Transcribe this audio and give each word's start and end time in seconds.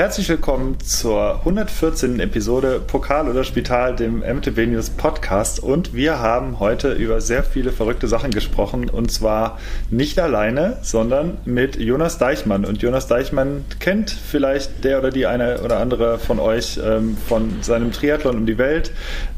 Herzlich 0.00 0.30
willkommen 0.30 0.80
zur 0.80 1.40
114. 1.40 2.20
Episode 2.20 2.80
Pokal 2.80 3.28
oder 3.28 3.44
Spital, 3.44 3.94
dem 3.94 4.20
MTB 4.20 4.66
News 4.66 4.88
Podcast. 4.88 5.62
Und 5.62 5.92
wir 5.92 6.20
haben 6.20 6.58
heute 6.58 6.92
über 6.92 7.20
sehr 7.20 7.44
viele 7.44 7.70
verrückte 7.70 8.08
Sachen 8.08 8.30
gesprochen. 8.30 8.88
Und 8.88 9.12
zwar 9.12 9.58
nicht 9.90 10.18
alleine, 10.18 10.78
sondern 10.80 11.36
mit 11.44 11.76
Jonas 11.76 12.16
Deichmann. 12.16 12.64
Und 12.64 12.80
Jonas 12.80 13.08
Deichmann 13.08 13.66
kennt 13.78 14.10
vielleicht 14.10 14.84
der 14.84 15.00
oder 15.00 15.10
die 15.10 15.26
eine 15.26 15.60
oder 15.60 15.80
andere 15.80 16.18
von 16.18 16.38
euch 16.38 16.80
ähm, 16.82 17.18
von 17.28 17.62
seinem 17.62 17.92
Triathlon 17.92 18.38
um 18.38 18.46
die 18.46 18.56
Welt. 18.56 18.92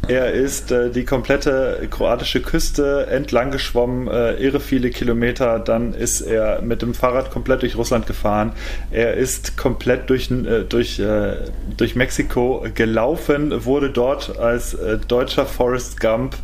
Er 0.07 0.31
ist 0.31 0.71
äh, 0.71 0.91
die 0.91 1.05
komplette 1.05 1.89
kroatische 1.91 2.41
Küste 2.41 3.09
entlang 3.11 3.51
geschwommen, 3.51 4.07
äh, 4.07 4.35
irre 4.35 4.61
viele 4.61 4.91
Kilometer. 4.91 5.59
Dann 5.59 5.93
ist 5.93 6.21
er 6.21 6.63
mit 6.63 6.83
dem 6.83 6.95
Fahrrad 6.95 7.33
komplett 7.33 7.63
durch 7.63 7.77
Russland 7.77 8.07
gefahren. 8.07 8.53
Er 8.93 9.15
ist 9.15 9.57
komplett 9.57 10.09
durch 10.09 10.31
äh, 10.53 10.65
durch, 10.65 10.99
äh, 10.99 11.37
durch 11.77 11.95
Mexiko 11.97 12.67
gelaufen, 12.75 13.65
wurde 13.65 13.91
dort 13.91 14.39
als 14.39 14.75
äh, 14.75 14.99
deutscher 14.99 15.47
Forrest 15.47 16.01
Gump 16.01 16.37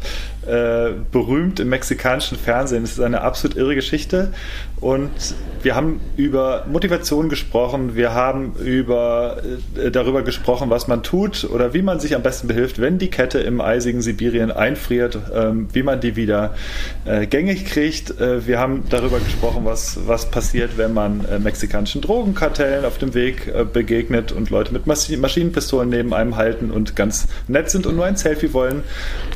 äh, 0.49 0.93
berühmt 1.13 1.61
im 1.61 1.69
mexikanischen 1.69 2.39
Fernsehen. 2.39 2.85
Es 2.85 2.93
ist 2.93 3.01
eine 3.01 3.21
absolut 3.21 3.57
irre 3.57 3.75
Geschichte. 3.75 4.33
Und 4.81 5.11
wir 5.63 5.75
haben 5.75 6.01
über 6.17 6.65
Motivation 6.71 7.29
gesprochen, 7.29 7.97
wir 7.97 8.15
haben 8.15 8.53
über, 8.65 9.43
äh, 9.77 9.91
darüber 9.91 10.23
gesprochen, 10.23 10.71
was 10.71 10.87
man 10.87 11.03
tut 11.03 11.45
oder 11.45 11.75
wie 11.75 11.83
man 11.83 11.99
sich 11.99 12.15
am 12.15 12.23
besten 12.23 12.47
behilft, 12.47 12.81
wenn 12.81 12.99
die 12.99 13.09
Kette 13.09 13.41
im 13.41 13.61
eisigen 13.61 14.01
Sibirien 14.01 14.53
einfriert, 14.53 15.19
ähm, 15.35 15.69
wie 15.73 15.83
man 15.83 16.01
die 16.01 16.15
wieder 16.15 16.55
äh, 17.05 17.27
gängig 17.27 17.67
kriegt. 17.67 18.21
Äh, 18.21 18.47
wir 18.47 18.61
haben 18.61 18.85
darüber 18.89 19.19
gesprochen, 19.19 19.65
was, 19.65 19.99
was 20.07 20.31
passiert, 20.31 20.79
wenn 20.79 20.95
man 20.95 21.25
äh, 21.25 21.41
mexikanischen 21.41 22.01
Drogenkartellen 22.01 22.85
auf 22.85 22.99
dem 22.99 23.15
Weg 23.15 23.53
begegnet 23.73 24.31
und 24.31 24.51
Leute 24.51 24.73
mit 24.73 24.87
Mas 24.87 25.09
Maschinenpistolen 25.09 25.89
neben 25.89 26.15
einem 26.15 26.37
halten 26.37 26.71
und 26.71 26.95
ganz 26.95 27.27
nett 27.49 27.71
sind 27.71 27.87
und 27.87 27.97
nur 27.97 28.05
ein 28.05 28.17
Selfie 28.17 28.53
wollen. 28.53 28.83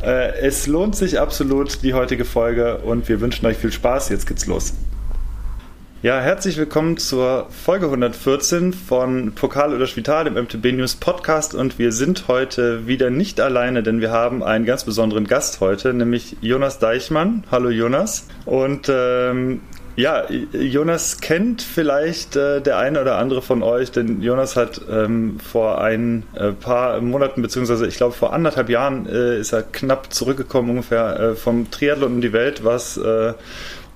Es 0.03 0.67
lohnt 0.67 0.97
sich 0.97 1.02
absolut 1.11 1.83
die 1.83 1.95
heutige 1.95 2.25
Folge 2.25 2.79
und 2.79 3.09
wir 3.09 3.21
wünschen 3.21 3.45
euch 3.47 3.57
viel 3.57 3.73
Spaß. 3.73 4.09
Jetzt 4.09 4.27
geht's 4.27 4.47
los. 4.47 4.73
Ja, 6.01 6.21
herzlich 6.21 6.57
willkommen 6.57 6.97
zur 6.97 7.49
Folge 7.51 7.87
114 7.87 8.73
von 8.73 9.33
Pokal 9.35 9.75
oder 9.75 9.89
Spital, 9.89 10.25
dem 10.25 10.35
MTB 10.35 10.73
News 10.77 10.95
Podcast. 10.95 11.57
Und 11.57 11.81
wir 11.81 11.91
sind 11.91 12.29
heute 12.29 12.87
wieder 12.87 13.11
nicht 13.11 13.41
alleine, 13.41 13.83
denn 13.83 14.01
wir 14.01 14.13
haben 14.13 14.45
einen 14.45 14.65
ganz 14.65 14.85
besonderen 14.85 15.27
Gast 15.27 15.61
heute, 15.61 15.93
nämlich 15.93 16.37
Jonas 16.41 16.79
Deichmann. 16.79 17.43
Hallo 17.51 17.71
Jonas. 17.71 18.29
Und 18.45 18.89
ähm, 18.89 19.61
ja, 19.97 20.25
Jonas 20.53 21.21
kennt 21.21 21.61
vielleicht 21.61 22.37
äh, 22.37 22.61
der 22.61 22.79
eine 22.79 23.01
oder 23.01 23.19
andere 23.19 23.43
von 23.43 23.63
euch, 23.63 23.91
denn 23.93 24.23
Jonas 24.23 24.57
hat 24.57 24.81
ähm, 24.91 25.39
vor 25.39 25.81
ein 25.81 26.25
äh, 26.35 26.53
paar 26.53 27.01
Monaten, 27.01 27.43
beziehungsweise 27.43 27.87
ich 27.87 27.97
glaube 27.97 28.15
vor 28.15 28.33
anderthalb 28.33 28.71
Jahren, 28.71 29.07
äh, 29.07 29.39
ist 29.39 29.53
er 29.53 29.63
knapp 29.63 30.13
zurückgekommen 30.13 30.71
ungefähr 30.71 31.21
äh, 31.21 31.35
vom 31.35 31.71
Triathlon 31.71 32.15
um 32.15 32.21
die 32.21 32.33
Welt, 32.33 32.65
was 32.65 32.97
äh, 32.97 33.35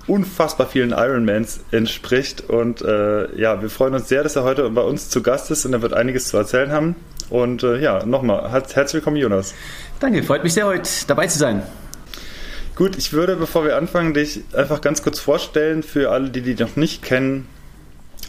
unfassbar 0.05 0.67
vielen 0.67 0.91
Ironmans 0.91 1.61
entspricht. 1.71 2.47
Und 2.47 2.81
äh, 2.81 3.35
ja, 3.35 3.61
wir 3.61 3.69
freuen 3.69 3.95
uns 3.95 4.07
sehr, 4.07 4.23
dass 4.23 4.35
er 4.35 4.43
heute 4.43 4.69
bei 4.69 4.81
uns 4.81 5.09
zu 5.09 5.23
Gast 5.23 5.49
ist 5.51 5.65
und 5.65 5.73
er 5.73 5.81
wird 5.81 5.93
einiges 5.93 6.27
zu 6.27 6.37
erzählen 6.37 6.71
haben. 6.71 6.95
Und 7.29 7.63
ja, 7.63 8.05
nochmal, 8.05 8.49
herzlich 8.49 8.93
willkommen, 8.93 9.17
Jonas. 9.17 9.53
Danke, 9.99 10.23
freut 10.23 10.45
mich 10.45 10.53
sehr, 10.53 10.65
heute 10.65 10.89
dabei 11.07 11.27
zu 11.27 11.37
sein. 11.37 11.61
Gut, 12.77 12.95
ich 12.95 13.11
würde, 13.11 13.35
bevor 13.35 13.65
wir 13.65 13.75
anfangen, 13.75 14.13
dich 14.13 14.41
einfach 14.53 14.81
ganz 14.81 15.01
kurz 15.01 15.19
vorstellen 15.19 15.81
für 15.81 16.11
alle, 16.11 16.29
die 16.29 16.41
dich 16.41 16.59
noch 16.59 16.75
nicht 16.75 17.01
kennen. 17.01 17.47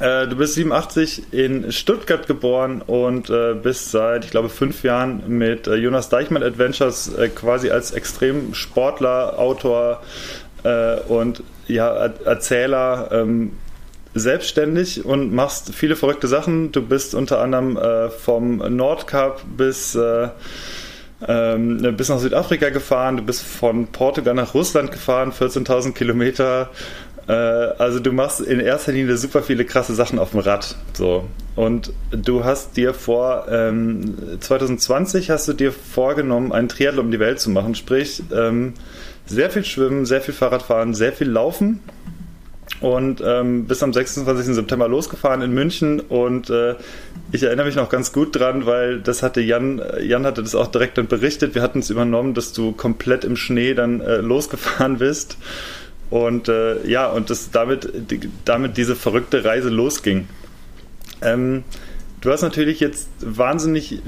Äh, 0.00 0.26
du 0.26 0.36
bist 0.36 0.54
87 0.54 1.34
in 1.34 1.70
Stuttgart 1.70 2.26
geboren 2.26 2.80
und 2.80 3.28
äh, 3.28 3.52
bist 3.52 3.90
seit, 3.90 4.24
ich 4.24 4.30
glaube, 4.30 4.48
fünf 4.48 4.84
Jahren 4.84 5.22
mit 5.28 5.66
äh, 5.66 5.74
Jonas 5.74 6.08
Deichmann 6.08 6.42
Adventures 6.42 7.14
äh, 7.14 7.28
quasi 7.28 7.68
als 7.68 7.90
Extremsportler, 7.90 9.38
Autor 9.38 10.02
äh, 10.64 10.98
und 11.00 11.42
ja, 11.66 12.06
Erzähler 12.24 13.10
ähm, 13.12 13.52
selbstständig 14.14 15.04
und 15.04 15.30
machst 15.30 15.74
viele 15.74 15.94
verrückte 15.94 16.26
Sachen. 16.26 16.72
Du 16.72 16.80
bist 16.80 17.14
unter 17.14 17.42
anderem 17.42 17.76
äh, 17.76 18.08
vom 18.08 18.56
Nordkap 18.74 19.42
bis, 19.58 19.94
ähm, 21.26 21.96
bis 21.96 22.08
nach 22.08 22.18
Südafrika 22.18 22.70
gefahren. 22.70 23.16
Du 23.16 23.22
bist 23.22 23.42
von 23.42 23.86
Portugal 23.88 24.34
nach 24.34 24.54
Russland 24.54 24.92
gefahren, 24.92 25.32
14.000 25.32 25.92
Kilometer. 25.92 26.70
Äh, 27.26 27.32
also 27.32 27.98
du 27.98 28.12
machst 28.12 28.40
in 28.40 28.60
erster 28.60 28.92
Linie 28.92 29.16
super 29.16 29.42
viele 29.42 29.64
krasse 29.64 29.94
Sachen 29.94 30.18
auf 30.18 30.30
dem 30.30 30.40
Rad. 30.40 30.76
So. 30.94 31.24
Und 31.56 31.92
du 32.12 32.44
hast 32.44 32.76
dir 32.76 32.94
vor, 32.94 33.46
ähm, 33.50 34.38
2020 34.40 35.30
hast 35.30 35.48
du 35.48 35.52
dir 35.54 35.72
vorgenommen, 35.72 36.52
einen 36.52 36.68
Triathlon 36.68 37.06
um 37.06 37.10
die 37.10 37.20
Welt 37.20 37.40
zu 37.40 37.50
machen. 37.50 37.74
Sprich, 37.74 38.22
ähm, 38.32 38.74
sehr 39.26 39.50
viel 39.50 39.64
Schwimmen, 39.64 40.06
sehr 40.06 40.20
viel 40.20 40.34
Fahrradfahren, 40.34 40.94
sehr 40.94 41.12
viel 41.12 41.28
Laufen 41.28 41.80
und 42.80 43.22
ähm, 43.24 43.66
bis 43.66 43.82
am 43.82 43.92
26. 43.92 44.54
September 44.54 44.88
losgefahren 44.88 45.42
in 45.42 45.52
München 45.52 46.00
und 46.00 46.48
äh, 46.50 46.76
ich 47.32 47.42
erinnere 47.42 47.66
mich 47.66 47.74
noch 47.74 47.88
ganz 47.88 48.12
gut 48.12 48.38
dran, 48.38 48.66
weil 48.66 49.00
das 49.00 49.22
hatte 49.22 49.40
Jan, 49.40 49.82
Jan 50.00 50.24
hatte 50.24 50.42
das 50.42 50.54
auch 50.54 50.68
direkt 50.68 50.98
dann 50.98 51.08
berichtet, 51.08 51.54
wir 51.54 51.62
hatten 51.62 51.80
es 51.80 51.90
übernommen, 51.90 52.34
dass 52.34 52.52
du 52.52 52.72
komplett 52.72 53.24
im 53.24 53.36
Schnee 53.36 53.74
dann 53.74 54.00
äh, 54.00 54.18
losgefahren 54.18 54.98
bist 54.98 55.38
und 56.10 56.48
äh, 56.48 56.86
ja, 56.86 57.08
und 57.08 57.30
das 57.30 57.50
damit, 57.50 57.90
die, 58.10 58.20
damit 58.44 58.76
diese 58.76 58.96
verrückte 58.96 59.44
Reise 59.44 59.68
losging. 59.68 60.28
Ähm, 61.20 61.64
du 62.20 62.30
hast 62.30 62.42
natürlich 62.42 62.80
jetzt 62.80 63.08
wahnsinnig 63.20 64.00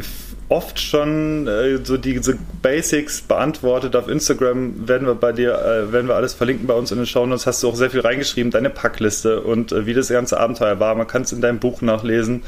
oft 0.50 0.80
schon 0.80 1.46
äh, 1.46 1.78
so 1.84 1.96
diese 1.96 2.36
Basics 2.60 3.22
beantwortet. 3.22 3.94
Auf 3.94 4.08
Instagram 4.08 4.88
werden 4.88 5.06
wir 5.06 5.14
bei 5.14 5.30
dir, 5.30 5.54
äh, 5.54 5.92
werden 5.92 6.08
wir 6.08 6.16
alles 6.16 6.34
verlinken 6.34 6.66
bei 6.66 6.74
uns 6.74 6.90
in 6.90 6.98
den 6.98 7.06
Shownotes. 7.06 7.46
Hast 7.46 7.62
du 7.62 7.68
auch 7.68 7.76
sehr 7.76 7.88
viel 7.88 8.00
reingeschrieben, 8.00 8.50
deine 8.50 8.68
Packliste 8.68 9.42
und 9.42 9.70
äh, 9.70 9.86
wie 9.86 9.94
das 9.94 10.08
ganze 10.08 10.40
Abenteuer 10.40 10.80
war. 10.80 10.96
Man 10.96 11.06
kann 11.06 11.22
es 11.22 11.30
in 11.30 11.40
deinem 11.40 11.60
Buch 11.60 11.82
nachlesen. 11.82 12.42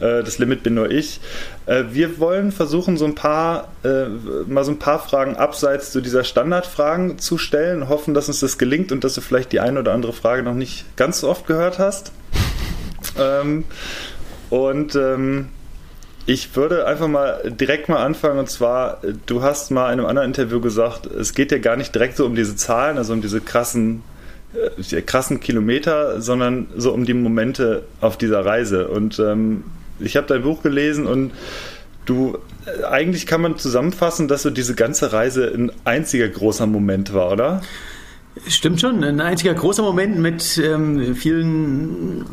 Äh, 0.00 0.24
das 0.24 0.38
Limit 0.38 0.64
bin 0.64 0.74
nur 0.74 0.90
ich. 0.90 1.20
Äh, 1.66 1.84
wir 1.92 2.18
wollen 2.18 2.50
versuchen, 2.50 2.96
so 2.96 3.04
ein 3.04 3.14
paar, 3.14 3.68
äh, 3.84 4.06
mal 4.48 4.64
so 4.64 4.72
ein 4.72 4.80
paar 4.80 4.98
Fragen 4.98 5.36
abseits 5.36 5.92
zu 5.92 6.00
dieser 6.00 6.24
Standardfragen 6.24 7.18
zu 7.18 7.38
stellen. 7.38 7.88
Hoffen, 7.88 8.14
dass 8.14 8.26
uns 8.26 8.40
das 8.40 8.58
gelingt 8.58 8.90
und 8.90 9.04
dass 9.04 9.14
du 9.14 9.20
vielleicht 9.20 9.52
die 9.52 9.60
eine 9.60 9.78
oder 9.78 9.92
andere 9.92 10.12
Frage 10.12 10.42
noch 10.42 10.54
nicht 10.54 10.96
ganz 10.96 11.20
so 11.20 11.30
oft 11.30 11.46
gehört 11.46 11.78
hast. 11.78 12.10
Ähm, 13.16 13.64
und 14.50 14.96
ähm, 14.96 15.50
ich 16.26 16.56
würde 16.56 16.86
einfach 16.86 17.08
mal 17.08 17.52
direkt 17.60 17.88
mal 17.88 17.98
anfangen 17.98 18.38
und 18.38 18.48
zwar, 18.48 19.00
du 19.26 19.42
hast 19.42 19.70
mal 19.70 19.92
in 19.92 19.98
einem 19.98 20.06
anderen 20.06 20.28
Interview 20.28 20.60
gesagt, 20.60 21.06
es 21.06 21.34
geht 21.34 21.52
ja 21.52 21.58
gar 21.58 21.76
nicht 21.76 21.94
direkt 21.94 22.16
so 22.16 22.24
um 22.24 22.34
diese 22.34 22.56
Zahlen, 22.56 22.96
also 22.96 23.12
um 23.12 23.20
diese 23.20 23.40
krassen, 23.40 24.02
äh, 24.54 25.02
krassen 25.02 25.40
Kilometer, 25.40 26.20
sondern 26.22 26.68
so 26.76 26.92
um 26.92 27.04
die 27.04 27.14
Momente 27.14 27.84
auf 28.00 28.16
dieser 28.16 28.44
Reise. 28.44 28.88
Und 28.88 29.18
ähm, 29.18 29.64
ich 30.00 30.16
habe 30.16 30.26
dein 30.26 30.42
Buch 30.42 30.62
gelesen 30.62 31.06
und 31.06 31.32
du, 32.06 32.38
äh, 32.64 32.84
eigentlich 32.84 33.26
kann 33.26 33.42
man 33.42 33.58
zusammenfassen, 33.58 34.26
dass 34.26 34.42
so 34.42 34.50
diese 34.50 34.74
ganze 34.74 35.12
Reise 35.12 35.52
ein 35.54 35.72
einziger 35.84 36.28
großer 36.28 36.66
Moment 36.66 37.12
war, 37.12 37.32
oder? 37.32 37.60
Stimmt 38.48 38.80
schon, 38.80 39.04
ein 39.04 39.20
einziger 39.20 39.54
großer 39.54 39.82
Moment 39.82 40.18
mit 40.18 40.58
ähm, 40.58 41.14
vielen 41.14 42.24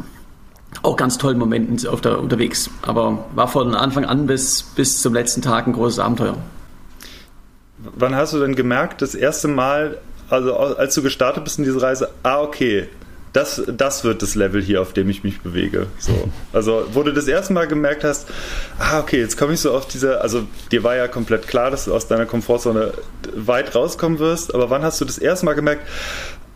auch 0.84 0.96
ganz 0.96 1.18
tollen 1.18 1.38
Momenten 1.38 1.88
auf 1.88 2.02
der, 2.02 2.20
unterwegs. 2.20 2.70
Aber 2.82 3.26
war 3.36 3.48
von 3.48 3.76
Anfang 3.76 4.06
an 4.06 4.28
bis, 4.28 4.64
bis 4.64 5.02
zum 5.02 5.14
letzten 5.14 5.42
Tag 5.42 5.68
ein 5.68 5.74
großes 5.74 6.00
Abenteuer. 6.00 6.38
Wann 7.96 8.16
hast 8.16 8.34
du 8.34 8.40
denn 8.40 8.56
gemerkt, 8.56 9.02
das 9.02 9.16
erste 9.16 9.48
Mal, 9.48 9.98
also 10.30 10.56
als 10.56 10.94
du 10.94 11.02
gestartet 11.02 11.44
bist 11.44 11.58
in 11.58 11.66
diese 11.66 11.82
Reise, 11.82 12.10
ah, 12.24 12.42
okay, 12.42 12.88
das, 13.34 13.62
das 13.66 14.04
wird 14.04 14.22
das 14.22 14.36
Level 14.36 14.62
hier, 14.62 14.82
auf 14.82 14.94
dem 14.94 15.10
ich 15.10 15.24
mich 15.24 15.42
bewege. 15.42 15.88
So. 15.98 16.30
Also, 16.52 16.86
wo 16.92 17.02
du 17.02 17.14
das 17.14 17.28
erste 17.28 17.54
Mal 17.54 17.66
gemerkt 17.68 18.04
hast, 18.04 18.28
ah, 18.78 19.00
okay, 19.00 19.20
jetzt 19.20 19.38
komme 19.38 19.54
ich 19.54 19.62
so 19.62 19.72
auf 19.72 19.88
diese, 19.88 20.22
also 20.22 20.44
dir 20.72 20.84
war 20.84 20.96
ja 20.96 21.08
komplett 21.08 21.48
klar, 21.48 21.72
dass 21.72 21.86
du 21.86 21.94
aus 21.94 22.08
deiner 22.08 22.26
Komfortzone 22.26 22.94
weit 23.36 23.74
rauskommen 23.74 24.20
wirst, 24.20 24.54
aber 24.54 24.70
wann 24.70 24.84
hast 24.84 25.00
du 25.00 25.06
das 25.06 25.18
erste 25.18 25.46
Mal 25.46 25.54
gemerkt, 25.54 25.88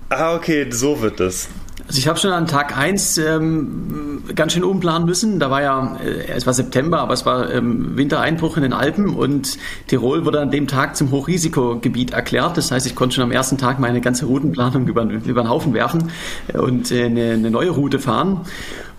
ah, 0.09 0.35
okay, 0.35 0.69
so 0.69 1.01
wird 1.01 1.21
es? 1.21 1.47
Also 1.87 1.99
ich 1.99 2.07
habe 2.07 2.17
schon 2.17 2.31
an 2.31 2.47
Tag 2.47 2.75
1 2.75 3.17
ähm, 3.19 4.23
ganz 4.33 4.53
schön 4.53 4.63
umplanen 4.63 5.05
müssen. 5.05 5.39
Da 5.39 5.51
war 5.51 5.61
ja, 5.61 5.97
äh, 6.03 6.27
es 6.29 6.47
war 6.47 6.53
September, 6.53 6.99
aber 6.99 7.13
es 7.13 7.25
war 7.25 7.51
ähm, 7.51 7.95
Wintereinbruch 7.95 8.57
in 8.57 8.63
den 8.63 8.73
Alpen 8.73 9.09
und 9.09 9.57
Tirol 9.87 10.25
wurde 10.25 10.39
an 10.39 10.49
dem 10.49 10.67
Tag 10.67 10.95
zum 10.95 11.11
Hochrisikogebiet 11.11 12.11
erklärt. 12.11 12.57
Das 12.57 12.71
heißt, 12.71 12.87
ich 12.87 12.95
konnte 12.95 13.15
schon 13.15 13.23
am 13.23 13.31
ersten 13.31 13.57
Tag 13.57 13.79
meine 13.79 14.01
ganze 14.01 14.25
Routenplanung 14.25 14.87
über, 14.87 15.03
über 15.03 15.43
den 15.43 15.49
Haufen 15.49 15.73
werfen 15.73 16.09
und 16.53 16.91
äh, 16.91 17.05
eine, 17.05 17.33
eine 17.33 17.51
neue 17.51 17.69
Route 17.69 17.99
fahren. 17.99 18.41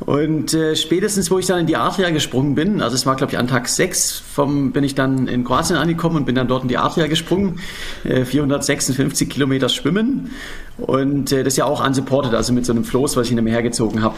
Und 0.00 0.52
äh, 0.52 0.76
spätestens, 0.76 1.30
wo 1.30 1.38
ich 1.38 1.46
dann 1.46 1.60
in 1.60 1.66
die 1.66 1.76
Adria 1.76 2.10
gesprungen 2.10 2.54
bin, 2.54 2.82
also 2.82 2.94
es 2.94 3.06
war, 3.06 3.16
glaube 3.16 3.32
ich, 3.32 3.38
an 3.38 3.48
Tag 3.48 3.66
6, 3.66 4.18
vom, 4.18 4.72
bin 4.72 4.84
ich 4.84 4.94
dann 4.94 5.26
in 5.26 5.42
Kroatien 5.42 5.76
angekommen 5.76 6.16
und 6.16 6.26
bin 6.26 6.34
dann 6.34 6.48
dort 6.48 6.62
in 6.62 6.68
die 6.68 6.76
Adria 6.76 7.06
gesprungen. 7.06 7.60
Äh, 8.04 8.24
456 8.24 9.28
Kilometer 9.28 9.68
schwimmen. 9.68 10.30
Und 10.76 11.32
äh, 11.32 11.42
das 11.42 11.54
ist 11.54 11.56
ja 11.56 11.64
auch 11.64 11.84
unsupported, 11.84 12.34
also 12.34 12.52
mit 12.52 12.66
so 12.66 12.72
einem 12.72 12.84
Floß, 12.84 13.16
was 13.16 13.24
ich 13.24 13.28
hinter 13.30 13.42
mir 13.42 13.52
hergezogen 13.52 14.02
habe. 14.02 14.16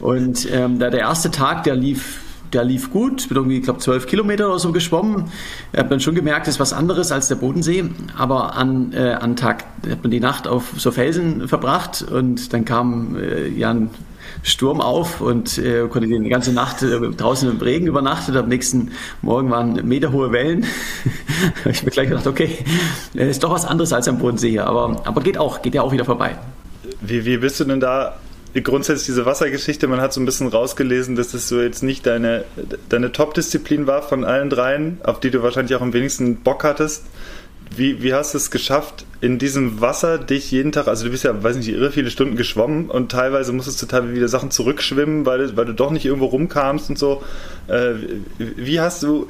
Und 0.00 0.48
ähm, 0.50 0.80
da 0.80 0.90
der 0.90 1.00
erste 1.00 1.30
Tag, 1.30 1.64
der 1.64 1.76
lief 1.76 2.20
der 2.52 2.64
lief 2.64 2.90
gut, 2.90 3.28
bin 3.28 3.36
irgendwie, 3.38 3.60
glaube, 3.60 3.78
zwölf 3.78 4.06
Kilometer 4.06 4.48
oder 4.48 4.58
so 4.58 4.72
geschwommen. 4.72 5.30
Ich 5.72 5.78
habe 5.78 5.88
dann 5.88 6.00
schon 6.00 6.14
gemerkt, 6.14 6.46
das 6.46 6.56
ist 6.56 6.60
was 6.60 6.74
anderes 6.74 7.10
als 7.10 7.28
der 7.28 7.36
Bodensee. 7.36 7.84
Aber 8.14 8.56
an, 8.56 8.92
äh, 8.92 9.12
an 9.12 9.36
Tag 9.36 9.64
hat 9.88 10.02
man 10.02 10.10
die 10.10 10.20
Nacht 10.20 10.46
auf 10.46 10.74
so 10.76 10.90
Felsen 10.90 11.48
verbracht 11.48 12.02
und 12.02 12.52
dann 12.52 12.66
kam 12.66 13.16
äh, 13.16 13.48
ja 13.48 13.70
ein 13.70 13.88
Sturm 14.42 14.80
auf 14.80 15.20
und 15.20 15.58
äh, 15.58 15.86
konnte 15.88 16.08
die 16.08 16.28
ganze 16.28 16.52
Nacht 16.52 16.82
äh, 16.82 16.98
draußen 16.98 17.48
im 17.48 17.58
Regen 17.58 17.86
übernachtet. 17.86 18.36
Am 18.36 18.48
nächsten 18.48 18.90
Morgen 19.22 19.50
waren 19.50 19.74
meterhohe 19.86 20.32
Wellen. 20.32 20.66
ich 21.64 21.76
habe 21.76 21.84
mir 21.86 21.90
gleich 21.90 22.08
gedacht, 22.08 22.26
okay, 22.26 22.58
äh, 23.14 23.30
ist 23.30 23.44
doch 23.44 23.50
was 23.50 23.64
anderes 23.64 23.92
als 23.92 24.08
am 24.08 24.18
Bodensee 24.18 24.50
hier, 24.50 24.66
aber, 24.66 25.00
aber 25.04 25.20
geht 25.20 25.38
auch, 25.38 25.62
geht 25.62 25.74
ja 25.74 25.82
auch 25.82 25.92
wieder 25.92 26.04
vorbei. 26.04 26.36
Wie, 27.00 27.24
wie 27.24 27.36
bist 27.36 27.60
du 27.60 27.64
denn 27.64 27.80
da 27.80 28.16
grundsätzlich 28.60 29.06
diese 29.06 29.24
Wassergeschichte, 29.24 29.88
man 29.88 30.00
hat 30.00 30.12
so 30.12 30.20
ein 30.20 30.26
bisschen 30.26 30.48
rausgelesen, 30.48 31.16
dass 31.16 31.30
das 31.30 31.48
so 31.48 31.60
jetzt 31.60 31.82
nicht 31.82 32.06
deine, 32.06 32.44
deine 32.88 33.12
Top-Disziplin 33.12 33.86
war 33.86 34.02
von 34.02 34.24
allen 34.24 34.50
dreien, 34.50 35.00
auf 35.04 35.20
die 35.20 35.30
du 35.30 35.42
wahrscheinlich 35.42 35.74
auch 35.74 35.80
am 35.80 35.94
wenigsten 35.94 36.36
Bock 36.36 36.64
hattest. 36.64 37.04
Wie, 37.76 38.02
wie 38.02 38.12
hast 38.12 38.34
du 38.34 38.38
es 38.38 38.50
geschafft, 38.50 39.06
in 39.20 39.38
diesem 39.38 39.80
Wasser 39.80 40.18
dich 40.18 40.50
jeden 40.50 40.72
Tag, 40.72 40.88
also 40.88 41.04
du 41.04 41.10
bist 41.10 41.24
ja, 41.24 41.42
weiß 41.42 41.56
nicht, 41.56 41.68
irre 41.68 41.92
viele 41.92 42.10
Stunden 42.10 42.36
geschwommen 42.36 42.90
und 42.90 43.12
teilweise 43.12 43.52
musstest 43.52 43.80
du 43.80 43.86
teilweise 43.86 44.14
wieder 44.14 44.28
Sachen 44.28 44.50
zurückschwimmen, 44.50 45.24
weil, 45.26 45.56
weil 45.56 45.64
du 45.64 45.72
doch 45.72 45.90
nicht 45.90 46.04
irgendwo 46.04 46.26
rumkamst 46.26 46.90
und 46.90 46.98
so. 46.98 47.22
Äh, 47.68 47.94
wie 48.38 48.80
hast 48.80 49.02
du, 49.02 49.28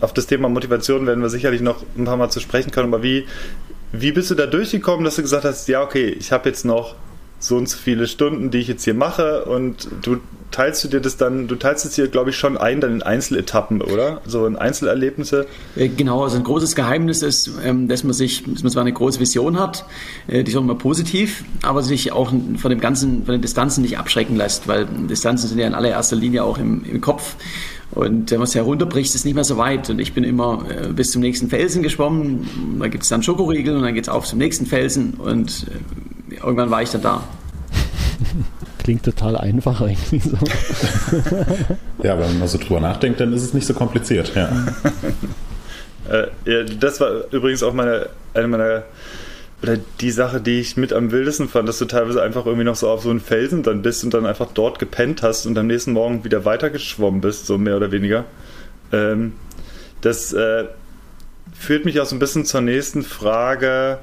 auf 0.00 0.14
das 0.14 0.26
Thema 0.26 0.48
Motivation 0.48 1.06
werden 1.06 1.22
wir 1.22 1.30
sicherlich 1.30 1.60
noch 1.60 1.84
ein 1.96 2.04
paar 2.04 2.16
Mal 2.16 2.30
zu 2.30 2.40
sprechen 2.40 2.70
können, 2.70 2.94
aber 2.94 3.02
wie, 3.02 3.26
wie 3.92 4.12
bist 4.12 4.30
du 4.30 4.34
da 4.34 4.46
durchgekommen, 4.46 5.04
dass 5.04 5.16
du 5.16 5.22
gesagt 5.22 5.44
hast, 5.44 5.68
ja, 5.68 5.82
okay, 5.82 6.08
ich 6.08 6.32
habe 6.32 6.48
jetzt 6.48 6.64
noch 6.64 6.94
so 7.44 7.58
und 7.58 7.68
so 7.68 7.76
viele 7.76 8.08
Stunden, 8.08 8.50
die 8.50 8.58
ich 8.58 8.68
jetzt 8.68 8.84
hier 8.84 8.94
mache 8.94 9.44
und 9.44 9.88
du 10.00 10.16
teilst 10.50 10.82
du 10.82 10.88
dir 10.88 11.00
das 11.00 11.18
dann, 11.18 11.46
du 11.46 11.56
teilst 11.56 11.84
es 11.84 11.94
hier, 11.94 12.08
glaube 12.08 12.30
ich, 12.30 12.36
schon 12.36 12.56
ein, 12.56 12.80
dann 12.80 12.94
in 12.94 13.02
Einzeletappen, 13.02 13.82
oder? 13.82 14.22
So 14.24 14.46
in 14.46 14.56
Einzelerlebnisse? 14.56 15.46
Äh, 15.76 15.88
genau, 15.88 16.22
also 16.22 16.36
ein 16.36 16.44
großes 16.44 16.74
Geheimnis 16.74 17.22
ist, 17.22 17.50
ähm, 17.62 17.86
dass 17.86 18.02
man 18.02 18.14
sich, 18.14 18.44
dass 18.44 18.62
man 18.62 18.72
zwar 18.72 18.82
eine 18.82 18.94
große 18.94 19.20
Vision 19.20 19.58
hat, 19.58 19.84
äh, 20.26 20.42
die 20.42 20.52
ist 20.52 20.56
auch 20.56 20.62
immer 20.62 20.76
positiv, 20.76 21.44
aber 21.62 21.82
sich 21.82 22.12
auch 22.12 22.32
von 22.56 22.70
dem 22.70 22.80
ganzen, 22.80 23.26
von 23.26 23.32
den 23.32 23.42
Distanzen 23.42 23.82
nicht 23.82 23.98
abschrecken 23.98 24.36
lässt, 24.36 24.66
weil 24.66 24.86
Distanzen 24.86 25.48
sind 25.48 25.58
ja 25.58 25.66
in 25.66 25.74
allererster 25.74 26.16
Linie 26.16 26.44
auch 26.44 26.56
im, 26.56 26.84
im 26.84 27.02
Kopf. 27.02 27.36
Und 27.90 28.30
wenn 28.30 28.38
man 28.38 28.46
es 28.46 28.54
herunterbricht, 28.54 29.10
ist 29.10 29.16
es 29.16 29.24
nicht 29.24 29.34
mehr 29.34 29.44
so 29.44 29.58
weit. 29.58 29.90
Und 29.90 29.98
ich 29.98 30.14
bin 30.14 30.24
immer 30.24 30.64
äh, 30.70 30.88
bis 30.92 31.10
zum 31.10 31.20
nächsten 31.20 31.50
Felsen 31.50 31.82
geschwommen. 31.82 32.78
Da 32.78 32.88
gibt 32.88 33.02
es 33.02 33.10
dann 33.10 33.22
Schokoriegel 33.22 33.76
und 33.76 33.82
dann 33.82 33.94
geht 33.94 34.04
es 34.04 34.08
auf 34.08 34.24
zum 34.24 34.38
nächsten 34.38 34.66
Felsen. 34.66 35.14
Und 35.14 35.66
irgendwann 36.34 36.70
war 36.70 36.82
ich 36.82 36.90
dann 36.90 37.02
da. 37.02 37.22
Klingt 38.78 39.04
total 39.04 39.36
einfach 39.36 39.80
eigentlich 39.80 40.22
so. 40.22 40.36
ja, 42.02 42.18
wenn 42.18 42.38
man 42.38 42.48
so 42.48 42.58
drüber 42.58 42.80
nachdenkt, 42.80 43.20
dann 43.20 43.32
ist 43.32 43.42
es 43.42 43.54
nicht 43.54 43.66
so 43.66 43.74
kompliziert, 43.74 44.34
ja. 44.34 44.50
äh, 46.10 46.26
ja 46.44 46.64
das 46.64 47.00
war 47.00 47.32
übrigens 47.32 47.62
auch 47.62 47.72
meine, 47.72 48.10
eine 48.34 48.48
meiner 48.48 48.82
oder 49.64 49.78
die 50.02 50.10
Sache, 50.10 50.42
die 50.42 50.60
ich 50.60 50.76
mit 50.76 50.92
am 50.92 51.10
wildesten 51.10 51.48
fand, 51.48 51.66
dass 51.66 51.78
du 51.78 51.86
teilweise 51.86 52.22
einfach 52.22 52.44
irgendwie 52.44 52.66
noch 52.66 52.76
so 52.76 52.90
auf 52.90 53.02
so 53.02 53.08
einen 53.08 53.20
Felsen 53.20 53.62
dann 53.62 53.80
bist 53.80 54.04
und 54.04 54.12
dann 54.12 54.26
einfach 54.26 54.48
dort 54.52 54.78
gepennt 54.78 55.22
hast 55.22 55.46
und 55.46 55.56
am 55.56 55.66
nächsten 55.66 55.92
Morgen 55.92 56.22
wieder 56.22 56.44
weitergeschwommen 56.44 57.22
bist, 57.22 57.46
so 57.46 57.56
mehr 57.56 57.78
oder 57.78 57.90
weniger. 57.90 58.26
Ähm, 58.92 59.32
das 60.02 60.34
äh, 60.34 60.64
führt 61.58 61.86
mich 61.86 61.98
auch 61.98 62.04
so 62.04 62.14
ein 62.14 62.18
bisschen 62.18 62.44
zur 62.44 62.60
nächsten 62.60 63.02
Frage. 63.02 64.00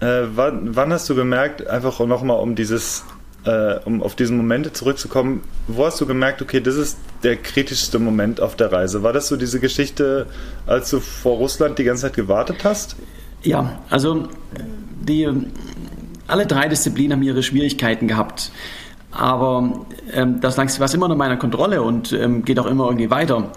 Äh, 0.00 0.24
wann, 0.34 0.76
wann, 0.76 0.92
hast 0.92 1.08
du 1.08 1.14
gemerkt, 1.14 1.66
einfach 1.66 1.98
nochmal 2.00 2.38
um 2.38 2.54
dieses, 2.54 3.04
äh, 3.44 3.76
um 3.84 4.02
auf 4.02 4.14
diese 4.14 4.32
Momente 4.32 4.72
zurückzukommen, 4.72 5.42
wo 5.68 5.86
hast 5.86 6.00
du 6.00 6.06
gemerkt, 6.06 6.42
okay, 6.42 6.60
das 6.60 6.74
ist 6.76 6.98
der 7.22 7.36
kritischste 7.36 7.98
Moment 7.98 8.40
auf 8.40 8.56
der 8.56 8.70
Reise? 8.72 9.02
War 9.02 9.12
das 9.12 9.28
so 9.28 9.36
diese 9.36 9.58
Geschichte, 9.58 10.26
als 10.66 10.90
du 10.90 11.00
vor 11.00 11.36
Russland 11.36 11.78
die 11.78 11.84
ganze 11.84 12.02
Zeit 12.02 12.14
gewartet 12.14 12.58
hast? 12.64 12.96
Ja, 13.42 13.78
also 13.88 14.28
die, 15.06 15.28
alle 16.26 16.46
drei 16.46 16.68
Disziplinen 16.68 17.12
haben 17.12 17.22
ihre 17.22 17.42
Schwierigkeiten 17.42 18.08
gehabt. 18.08 18.50
Aber 19.12 19.86
ähm, 20.12 20.40
das 20.40 20.58
war 20.58 20.94
immer 20.94 21.08
noch 21.08 21.16
meiner 21.16 21.38
Kontrolle 21.38 21.82
und 21.82 22.12
ähm, 22.12 22.44
geht 22.44 22.58
auch 22.58 22.66
immer 22.66 22.84
irgendwie 22.86 23.10
weiter. 23.10 23.50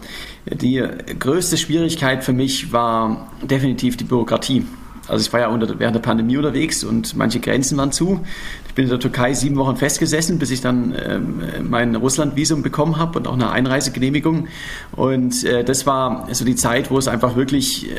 Die 0.46 0.82
größte 1.20 1.58
Schwierigkeit 1.58 2.24
für 2.24 2.32
mich 2.32 2.72
war 2.72 3.30
definitiv 3.42 3.98
die 3.98 4.06
Bürokratie. 4.06 4.66
Also 5.10 5.26
ich 5.26 5.34
war 5.34 5.40
ja 5.40 5.48
unter, 5.48 5.80
während 5.80 5.96
der 5.96 6.02
Pandemie 6.02 6.38
unterwegs 6.38 6.84
und 6.84 7.16
manche 7.16 7.40
Grenzen 7.40 7.78
waren 7.78 7.92
zu. 7.92 8.22
Ich 8.68 8.74
bin 8.74 8.86
in 8.86 8.90
der 8.90 9.00
Türkei 9.00 9.34
sieben 9.34 9.58
Wochen 9.58 9.76
festgesessen, 9.76 10.40
bis 10.40 10.52
ich 10.52 10.62
dann 10.62 10.96
ähm, 11.04 11.42
mein 11.70 11.96
Russland-Visum 11.96 12.62
bekommen 12.62 12.98
habe 12.98 13.18
und 13.20 13.28
auch 13.28 13.34
eine 13.34 13.52
Einreisegenehmigung. 13.52 14.48
Und 14.92 15.44
äh, 15.44 15.64
das 15.64 15.86
war 15.86 16.28
so 16.32 16.46
die 16.46 16.56
Zeit, 16.56 16.92
wo 16.92 16.98
es 16.98 17.08
einfach 17.08 17.36
wirklich 17.36 17.90
äh, 17.92 17.96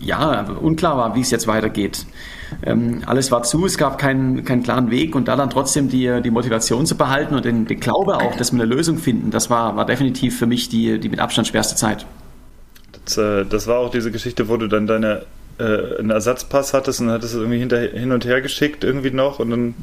ja, 0.00 0.42
unklar 0.60 0.96
war, 0.96 1.14
wie 1.14 1.20
es 1.20 1.30
jetzt 1.30 1.46
weitergeht. 1.46 2.06
Ähm, 2.62 3.02
alles 3.06 3.30
war 3.30 3.42
zu, 3.42 3.66
es 3.66 3.76
gab 3.76 3.98
keinen, 3.98 4.44
keinen 4.44 4.62
klaren 4.62 4.90
Weg 4.90 5.14
und 5.14 5.28
da 5.28 5.36
dann 5.36 5.50
trotzdem 5.50 5.88
die, 5.88 6.20
die 6.22 6.30
Motivation 6.30 6.86
zu 6.86 6.96
behalten 6.96 7.34
und 7.34 7.44
den, 7.44 7.66
den 7.66 7.78
Glaube 7.78 8.16
auch, 8.16 8.36
dass 8.36 8.52
wir 8.52 8.62
eine 8.62 8.74
Lösung 8.74 8.98
finden, 8.98 9.30
das 9.30 9.50
war, 9.50 9.76
war 9.76 9.84
definitiv 9.84 10.38
für 10.38 10.46
mich 10.46 10.68
die, 10.68 10.98
die 10.98 11.08
mit 11.08 11.20
Abstand 11.20 11.46
schwerste 11.46 11.76
Zeit. 11.76 12.06
Das, 13.04 13.18
äh, 13.18 13.44
das 13.44 13.66
war 13.66 13.78
auch 13.78 13.90
diese 13.90 14.10
Geschichte, 14.10 14.48
wo 14.48 14.56
du 14.56 14.66
dann 14.66 14.86
deine 14.86 15.26
äh, 15.58 15.98
einen 15.98 16.10
Ersatzpass 16.10 16.74
hattest 16.74 17.00
und 17.00 17.10
hattest 17.10 17.34
es 17.34 17.40
irgendwie 17.40 17.58
hinter, 17.58 17.80
hin 17.80 18.12
und 18.12 18.24
her 18.24 18.40
geschickt 18.40 18.84
irgendwie 18.84 19.10
noch 19.10 19.38
und 19.38 19.50
dann 19.50 19.74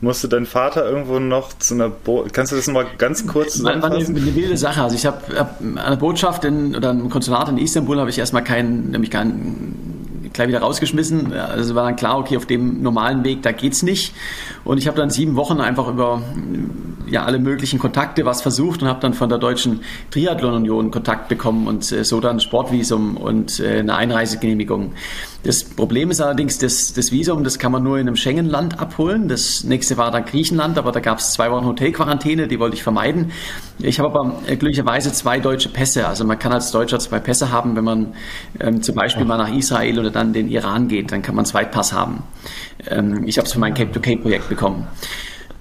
musste 0.00 0.28
dein 0.28 0.46
Vater 0.46 0.84
irgendwo 0.84 1.18
noch 1.18 1.56
zu 1.58 1.74
einer 1.74 1.88
Bo 1.88 2.26
Kannst 2.32 2.52
du 2.52 2.56
das 2.56 2.66
mal 2.66 2.86
ganz 2.98 3.26
kurz 3.26 3.54
zusammenfassen? 3.54 4.14
War 4.14 4.20
eine, 4.20 4.30
eine 4.30 4.34
wilde 4.34 4.56
Sache. 4.56 4.82
Also 4.82 4.94
ich 4.94 5.06
habe 5.06 5.38
hab 5.38 5.60
an 5.60 5.74
der 5.74 5.96
Botschaft 5.96 6.44
in, 6.44 6.76
oder 6.76 6.90
im 6.90 7.08
Konsulat 7.08 7.48
in 7.48 7.58
Istanbul 7.58 7.98
habe 7.98 8.10
ich 8.10 8.18
erstmal 8.18 8.44
keinen, 8.44 8.90
nämlich 8.90 9.10
keinen 9.10 9.95
gleich 10.36 10.48
wieder 10.48 10.60
rausgeschmissen. 10.60 11.32
Also 11.32 11.74
war 11.74 11.84
dann 11.84 11.96
klar, 11.96 12.18
okay, 12.18 12.36
auf 12.36 12.46
dem 12.46 12.82
normalen 12.82 13.24
Weg, 13.24 13.42
da 13.42 13.52
geht's 13.52 13.82
nicht. 13.82 14.14
Und 14.64 14.78
ich 14.78 14.86
habe 14.86 14.96
dann 14.96 15.10
sieben 15.10 15.36
Wochen 15.36 15.60
einfach 15.60 15.88
über 15.88 16.22
ja, 17.06 17.24
alle 17.24 17.38
möglichen 17.38 17.78
Kontakte 17.78 18.24
was 18.24 18.42
versucht 18.42 18.82
und 18.82 18.88
habe 18.88 19.00
dann 19.00 19.14
von 19.14 19.28
der 19.28 19.38
Deutschen 19.38 19.80
Triathlon 20.10 20.54
Union 20.54 20.90
Kontakt 20.90 21.28
bekommen 21.28 21.66
und 21.66 21.90
äh, 21.92 22.04
so 22.04 22.20
dann 22.20 22.40
Sportvisum 22.40 23.16
und 23.16 23.60
äh, 23.60 23.78
eine 23.80 23.96
Einreisegenehmigung. 23.96 24.92
Das 25.46 25.62
Problem 25.62 26.10
ist 26.10 26.20
allerdings, 26.20 26.58
das, 26.58 26.92
das 26.92 27.12
Visum, 27.12 27.44
das 27.44 27.60
kann 27.60 27.70
man 27.70 27.84
nur 27.84 27.98
in 27.98 28.08
einem 28.08 28.16
Schengen-Land 28.16 28.80
abholen. 28.80 29.28
Das 29.28 29.62
nächste 29.62 29.96
war 29.96 30.10
dann 30.10 30.24
Griechenland, 30.24 30.76
aber 30.76 30.90
da 30.90 30.98
gab 30.98 31.18
es 31.18 31.34
zwei 31.34 31.52
Wochen 31.52 31.64
Hotelquarantäne, 31.66 32.48
die 32.48 32.58
wollte 32.58 32.74
ich 32.74 32.82
vermeiden. 32.82 33.30
Ich 33.78 34.00
habe 34.00 34.08
aber 34.08 34.42
äh, 34.48 34.56
glücklicherweise 34.56 35.12
zwei 35.12 35.38
deutsche 35.38 35.68
Pässe. 35.68 36.08
Also 36.08 36.24
man 36.24 36.40
kann 36.40 36.52
als 36.52 36.72
Deutscher 36.72 36.98
zwei 36.98 37.20
Pässe 37.20 37.52
haben, 37.52 37.76
wenn 37.76 37.84
man 37.84 38.14
ähm, 38.58 38.82
zum 38.82 38.96
Beispiel 38.96 39.24
mal 39.24 39.38
nach 39.38 39.54
Israel 39.54 40.00
oder 40.00 40.10
dann 40.10 40.32
den 40.32 40.48
Iran 40.48 40.88
geht, 40.88 41.12
dann 41.12 41.22
kann 41.22 41.36
man 41.36 41.44
einen 41.44 41.52
Zweitpass 41.52 41.92
haben. 41.92 42.24
Ähm, 42.88 43.22
ich 43.24 43.38
habe 43.38 43.46
es 43.46 43.52
für 43.52 43.60
mein 43.60 43.74
Cape-to-Cape-Projekt 43.74 44.48
bekommen. 44.48 44.88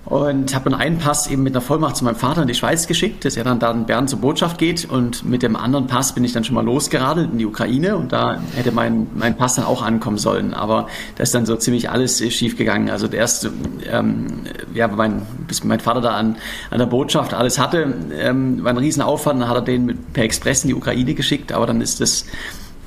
Und 0.05 0.53
habe 0.53 0.69
dann 0.69 0.79
einen 0.79 1.00
Pass 1.00 1.25
eben 1.27 1.41
mit 1.41 1.53
einer 1.53 1.62
Vollmacht 1.62 1.97
zu 1.97 2.05
meinem 2.05 2.15
Vater 2.15 2.43
in 2.43 2.47
die 2.47 2.53
Schweiz 2.53 2.85
geschickt, 2.85 3.25
dass 3.25 3.38
er 3.38 3.43
dann 3.43 3.57
da 3.57 3.71
in 3.71 3.85
Bern 3.85 4.07
zur 4.07 4.19
Botschaft 4.19 4.59
geht. 4.59 4.85
Und 4.85 5.25
mit 5.25 5.41
dem 5.41 5.55
anderen 5.55 5.88
Pass 5.88 6.13
bin 6.13 6.24
ich 6.24 6.31
dann 6.31 6.43
schon 6.43 6.53
mal 6.53 6.63
losgeradelt 6.63 7.31
in 7.31 7.39
die 7.39 7.45
Ukraine. 7.45 7.97
Und 7.97 8.12
da 8.12 8.39
hätte 8.55 8.71
mein, 8.71 9.07
mein 9.15 9.35
Pass 9.35 9.55
dann 9.55 9.65
auch 9.65 9.81
ankommen 9.81 10.19
sollen. 10.19 10.53
Aber 10.53 10.88
da 11.15 11.24
ist 11.24 11.33
dann 11.33 11.47
so 11.47 11.55
ziemlich 11.55 11.89
alles 11.89 12.19
schief 12.33 12.55
gegangen. 12.55 12.91
Also 12.91 13.07
der 13.07 13.21
erste, 13.21 13.51
ähm, 13.91 14.41
ja, 14.75 14.88
mein, 14.88 15.24
bis 15.47 15.63
mein 15.63 15.79
Vater 15.79 16.01
da 16.01 16.12
an, 16.12 16.35
an 16.69 16.77
der 16.77 16.85
Botschaft 16.85 17.33
alles 17.33 17.57
hatte, 17.57 17.95
ähm, 18.15 18.63
war 18.63 18.74
ein 18.74 18.77
Riesenaufwand. 18.77 19.41
Dann 19.41 19.50
hat 19.50 19.55
er 19.57 19.62
den 19.62 19.85
mit, 19.85 20.13
per 20.13 20.24
Express 20.24 20.63
in 20.63 20.67
die 20.67 20.75
Ukraine 20.75 21.15
geschickt. 21.15 21.51
Aber 21.51 21.65
dann 21.65 21.81
ist 21.81 22.00
das 22.00 22.25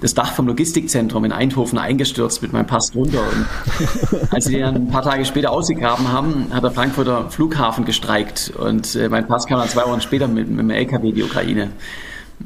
das 0.01 0.15
Dach 0.15 0.33
vom 0.33 0.47
Logistikzentrum 0.47 1.25
in 1.25 1.33
Eindhoven 1.33 1.79
eingestürzt 1.79 2.43
mit 2.43 2.53
meinem 2.53 2.67
Pass 2.67 2.93
drunter. 2.93 3.21
Und 3.21 4.33
als 4.33 4.45
sie 4.45 4.55
den 4.55 4.65
ein 4.65 4.89
paar 4.89 5.03
Tage 5.03 5.25
später 5.25 5.51
ausgegraben 5.51 6.13
haben, 6.13 6.47
hat 6.53 6.63
der 6.63 6.71
Frankfurter 6.71 7.31
Flughafen 7.31 7.85
gestreikt 7.85 8.53
und 8.57 8.95
äh, 8.95 9.09
mein 9.09 9.27
Pass 9.27 9.47
kam 9.47 9.59
dann 9.59 9.69
zwei 9.69 9.85
Wochen 9.85 10.01
später 10.01 10.29
mit, 10.29 10.49
mit 10.49 10.61
dem 10.61 10.71
LKW 10.71 11.09
in 11.09 11.15
die 11.15 11.23
Ukraine. 11.23 11.71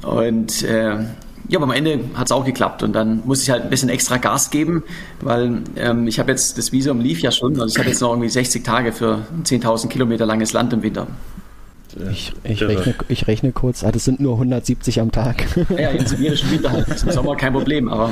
Und 0.03 0.63
äh, 0.63 1.05
ja, 1.49 1.59
aber 1.59 1.65
am 1.65 1.73
Ende 1.73 2.01
hat 2.15 2.27
es 2.27 2.33
auch 2.33 2.45
geklappt 2.45 2.83
und 2.83 2.93
dann 2.93 3.23
muss 3.27 3.43
ich 3.43 3.51
halt 3.51 3.65
ein 3.65 3.71
bisschen 3.71 3.89
extra 3.89 4.17
Gas 4.17 4.51
geben, 4.51 4.85
weil 5.21 5.63
ähm, 5.77 6.07
ich 6.07 6.19
habe 6.19 6.31
jetzt, 6.31 6.57
das 6.57 6.73
Visum 6.73 7.01
lief 7.01 7.21
ja 7.21 7.31
schon, 7.31 7.61
also 7.61 7.75
ich 7.75 7.79
habe 7.79 7.89
jetzt 7.89 8.01
noch 8.01 8.11
irgendwie 8.11 8.29
60 8.29 8.65
Tage 8.65 8.93
für 8.93 9.27
10.000 9.45 9.89
Kilometer 9.89 10.25
langes 10.25 10.53
Land 10.53 10.73
im 10.73 10.83
Winter. 10.83 11.09
Ich, 12.11 12.33
ich, 12.45 12.63
rechne, 12.63 12.95
ich 13.09 13.27
rechne 13.27 13.53
kurz, 13.53 13.85
ah, 13.85 13.93
das 13.93 14.05
sind 14.05 14.21
nur 14.21 14.35
170 14.35 15.01
am 15.01 15.13
Tag. 15.13 15.45
Ja, 15.77 15.91
im 15.91 16.07
sibirischen 16.07 16.51
Winter 16.51 16.73
halt. 16.73 16.89
Das 16.89 16.97
ist 16.97 17.05
im 17.05 17.13
Sommer 17.13 17.37
kein 17.37 17.53
Problem, 17.53 17.89
aber. 17.89 18.11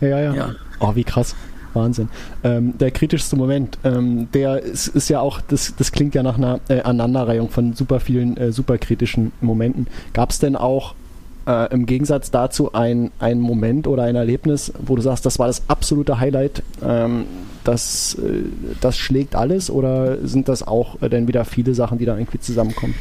Ja, 0.00 0.20
ja. 0.20 0.34
ja. 0.34 0.50
Oh, 0.80 0.94
wie 0.94 1.04
krass. 1.04 1.34
Wahnsinn. 1.74 2.08
Ähm, 2.44 2.76
der 2.78 2.90
kritischste 2.90 3.36
Moment, 3.36 3.78
ähm, 3.84 4.28
der 4.32 4.62
ist, 4.62 4.88
ist, 4.88 5.08
ja 5.08 5.20
auch, 5.20 5.40
das, 5.40 5.74
das 5.76 5.92
klingt 5.92 6.14
ja 6.14 6.22
nach 6.22 6.36
einer 6.36 6.60
äh, 6.68 6.80
Aneinanderreihung 6.80 7.50
von 7.50 7.74
super 7.74 8.00
vielen 8.00 8.36
äh, 8.36 8.52
super 8.52 8.78
kritischen 8.78 9.32
Momenten. 9.40 9.86
Gab 10.12 10.30
es 10.30 10.38
denn 10.38 10.56
auch 10.56 10.94
äh, 11.46 11.72
im 11.72 11.86
Gegensatz 11.86 12.30
dazu 12.30 12.72
ein, 12.72 13.10
ein 13.18 13.40
Moment 13.40 13.86
oder 13.86 14.04
ein 14.04 14.16
Erlebnis, 14.16 14.72
wo 14.78 14.96
du 14.96 15.02
sagst, 15.02 15.24
das 15.26 15.38
war 15.38 15.46
das 15.46 15.62
absolute 15.68 16.20
Highlight, 16.20 16.62
ähm, 16.84 17.24
das, 17.64 18.14
äh, 18.14 18.44
das 18.80 18.96
schlägt 18.96 19.34
alles 19.34 19.70
oder 19.70 20.18
sind 20.26 20.48
das 20.48 20.66
auch 20.66 21.00
äh, 21.02 21.08
dann 21.08 21.28
wieder 21.28 21.44
viele 21.44 21.74
Sachen, 21.74 21.98
die 21.98 22.04
da 22.04 22.16
irgendwie 22.16 22.40
zusammenkommen? 22.40 22.94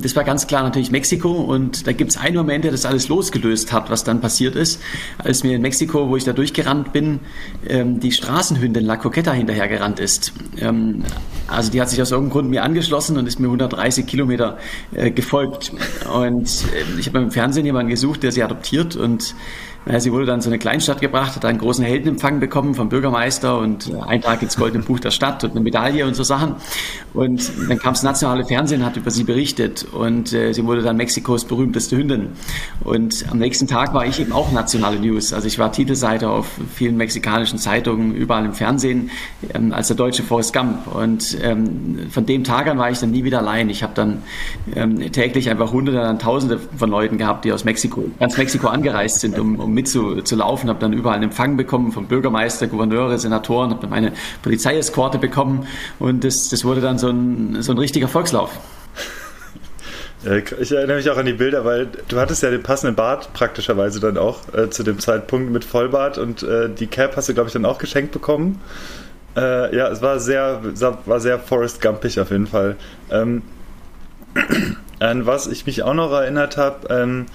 Das 0.00 0.14
war 0.14 0.24
ganz 0.24 0.46
klar 0.46 0.62
natürlich 0.62 0.90
Mexiko 0.90 1.32
und 1.32 1.86
da 1.86 1.92
gibt 1.92 2.12
es 2.12 2.16
einen 2.16 2.36
Moment, 2.36 2.64
der 2.64 2.70
das 2.70 2.84
alles 2.84 3.08
losgelöst 3.08 3.72
hat, 3.72 3.90
was 3.90 4.04
dann 4.04 4.20
passiert 4.20 4.54
ist, 4.54 4.80
als 5.18 5.42
mir 5.42 5.56
in 5.56 5.62
Mexiko, 5.62 6.08
wo 6.08 6.16
ich 6.16 6.24
da 6.24 6.32
durchgerannt 6.32 6.92
bin, 6.92 7.20
ähm, 7.68 8.00
die 8.00 8.12
Straßenhündin 8.12 8.84
La 8.84 8.96
Coqueta 8.96 9.32
hinterhergerannt 9.32 10.00
ist. 10.00 10.32
Ähm, 10.58 11.02
also 11.48 11.70
die 11.70 11.80
hat 11.80 11.90
sich 11.90 12.00
aus 12.02 12.10
irgendeinem 12.10 12.32
Grund 12.32 12.50
mir 12.50 12.62
angeschlossen 12.62 13.16
und 13.16 13.26
ist 13.26 13.38
mir 13.40 13.46
130 13.46 14.06
Kilometer 14.06 14.58
äh, 14.94 15.10
gefolgt. 15.10 15.72
Und 16.12 16.64
ich 16.98 17.06
habe 17.08 17.18
im 17.18 17.30
Fernsehen 17.30 17.64
jemanden 17.66 17.90
gesucht, 17.90 18.22
der 18.22 18.32
sie 18.32 18.42
adoptiert 18.42 18.96
und 18.96 19.34
Sie 19.98 20.12
wurde 20.12 20.26
dann 20.26 20.40
zu 20.40 20.48
einer 20.48 20.58
Kleinstadt 20.58 21.00
gebracht, 21.00 21.36
hat 21.36 21.44
einen 21.44 21.58
großen 21.58 21.84
Heldenempfang 21.84 22.40
bekommen 22.40 22.74
vom 22.74 22.88
Bürgermeister 22.88 23.56
und 23.58 23.92
ein 24.06 24.20
Tag 24.20 24.42
ins 24.42 24.56
Goldene 24.56 24.82
Buch 24.82 24.98
der 24.98 25.12
Stadt 25.12 25.44
und 25.44 25.52
eine 25.52 25.60
Medaille 25.60 26.04
und 26.04 26.14
so 26.14 26.24
Sachen. 26.24 26.56
Und 27.14 27.52
dann 27.68 27.78
kam 27.78 27.94
das 27.94 28.02
nationale 28.02 28.44
Fernsehen, 28.44 28.84
hat 28.84 28.96
über 28.96 29.12
sie 29.12 29.22
berichtet 29.22 29.86
und 29.92 30.32
äh, 30.32 30.52
sie 30.52 30.64
wurde 30.64 30.82
dann 30.82 30.96
Mexikos 30.96 31.44
berühmteste 31.44 31.96
Hündin. 31.96 32.30
Und 32.82 33.26
am 33.30 33.38
nächsten 33.38 33.68
Tag 33.68 33.94
war 33.94 34.04
ich 34.04 34.18
eben 34.18 34.32
auch 34.32 34.50
nationale 34.50 34.98
News. 34.98 35.32
Also 35.32 35.46
ich 35.46 35.58
war 35.60 35.70
Titelseite 35.70 36.28
auf 36.28 36.48
vielen 36.74 36.96
mexikanischen 36.96 37.58
Zeitungen, 37.58 38.12
überall 38.12 38.44
im 38.44 38.54
Fernsehen, 38.54 39.10
ähm, 39.54 39.72
als 39.72 39.86
der 39.86 39.96
deutsche 39.96 40.24
Forrest 40.24 40.52
Gump. 40.52 40.92
Und 40.94 41.38
ähm, 41.42 42.08
von 42.10 42.26
dem 42.26 42.42
Tag 42.42 42.66
an 42.66 42.78
war 42.78 42.90
ich 42.90 42.98
dann 42.98 43.12
nie 43.12 43.22
wieder 43.22 43.38
allein. 43.38 43.70
Ich 43.70 43.84
habe 43.84 43.92
dann 43.94 44.24
ähm, 44.74 45.12
täglich 45.12 45.48
einfach 45.48 45.70
Hunderte, 45.70 45.98
dann 45.98 46.18
Tausende 46.18 46.58
von 46.76 46.90
Leuten 46.90 47.18
gehabt, 47.18 47.44
die 47.44 47.52
aus 47.52 47.64
Mexiko, 47.64 48.04
ganz 48.18 48.36
Mexiko 48.36 48.66
angereist 48.66 49.20
sind, 49.20 49.38
um, 49.38 49.60
um 49.60 49.75
mitzulaufen, 49.76 50.68
habe 50.68 50.80
dann 50.80 50.92
überall 50.92 51.14
einen 51.14 51.24
Empfang 51.24 51.56
bekommen 51.56 51.92
vom 51.92 52.08
Bürgermeister, 52.08 52.66
Gouverneure, 52.66 53.18
Senatoren, 53.18 53.70
habe 53.70 53.80
dann 53.80 53.90
meine 53.90 54.12
Polizeieskorte 54.42 55.18
bekommen 55.18 55.68
und 55.98 56.24
das, 56.24 56.48
das 56.48 56.64
wurde 56.64 56.80
dann 56.80 56.98
so 56.98 57.08
ein, 57.08 57.62
so 57.62 57.72
ein 57.72 57.78
richtiger 57.78 58.08
Volkslauf. 58.08 58.50
Ich 60.60 60.72
erinnere 60.72 60.96
mich 60.96 61.08
auch 61.08 61.18
an 61.18 61.26
die 61.26 61.34
Bilder, 61.34 61.64
weil 61.64 61.86
du 62.08 62.18
hattest 62.18 62.42
ja 62.42 62.50
den 62.50 62.62
passenden 62.62 62.96
Bart 62.96 63.32
praktischerweise 63.32 64.00
dann 64.00 64.18
auch 64.18 64.52
äh, 64.54 64.70
zu 64.70 64.82
dem 64.82 64.98
Zeitpunkt 64.98 65.52
mit 65.52 65.64
Vollbart 65.64 66.18
und 66.18 66.42
äh, 66.42 66.68
die 66.68 66.88
Cap 66.88 67.16
hast 67.16 67.28
du, 67.28 67.34
glaube 67.34 67.48
ich, 67.48 67.52
dann 67.52 67.64
auch 67.64 67.78
geschenkt 67.78 68.10
bekommen. 68.10 68.60
Äh, 69.36 69.76
ja, 69.76 69.88
es 69.88 70.02
war 70.02 70.18
sehr, 70.18 70.62
war 71.04 71.20
sehr 71.20 71.38
Forrest 71.38 71.80
Gumpig 71.80 72.18
auf 72.18 72.30
jeden 72.32 72.48
Fall. 72.48 72.76
Ähm, 73.10 73.42
an 74.98 75.26
was 75.26 75.46
ich 75.46 75.66
mich 75.66 75.82
auch 75.82 75.94
noch 75.94 76.10
erinnert 76.10 76.56
habe, 76.56 76.88
ähm, 76.88 77.26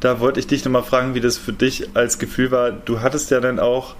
da 0.00 0.20
wollte 0.20 0.40
ich 0.40 0.46
dich 0.46 0.64
nochmal 0.64 0.82
fragen, 0.82 1.14
wie 1.14 1.20
das 1.20 1.36
für 1.36 1.52
dich 1.52 1.90
als 1.94 2.18
Gefühl 2.18 2.50
war. 2.50 2.72
Du 2.72 3.00
hattest 3.00 3.30
ja 3.30 3.40
dann 3.40 3.58
auch 3.58 3.94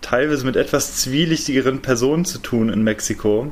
teilweise 0.00 0.46
mit 0.46 0.56
etwas 0.56 0.96
zwielichtigeren 0.96 1.82
Personen 1.82 2.24
zu 2.24 2.38
tun 2.38 2.70
in 2.70 2.82
Mexiko. 2.82 3.50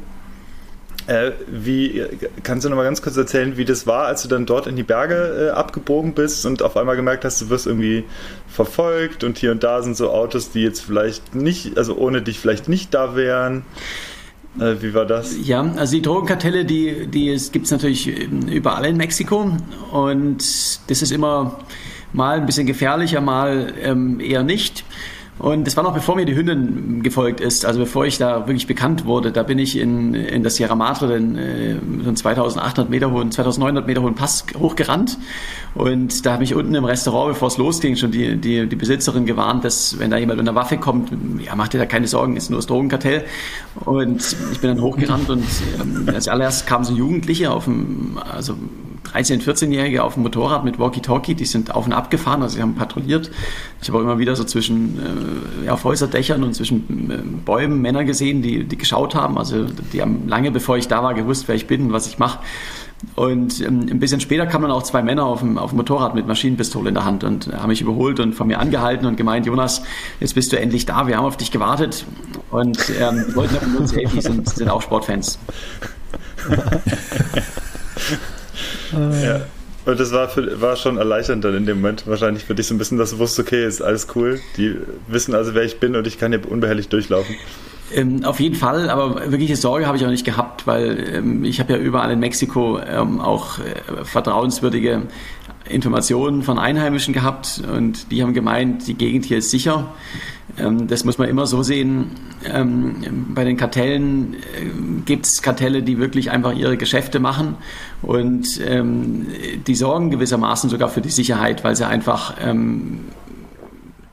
Äh, 1.07 1.33
wie 1.47 2.05
kannst 2.43 2.67
du 2.67 2.69
noch 2.69 2.77
mal 2.77 2.85
ganz 2.85 3.01
kurz 3.01 3.17
erzählen, 3.17 3.57
wie 3.57 3.65
das 3.65 3.87
war, 3.87 4.07
als 4.07 4.23
du 4.23 4.29
dann 4.29 4.45
dort 4.45 4.67
in 4.67 4.77
die 4.77 4.83
Berge 4.83 5.49
äh, 5.49 5.51
abgebogen 5.51 6.13
bist 6.13 6.45
und 6.45 6.63
auf 6.63 6.77
einmal 6.77 6.97
gemerkt 6.97 7.25
hast, 7.25 7.41
du 7.41 7.49
wirst 7.49 7.67
irgendwie 7.67 8.05
verfolgt 8.47 9.25
und 9.25 9.39
hier 9.39 9.51
und 9.53 9.65
da 9.65 9.81
sind 9.83 9.97
so 9.97 10.11
Autos, 10.11 10.51
die 10.51 10.61
jetzt 10.61 10.81
vielleicht 10.81 11.35
nicht, 11.35 11.79
also 11.79 11.97
ohne 11.97 12.21
dich 12.21 12.39
vielleicht 12.39 12.69
nicht 12.69 12.93
da 12.93 13.17
wären. 13.17 13.65
Äh, 14.61 14.83
wie 14.83 14.93
war 14.93 15.07
das? 15.07 15.35
Ja, 15.45 15.63
also 15.77 15.97
die 15.97 16.03
Drogenkartelle, 16.03 16.67
die, 16.67 17.07
die 17.07 17.35
gibt 17.53 17.65
es 17.65 17.71
natürlich 17.71 18.07
überall 18.07 18.85
in 18.85 18.99
Mexiko 18.99 19.57
und 19.93 20.39
das 20.89 21.03
ist 21.03 21.11
immer 21.11 21.59
mal 22.13 22.39
ein 22.39 22.47
bisschen 22.47 22.67
gefährlicher, 22.67 23.21
mal 23.21 23.73
ähm, 23.83 24.21
eher 24.21 24.43
nicht. 24.43 24.85
Und 25.39 25.69
das 25.69 25.77
war 25.77 25.85
noch 25.85 25.95
bevor 25.95 26.17
mir 26.17 26.25
die 26.25 26.35
Hündin 26.35 27.03
gefolgt 27.03 27.41
ist, 27.41 27.65
also 27.65 27.79
bevor 27.79 28.05
ich 28.05 28.19
da 28.19 28.49
wirklich 28.49 28.67
bekannt 28.67 29.05
wurde. 29.05 29.31
Da 29.31 29.45
bin 29.45 29.59
ich 29.59 29.79
in, 29.79 30.15
in 30.15 30.43
das 30.43 30.57
Sierra 30.57 30.75
Madre, 30.75 31.07
den, 31.07 31.37
äh, 31.37 31.77
so 32.03 32.09
einen 32.09 32.17
2800 32.17 32.91
Meter 32.91 33.13
hohen, 33.13 33.31
2900 33.31 33.87
Meter 33.87 34.03
hohen 34.03 34.17
Pass 34.17 34.47
hochgerannt. 34.59 35.17
Und 35.75 36.27
da 36.27 36.33
habe 36.33 36.43
ich 36.43 36.57
unten 36.57 36.75
im 36.75 36.85
Restaurant, 36.85 37.35
bevor 37.35 37.49
es 37.49 37.57
losging, 37.57 37.95
schon 37.95 38.11
die, 38.11 38.37
die, 38.37 38.69
die 38.69 38.77
Besitzerin 38.77 39.27
gewarnt, 39.27 39.65
dass 39.65 39.99
wenn 40.01 40.11
da 40.11 40.19
jemand 40.19 40.39
mit 40.41 40.49
einer 40.49 40.57
Waffe 40.57 40.77
kommt, 40.77 41.13
ja, 41.45 41.55
macht 41.55 41.73
dir 41.73 41.79
da 41.79 41.87
keine 41.87 42.09
Sorgen, 42.09 42.37
ist 42.37 42.51
nur 42.51 42.59
das 42.59 42.67
Drogenkartell. 42.67 43.25
Und 43.85 44.37
ich 44.51 44.59
bin 44.59 44.71
dann 44.71 44.83
hochgerannt 44.83 45.31
und 45.31 45.45
ähm, 45.81 46.09
als 46.13 46.27
allererst 46.27 46.67
kamen 46.67 46.85
so 46.85 46.95
Jugendliche 46.95 47.53
auf 47.53 47.67
dem, 47.67 48.19
also 48.33 48.55
13-, 49.15 49.43
14-Jährige 49.43 50.05
auf 50.05 50.15
dem 50.15 50.23
Motorrad 50.23 50.65
mit 50.65 50.79
Walkie-Talkie, 50.79 51.35
die 51.35 51.45
sind 51.45 51.75
auf 51.75 51.87
und 51.87 51.93
ab 51.93 52.11
gefahren, 52.11 52.43
also 52.43 52.57
sie 52.57 52.63
haben 52.63 52.75
patrouilliert. 52.75 53.31
Ich 53.81 53.89
habe 53.89 53.99
auch 53.99 54.03
immer 54.03 54.19
wieder 54.19 54.37
so 54.37 54.45
zwischen 54.45 54.99
äh, 55.67 55.71
auf 55.71 55.85
Häuserdächern 55.85 56.43
und 56.43 56.55
zwischen 56.55 57.11
äh, 57.11 57.19
Bäumen 57.45 57.81
Männer 57.81 58.05
gesehen, 58.05 58.43
die, 58.43 58.65
die 58.65 58.77
geschaut 58.77 59.15
haben. 59.15 59.39
Also 59.39 59.67
die 59.93 60.03
haben 60.03 60.29
lange 60.29 60.51
bevor 60.51 60.77
ich 60.77 60.89
da 60.89 61.03
war 61.03 61.15
gewusst, 61.15 61.49
wer 61.49 61.55
ich 61.55 61.67
bin 61.67 61.87
und 61.87 61.93
was 61.93 62.07
ich 62.07 62.19
mache. 62.19 62.41
Und 63.15 63.61
ähm, 63.61 63.87
ein 63.91 64.01
bisschen 64.01 64.21
später 64.21 64.47
kamen 64.47 64.65
dann 64.65 64.73
auch 64.73 64.83
zwei 64.83 65.03
Männer 65.03 65.25
auf 65.25 65.41
dem, 65.41 65.57
auf 65.57 65.71
dem 65.71 65.77
Motorrad 65.77 66.15
mit 66.15 66.27
Maschinenpistole 66.27 66.89
in 66.89 66.95
der 66.95 67.05
Hand 67.05 67.23
und 67.23 67.53
haben 67.53 67.69
mich 67.69 67.81
überholt 67.81 68.19
und 68.19 68.35
von 68.35 68.49
mir 68.49 68.59
angehalten 68.59 69.07
und 69.07 69.17
gemeint, 69.17 69.47
Jonas, 69.47 69.83
jetzt 70.19 70.35
bist 70.35 70.53
du 70.53 70.59
endlich 70.59 70.85
da, 70.85 71.07
wir 71.07 71.17
haben 71.17 71.25
auf 71.25 71.37
dich 71.37 71.53
gewartet. 71.53 72.05
Und 72.51 72.79
ähm, 73.01 73.25
die 73.29 73.37
wollten 73.37 73.57
aber 73.57 73.67
nur 73.67 73.87
Selfie, 73.87 74.21
sind, 74.21 74.49
sind 74.49 74.69
auch 74.69 74.83
Sportfans. 74.83 75.39
ja. 78.93 79.41
Und 79.87 79.99
das 79.99 80.13
war, 80.13 80.29
für, 80.29 80.61
war 80.61 80.77
schon 80.77 80.99
erleichternd 80.99 81.45
dann 81.45 81.55
in 81.55 81.65
dem 81.65 81.81
Moment 81.81 82.07
wahrscheinlich 82.07 82.45
für 82.45 82.55
dich 82.55 82.67
so 82.67 82.75
ein 82.75 82.79
bisschen, 82.79 82.99
dass 82.99 83.13
du 83.13 83.19
wusstest, 83.19 83.49
okay, 83.49 83.67
ist 83.67 83.81
alles 83.81 84.07
cool. 84.15 84.39
Die 84.59 84.77
wissen 85.07 85.35
also, 85.35 85.55
wer 85.55 85.63
ich 85.63 85.81
bin 85.81 85.97
und 85.97 86.07
ich 86.07 86.19
kann 86.19 86.31
hier 86.31 86.51
unbehelligt 86.51 86.93
durchlaufen. 86.93 87.37
Ähm, 87.95 88.23
auf 88.25 88.39
jeden 88.39 88.55
Fall, 88.55 88.91
aber 88.91 89.31
wirkliche 89.31 89.57
Sorge 89.57 89.87
habe 89.87 89.97
ich 89.97 90.05
auch 90.05 90.11
nicht 90.11 90.27
gehabt, 90.27 90.67
weil 90.67 91.15
ähm, 91.15 91.43
ich 91.45 91.59
habe 91.59 91.73
ja 91.73 91.79
überall 91.79 92.11
in 92.11 92.19
Mexiko 92.19 92.79
ähm, 92.81 93.19
auch 93.19 93.61
äh, 93.61 94.05
vertrauenswürdige 94.05 95.05
Informationen 95.69 96.43
von 96.43 96.59
Einheimischen 96.59 97.15
gehabt 97.15 97.63
und 97.73 98.11
die 98.11 98.23
haben 98.23 98.35
gemeint, 98.35 98.87
die 98.87 98.95
Gegend 98.95 99.25
hier 99.25 99.39
ist 99.39 99.51
sicher. 99.51 99.95
Ähm, 100.59 100.89
das 100.89 101.05
muss 101.05 101.19
man 101.19 101.29
immer 101.29 101.47
so 101.47 101.63
sehen. 101.63 102.11
Ähm, 102.45 103.33
bei 103.35 103.45
den 103.45 103.57
Kartellen 103.57 104.35
äh, 104.35 104.39
gibt 105.05 105.27
es 105.27 105.43
Kartelle, 105.43 105.83
die 105.83 105.99
wirklich 105.99 106.31
einfach 106.31 106.55
ihre 106.55 106.77
Geschäfte 106.77 107.21
machen 107.21 107.57
und 108.03 108.61
ähm, 108.67 109.27
die 109.67 109.75
sorgen 109.75 110.11
gewissermaßen 110.11 110.71
sogar 110.71 110.89
für 110.89 111.01
die 111.01 111.11
Sicherheit, 111.11 111.65
weil 111.65 111.77
sie 111.77 111.87
einfach 111.87 112.35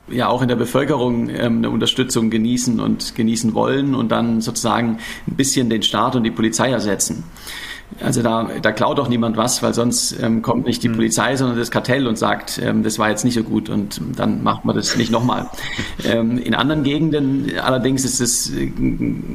ja 0.08 0.28
auch 0.28 0.42
in 0.42 0.48
der 0.48 0.56
Bevölkerung 0.56 1.28
ähm, 1.30 1.58
eine 1.58 1.70
Unterstützung 1.70 2.30
genießen 2.30 2.80
und 2.80 3.14
genießen 3.14 3.54
wollen 3.54 3.94
und 3.94 4.10
dann 4.10 4.40
sozusagen 4.40 4.98
ein 5.26 5.34
bisschen 5.34 5.70
den 5.70 5.82
Staat 5.82 6.16
und 6.16 6.22
die 6.22 6.30
Polizei 6.30 6.70
ersetzen. 6.70 7.24
Also 8.00 8.22
da, 8.22 8.48
da 8.60 8.72
klaut 8.72 9.00
auch 9.00 9.08
niemand 9.08 9.36
was, 9.36 9.62
weil 9.62 9.72
sonst 9.72 10.20
ähm, 10.20 10.42
kommt 10.42 10.66
nicht 10.66 10.82
die 10.82 10.88
mhm. 10.88 10.96
Polizei, 10.96 11.36
sondern 11.36 11.58
das 11.58 11.70
Kartell 11.70 12.06
und 12.06 12.18
sagt, 12.18 12.60
ähm, 12.62 12.82
das 12.82 12.98
war 12.98 13.08
jetzt 13.08 13.24
nicht 13.24 13.34
so 13.34 13.42
gut 13.42 13.70
und 13.70 14.00
dann 14.16 14.42
macht 14.42 14.64
man 14.64 14.76
das 14.76 14.96
nicht 14.96 15.10
nochmal. 15.10 15.48
ähm, 16.04 16.38
in 16.38 16.54
anderen 16.54 16.82
Gegenden 16.82 17.58
allerdings 17.58 18.04
ist 18.04 18.20
das 18.20 18.50
äh, 18.50 18.70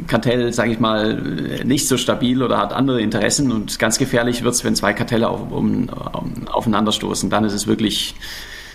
Kartell, 0.08 0.53
sage 0.53 0.72
ich 0.72 0.79
mal, 0.79 1.15
nicht 1.63 1.88
so 1.88 1.98
stabil 1.98 2.43
oder 2.43 2.58
hat 2.58 2.74
andere 2.74 3.01
Interessen 3.01 3.51
und 3.51 3.79
ganz 3.79 3.98
gefährlich 3.98 4.43
wird 4.43 4.53
es, 4.53 4.63
wenn 4.63 4.75
zwei 4.75 4.93
Kartelle 4.93 5.29
auf, 5.29 5.51
um, 5.51 5.89
um, 5.89 6.48
aufeinanderstoßen. 6.48 7.29
Dann 7.29 7.46
ist 7.46 7.53
es 7.53 7.65
wirklich 7.65 8.15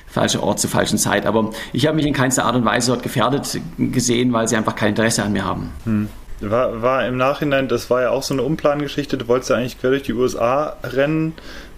falscher 0.06 0.42
Ort 0.42 0.59
zur 0.59 0.71
falschen 0.71 0.99
Zeit. 0.99 1.26
Aber 1.26 1.50
ich 1.73 1.87
habe 1.87 1.97
mich 1.97 2.06
in 2.06 2.14
keinster 2.14 2.47
Art 2.47 2.56
und 2.56 2.64
Weise 2.64 2.92
dort 2.92 3.02
gefährdet 3.02 3.61
gesehen, 3.78 4.33
weil 4.33 4.49
sie 4.49 4.56
einfach 4.56 4.75
kein 4.75 4.90
Interesse 4.90 5.23
an 5.23 5.33
mir 5.33 5.45
haben. 5.45 5.71
Hm. 5.85 6.09
War, 6.40 6.83
war 6.83 7.07
im 7.07 7.16
Nachhinein, 7.16 7.69
das 7.69 7.88
war 7.88 8.02
ja 8.02 8.11
auch 8.11 8.23
so 8.23 8.35
eine 8.35 8.43
Umplangeschichte, 8.43 9.16
du 9.16 9.26
wolltest 9.26 9.50
ja 9.50 9.57
eigentlich 9.57 9.81
quer 9.81 9.90
durch 9.90 10.02
die 10.02 10.12
USA 10.12 10.76
rennen. 10.83 11.35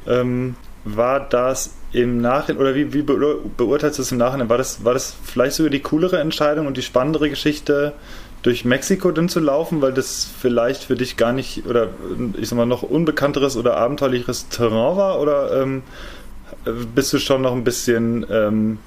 Ähm, 0.06 0.56
war 0.84 1.20
das 1.20 1.74
im 1.92 2.20
Nachhinein, 2.20 2.60
oder 2.60 2.74
wie, 2.74 2.92
wie 2.92 3.02
beurteilst 3.02 3.98
du 3.98 4.02
es 4.02 4.12
im 4.12 4.18
Nachhinein? 4.18 4.48
War 4.48 4.58
das, 4.58 4.84
war 4.84 4.94
das 4.94 5.14
vielleicht 5.22 5.54
sogar 5.56 5.70
die 5.70 5.80
coolere 5.80 6.18
Entscheidung 6.18 6.66
und 6.66 6.76
die 6.76 6.82
spannendere 6.82 7.30
Geschichte, 7.30 7.92
durch 8.42 8.64
Mexiko 8.64 9.10
dann 9.10 9.28
zu 9.28 9.40
laufen, 9.40 9.82
weil 9.82 9.92
das 9.92 10.28
vielleicht 10.40 10.84
für 10.84 10.94
dich 10.94 11.16
gar 11.16 11.32
nicht, 11.32 11.66
oder 11.66 11.88
ich 12.36 12.48
sag 12.48 12.56
mal, 12.56 12.66
noch 12.66 12.82
unbekannteres 12.82 13.56
oder 13.56 13.76
abenteuerlicheres 13.76 14.48
Terrain 14.48 14.96
war? 14.96 15.20
Oder 15.20 15.62
ähm, 15.62 15.82
bist 16.94 17.12
du 17.12 17.18
schon 17.18 17.42
noch 17.42 17.52
ein 17.52 17.64
bisschen, 17.64 18.24
ähm, 18.30 18.78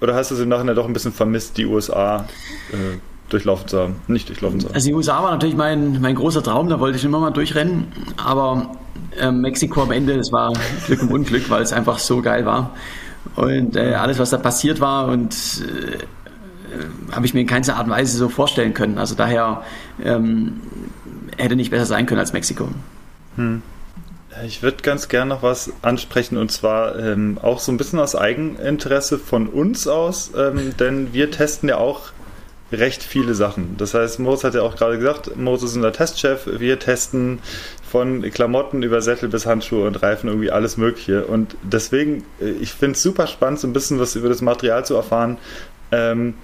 oder 0.00 0.14
hast 0.14 0.30
du 0.30 0.34
es 0.34 0.40
im 0.40 0.50
Nachhinein 0.50 0.76
doch 0.76 0.86
ein 0.86 0.92
bisschen 0.92 1.12
vermisst, 1.12 1.56
die 1.56 1.66
USA? 1.66 2.28
Äh, 2.70 2.98
durchlaufen 3.28 3.68
zu 3.68 3.78
haben, 3.78 3.96
nicht 4.06 4.28
durchlaufen 4.28 4.60
zu 4.60 4.68
haben. 4.68 4.74
Also 4.74 4.88
die 4.88 4.94
USA 4.94 5.22
war 5.22 5.30
natürlich 5.30 5.56
mein, 5.56 6.00
mein 6.00 6.14
großer 6.14 6.42
Traum, 6.42 6.68
da 6.68 6.80
wollte 6.80 6.98
ich 6.98 7.04
immer 7.04 7.18
mal 7.18 7.30
durchrennen, 7.30 7.88
aber 8.16 8.76
äh, 9.18 9.30
Mexiko 9.30 9.82
am 9.82 9.90
Ende, 9.90 10.16
das 10.16 10.32
war 10.32 10.52
Glück 10.86 11.02
und 11.02 11.12
Unglück, 11.12 11.50
weil 11.50 11.62
es 11.62 11.72
einfach 11.72 11.98
so 11.98 12.22
geil 12.22 12.46
war. 12.46 12.70
Und 13.34 13.76
äh, 13.76 13.94
alles, 13.94 14.18
was 14.18 14.30
da 14.30 14.38
passiert 14.38 14.80
war 14.80 15.08
und 15.08 15.34
äh, 15.34 17.14
habe 17.14 17.26
ich 17.26 17.34
mir 17.34 17.40
in 17.40 17.46
keiner 17.46 17.76
Art 17.76 17.86
und 17.86 17.92
Weise 17.92 18.16
so 18.16 18.28
vorstellen 18.28 18.74
können. 18.74 18.98
Also 18.98 19.14
daher 19.14 19.62
ähm, 20.02 20.60
hätte 21.36 21.56
nicht 21.56 21.70
besser 21.70 21.86
sein 21.86 22.06
können 22.06 22.20
als 22.20 22.32
Mexiko. 22.32 22.68
Hm. 23.36 23.62
Ich 24.44 24.62
würde 24.62 24.82
ganz 24.82 25.08
gerne 25.08 25.30
noch 25.30 25.42
was 25.42 25.72
ansprechen 25.80 26.36
und 26.36 26.52
zwar 26.52 26.98
ähm, 26.98 27.38
auch 27.40 27.58
so 27.58 27.72
ein 27.72 27.78
bisschen 27.78 27.98
aus 27.98 28.14
Eigeninteresse 28.14 29.18
von 29.18 29.46
uns 29.46 29.88
aus, 29.88 30.32
ähm, 30.36 30.74
denn 30.78 31.14
wir 31.14 31.30
testen 31.30 31.70
ja 31.70 31.78
auch 31.78 32.10
recht 32.72 33.02
viele 33.02 33.34
Sachen. 33.34 33.76
Das 33.78 33.94
heißt, 33.94 34.18
Moritz 34.18 34.44
hat 34.44 34.54
ja 34.54 34.62
auch 34.62 34.76
gerade 34.76 34.98
gesagt, 34.98 35.36
Moritz 35.36 35.62
ist 35.62 35.76
unser 35.76 35.92
Testchef. 35.92 36.48
Wir 36.58 36.78
testen 36.78 37.38
von 37.88 38.22
Klamotten 38.22 38.82
über 38.82 39.00
Sättel 39.00 39.28
bis 39.28 39.46
Handschuhe 39.46 39.86
und 39.86 40.02
Reifen, 40.02 40.28
irgendwie 40.28 40.50
alles 40.50 40.76
Mögliche. 40.76 41.26
Und 41.26 41.56
deswegen, 41.62 42.24
äh, 42.40 42.50
ich 42.50 42.72
finde 42.72 42.96
es 42.96 43.02
super 43.02 43.26
spannend, 43.26 43.60
so 43.60 43.68
ein 43.68 43.72
bisschen 43.72 44.00
was 44.00 44.16
über 44.16 44.28
das 44.28 44.42
Material 44.42 44.84
zu 44.84 44.94
erfahren. 44.94 45.38
Ähm, 45.92 46.34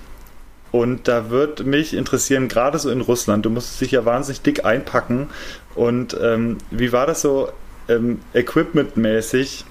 und 0.70 1.06
da 1.06 1.28
würde 1.28 1.64
mich 1.64 1.92
interessieren, 1.92 2.48
gerade 2.48 2.78
so 2.78 2.90
in 2.90 3.02
Russland, 3.02 3.44
du 3.44 3.50
musst 3.50 3.80
dich 3.80 3.90
ja 3.90 4.04
wahnsinnig 4.04 4.40
dick 4.40 4.64
einpacken. 4.64 5.28
Und 5.74 6.16
ähm, 6.20 6.58
wie 6.70 6.92
war 6.92 7.06
das 7.06 7.20
so 7.20 7.50
ähm, 7.88 8.20
equipmentmäßig? 8.32 9.64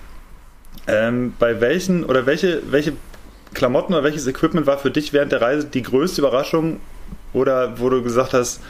Ähm, 0.88 1.34
bei 1.38 1.62
welchen 1.62 2.03
oder 2.03 2.25
welche, 2.25 2.62
welche 2.72 2.93
Klamotten 3.53 3.93
oder 3.93 4.03
welches 4.03 4.27
Equipment 4.27 4.67
war 4.67 4.77
für 4.77 4.91
dich 4.91 5.13
während 5.13 5.31
der 5.31 5.41
Reise 5.41 5.65
die 5.65 5.81
größte 5.81 6.22
Überraschung? 6.22 6.79
Oder 7.34 7.79
wo 7.79 7.89
du 7.89 8.01
gesagt 8.01 8.34
hast, 8.34 8.62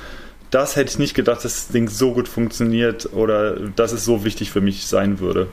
das 0.51 0.75
hätte 0.75 0.91
ich 0.91 0.99
nicht 0.99 1.13
gedacht, 1.13 1.43
dass 1.45 1.53
das 1.53 1.67
Ding 1.69 1.87
so 1.87 2.13
gut 2.13 2.27
funktioniert 2.27 3.09
oder 3.13 3.55
dass 3.75 3.91
es 3.93 4.05
so 4.05 4.23
wichtig 4.23 4.51
für 4.51 4.61
mich 4.61 4.85
sein 4.85 5.19
würde? 5.19 5.47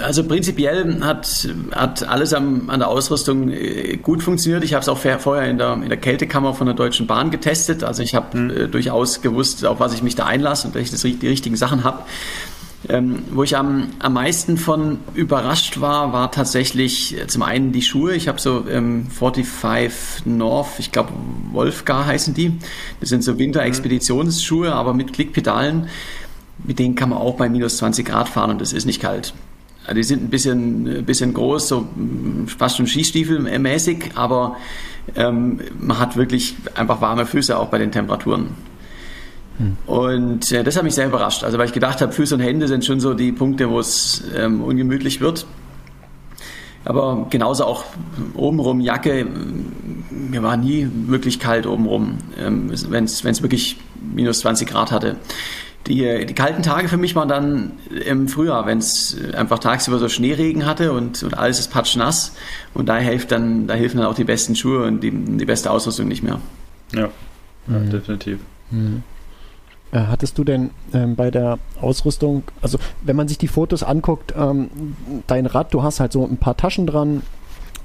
Also 0.00 0.24
prinzipiell 0.24 1.00
hat, 1.02 1.48
hat 1.70 2.08
alles 2.08 2.34
am, 2.34 2.68
an 2.68 2.80
der 2.80 2.88
Ausrüstung 2.88 3.50
äh, 3.50 3.96
gut 3.96 4.22
funktioniert. 4.22 4.64
Ich 4.64 4.74
habe 4.74 4.82
es 4.82 4.88
auch 4.88 4.98
vorher 4.98 5.48
in 5.48 5.58
der, 5.58 5.74
in 5.74 5.88
der 5.88 5.98
Kältekammer 5.98 6.52
von 6.52 6.66
der 6.66 6.74
Deutschen 6.74 7.06
Bahn 7.06 7.30
getestet. 7.30 7.84
Also 7.84 8.02
ich 8.02 8.16
habe 8.16 8.36
mhm. 8.36 8.50
äh, 8.50 8.66
durchaus 8.66 9.22
gewusst, 9.22 9.64
auf 9.64 9.78
was 9.78 9.94
ich 9.94 10.02
mich 10.02 10.16
da 10.16 10.26
einlasse 10.26 10.66
und 10.66 10.74
dass 10.74 10.82
ich 10.82 10.90
das, 10.90 11.02
die 11.02 11.28
richtigen 11.28 11.56
Sachen 11.56 11.84
habe. 11.84 12.02
Ähm, 12.88 13.24
wo 13.32 13.42
ich 13.42 13.56
am, 13.56 13.88
am 13.98 14.12
meisten 14.12 14.56
von 14.56 14.98
überrascht 15.14 15.80
war, 15.80 16.12
war 16.12 16.30
tatsächlich 16.30 17.18
äh, 17.18 17.26
zum 17.26 17.42
einen 17.42 17.72
die 17.72 17.82
Schuhe. 17.82 18.14
Ich 18.14 18.28
habe 18.28 18.40
so 18.40 18.64
ähm, 18.70 19.08
45 19.10 20.26
North, 20.26 20.78
ich 20.78 20.92
glaube 20.92 21.12
Wolfgar 21.50 22.06
heißen 22.06 22.34
die. 22.34 22.52
Das 23.00 23.08
sind 23.08 23.24
so 23.24 23.38
Winterexpeditionsschuhe, 23.38 24.72
aber 24.72 24.94
mit 24.94 25.12
Klickpedalen. 25.12 25.88
Mit 26.64 26.78
denen 26.78 26.94
kann 26.94 27.08
man 27.08 27.18
auch 27.18 27.36
bei 27.36 27.48
minus 27.48 27.78
20 27.78 28.06
Grad 28.06 28.28
fahren 28.28 28.50
und 28.50 28.62
es 28.62 28.72
ist 28.72 28.86
nicht 28.86 29.00
kalt. 29.00 29.34
Also 29.84 29.94
die 29.94 30.04
sind 30.04 30.22
ein 30.22 30.30
bisschen, 30.30 30.86
ein 30.98 31.04
bisschen 31.04 31.34
groß, 31.34 31.68
so 31.68 31.80
mm, 31.80 32.46
fast 32.46 32.76
schon 32.76 32.86
Skistiefelmäßig, 32.86 34.12
aber 34.14 34.56
ähm, 35.14 35.60
man 35.78 35.98
hat 35.98 36.16
wirklich 36.16 36.56
einfach 36.74 37.00
warme 37.00 37.26
Füße 37.26 37.56
auch 37.56 37.68
bei 37.68 37.78
den 37.78 37.92
Temperaturen. 37.92 38.48
Und 39.86 40.52
äh, 40.52 40.62
das 40.64 40.76
hat 40.76 40.84
mich 40.84 40.94
sehr 40.94 41.06
überrascht. 41.06 41.44
Also 41.44 41.58
weil 41.58 41.66
ich 41.66 41.72
gedacht 41.72 42.00
habe, 42.00 42.12
Füße 42.12 42.34
und 42.34 42.40
Hände 42.40 42.68
sind 42.68 42.84
schon 42.84 43.00
so 43.00 43.14
die 43.14 43.32
Punkte, 43.32 43.70
wo 43.70 43.80
es 43.80 44.24
ähm, 44.36 44.62
ungemütlich 44.62 45.20
wird. 45.20 45.46
Aber 46.84 47.26
genauso 47.30 47.64
auch 47.64 47.84
obenrum 48.34 48.80
Jacke. 48.80 49.26
Mir 50.10 50.42
war 50.42 50.56
nie 50.56 50.88
wirklich 51.06 51.40
kalt 51.40 51.66
obenrum, 51.66 52.18
ähm, 52.38 52.70
wenn 52.90 53.04
es 53.04 53.42
wirklich 53.42 53.78
minus 54.14 54.40
20 54.40 54.68
Grad 54.68 54.92
hatte. 54.92 55.16
Die, 55.88 56.26
die, 56.26 56.34
kalten 56.34 56.62
Tage 56.62 56.88
für 56.88 56.96
mich 56.96 57.14
waren 57.14 57.28
dann 57.28 57.72
im 58.04 58.26
Frühjahr, 58.26 58.66
wenn 58.66 58.78
es 58.78 59.16
einfach 59.34 59.60
tagsüber 59.60 59.98
so 59.98 60.08
Schneeregen 60.08 60.66
hatte 60.66 60.92
und, 60.92 61.22
und 61.22 61.38
alles 61.38 61.60
ist 61.60 61.70
patschnass. 61.70 62.32
Und 62.74 62.88
da 62.88 62.96
hilft 62.96 63.30
dann, 63.30 63.68
da 63.68 63.74
helfen 63.74 63.98
dann 63.98 64.06
auch 64.06 64.14
die 64.14 64.24
besten 64.24 64.56
Schuhe 64.56 64.84
und 64.84 65.00
die, 65.00 65.12
die 65.12 65.44
beste 65.44 65.70
Ausrüstung 65.70 66.08
nicht 66.08 66.24
mehr. 66.24 66.40
Ja, 66.92 67.08
ja 67.68 67.78
mhm. 67.78 67.90
definitiv. 67.90 68.38
Mhm. 68.70 69.02
Äh, 69.92 69.98
hattest 69.98 70.36
du 70.38 70.44
denn 70.44 70.70
ähm, 70.92 71.14
bei 71.14 71.30
der 71.30 71.58
Ausrüstung, 71.80 72.42
also 72.60 72.78
wenn 73.02 73.16
man 73.16 73.28
sich 73.28 73.38
die 73.38 73.48
Fotos 73.48 73.82
anguckt, 73.82 74.34
ähm, 74.36 74.68
dein 75.26 75.46
Rad, 75.46 75.72
du 75.72 75.82
hast 75.82 76.00
halt 76.00 76.12
so 76.12 76.24
ein 76.24 76.38
paar 76.38 76.56
Taschen 76.56 76.86
dran, 76.86 77.22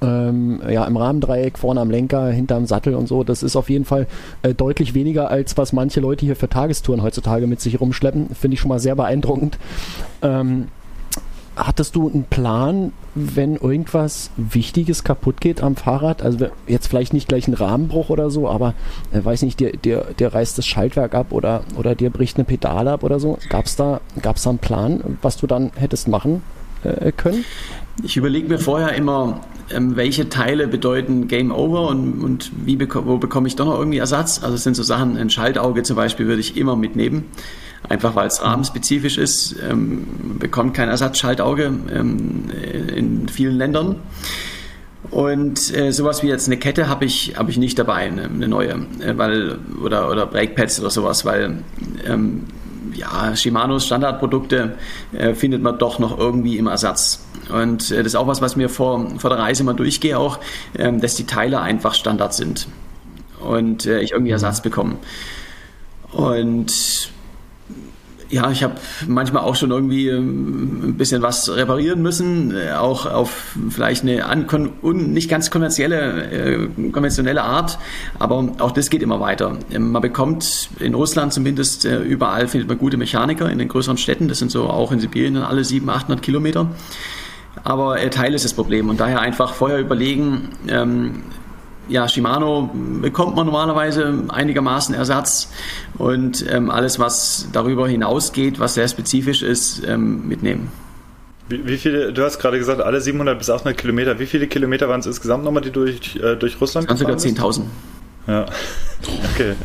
ähm, 0.01 0.61
ja, 0.67 0.85
im 0.85 0.97
Rahmendreieck, 0.97 1.59
vorne 1.59 1.79
am 1.79 1.91
Lenker, 1.91 2.29
hinterm 2.29 2.65
Sattel 2.65 2.95
und 2.95 3.07
so. 3.07 3.23
Das 3.23 3.43
ist 3.43 3.55
auf 3.55 3.69
jeden 3.69 3.85
Fall 3.85 4.07
äh, 4.41 4.53
deutlich 4.53 4.93
weniger, 4.93 5.29
als 5.29 5.57
was 5.57 5.73
manche 5.73 5.99
Leute 5.99 6.25
hier 6.25 6.35
für 6.35 6.49
Tagestouren 6.49 7.03
heutzutage 7.03 7.45
mit 7.45 7.61
sich 7.61 7.79
rumschleppen. 7.79 8.29
Finde 8.33 8.55
ich 8.55 8.59
schon 8.59 8.69
mal 8.69 8.79
sehr 8.79 8.95
beeindruckend. 8.95 9.59
Ähm, 10.23 10.67
hattest 11.55 11.95
du 11.95 12.09
einen 12.09 12.23
Plan, 12.23 12.93
wenn 13.13 13.55
irgendwas 13.55 14.31
Wichtiges 14.37 15.03
kaputt 15.03 15.41
geht 15.41 15.61
am 15.61 15.75
Fahrrad? 15.75 16.21
Also 16.21 16.47
jetzt 16.67 16.87
vielleicht 16.87 17.13
nicht 17.13 17.27
gleich 17.27 17.47
ein 17.47 17.53
Rahmenbruch 17.53 18.09
oder 18.09 18.29
so, 18.29 18.49
aber 18.49 18.73
äh, 19.11 19.23
weiß 19.23 19.41
nicht, 19.43 19.59
dir, 19.59 19.71
dir, 19.73 20.07
dir 20.17 20.33
reißt 20.33 20.57
das 20.57 20.65
Schaltwerk 20.65 21.13
ab 21.13 21.27
oder, 21.31 21.63
oder 21.77 21.95
dir 21.95 22.09
bricht 22.09 22.37
eine 22.37 22.45
Pedale 22.45 22.91
ab 22.91 23.03
oder 23.03 23.19
so. 23.19 23.37
Gab 23.49 23.65
es 23.65 23.75
da, 23.75 24.01
gab's 24.21 24.43
da 24.43 24.51
einen 24.51 24.59
Plan, 24.59 25.17
was 25.21 25.37
du 25.37 25.47
dann 25.47 25.71
hättest 25.75 26.07
machen 26.07 26.41
äh, 26.83 27.11
können? 27.11 27.43
Ich 28.03 28.15
überlege 28.15 28.47
mir 28.47 28.59
vorher 28.59 28.93
immer, 28.95 29.41
ähm, 29.69 29.95
welche 29.95 30.29
Teile 30.29 30.67
bedeuten 30.67 31.27
Game 31.27 31.51
Over 31.51 31.89
und, 31.89 32.21
und 32.21 32.51
wie 32.65 32.77
beko 32.77 33.05
wo 33.05 33.17
bekomme 33.17 33.47
ich 33.47 33.55
doch 33.55 33.65
noch 33.65 33.77
irgendwie 33.77 33.97
Ersatz. 33.97 34.41
Also 34.41 34.55
es 34.55 34.63
sind 34.63 34.75
so 34.75 34.83
Sachen, 34.83 35.17
ein 35.17 35.29
Schaltauge 35.29 35.83
zum 35.83 35.97
Beispiel 35.97 36.27
würde 36.27 36.39
ich 36.39 36.55
immer 36.55 36.75
mitnehmen 36.75 37.25
einfach 37.89 38.15
weil 38.15 38.27
es 38.27 38.41
rahmenspezifisch 38.43 39.17
ist, 39.17 39.55
ähm, 39.67 40.37
bekommt 40.39 40.73
kein 40.73 40.89
Ersatzschaltauge 40.89 41.65
ähm, 41.93 42.45
in 42.95 43.27
vielen 43.27 43.57
Ländern. 43.57 43.97
Und 45.09 45.75
äh, 45.75 45.91
sowas 45.91 46.23
wie 46.23 46.27
jetzt 46.27 46.47
eine 46.47 46.57
Kette 46.57 46.87
habe 46.87 47.05
ich, 47.05 47.33
hab 47.37 47.49
ich 47.49 47.57
nicht 47.57 47.77
dabei, 47.77 48.07
eine, 48.07 48.23
eine 48.23 48.47
neue, 48.47 48.85
äh, 48.99 49.17
weil, 49.17 49.57
oder, 49.83 50.09
oder 50.09 50.25
Brakepads 50.25 50.79
oder 50.79 50.89
sowas, 50.89 51.25
weil 51.25 51.63
ähm, 52.07 52.43
ja, 52.93 53.35
Shimanos 53.35 53.85
Standardprodukte 53.85 54.75
äh, 55.13 55.33
findet 55.33 55.61
man 55.61 55.77
doch 55.79 55.99
noch 55.99 56.17
irgendwie 56.17 56.57
im 56.57 56.67
Ersatz. 56.67 57.25
Und 57.51 57.91
äh, 57.91 57.97
das 57.97 58.07
ist 58.07 58.15
auch 58.15 58.27
was, 58.27 58.41
was 58.41 58.55
mir 58.55 58.69
vor, 58.69 59.09
vor 59.17 59.29
der 59.29 59.39
Reise 59.39 59.63
mal 59.63 59.73
durchgehe, 59.73 60.17
auch, 60.17 60.39
ähm, 60.77 61.01
dass 61.01 61.15
die 61.15 61.25
Teile 61.25 61.59
einfach 61.61 61.93
Standard 61.93 62.33
sind 62.33 62.67
und 63.41 63.85
äh, 63.85 64.01
ich 64.01 64.11
irgendwie 64.11 64.31
Ersatz 64.31 64.61
bekomme. 64.61 64.97
Und 66.11 67.11
ja, 68.31 68.49
ich 68.49 68.63
habe 68.63 68.75
manchmal 69.07 69.43
auch 69.43 69.55
schon 69.55 69.71
irgendwie 69.71 70.07
ähm, 70.07 70.81
ein 70.83 70.95
bisschen 70.95 71.21
was 71.21 71.53
reparieren 71.53 72.01
müssen, 72.01 72.55
äh, 72.55 72.71
auch 72.71 73.05
auf 73.05 73.55
vielleicht 73.69 74.03
eine 74.03 74.25
nicht 74.93 75.29
ganz 75.29 75.51
konventionelle, 75.51 76.31
äh, 76.31 76.91
konventionelle 76.91 77.43
Art, 77.43 77.77
aber 78.19 78.47
auch 78.59 78.71
das 78.71 78.89
geht 78.89 79.01
immer 79.03 79.19
weiter. 79.19 79.57
Ähm, 79.71 79.91
man 79.91 80.01
bekommt 80.01 80.69
in 80.79 80.95
Russland 80.95 81.33
zumindest 81.33 81.85
äh, 81.85 81.99
überall 81.99 82.47
findet 82.47 82.69
man 82.69 82.77
gute 82.77 82.97
Mechaniker 82.97 83.49
in 83.49 83.59
den 83.59 83.67
größeren 83.67 83.97
Städten, 83.97 84.27
das 84.27 84.39
sind 84.39 84.51
so 84.51 84.69
auch 84.69 84.91
in 84.91 84.99
Sibirien 84.99 85.37
alle 85.37 85.63
700, 85.63 86.03
800 86.03 86.21
Kilometer. 86.23 86.67
Aber 87.63 87.97
Teil 88.11 88.33
ist 88.33 88.45
das 88.45 88.53
Problem 88.53 88.89
und 88.89 89.01
daher 89.01 89.19
einfach 89.19 89.53
vorher 89.53 89.79
überlegen, 89.79 90.49
ähm, 90.69 91.23
ja, 91.91 92.07
Shimano 92.07 92.69
bekommt 93.01 93.35
man 93.35 93.45
normalerweise 93.45 94.23
einigermaßen 94.29 94.95
Ersatz 94.95 95.51
und 95.97 96.45
ähm, 96.49 96.69
alles, 96.69 96.99
was 96.99 97.49
darüber 97.51 97.87
hinausgeht, 97.87 98.59
was 98.59 98.75
sehr 98.75 98.87
spezifisch 98.87 99.43
ist, 99.43 99.83
ähm, 99.85 100.27
mitnehmen. 100.27 100.71
Wie, 101.49 101.67
wie, 101.67 101.77
viele, 101.77 102.13
du 102.13 102.23
hast 102.23 102.39
gerade 102.39 102.57
gesagt, 102.57 102.81
alle 102.81 103.01
700 103.01 103.37
bis 103.37 103.49
800 103.49 103.77
Kilometer. 103.77 104.19
Wie 104.19 104.25
viele 104.25 104.47
Kilometer 104.47 104.87
waren 104.87 105.01
es 105.01 105.05
insgesamt 105.05 105.43
nochmal, 105.43 105.61
die 105.61 105.71
durch, 105.71 106.15
äh, 106.15 106.35
durch 106.37 106.59
Russland 106.61 106.87
Ganz 106.87 107.01
sogar 107.01 107.17
10.000. 107.17 107.63
Ja, 108.27 108.45
okay. 109.33 109.55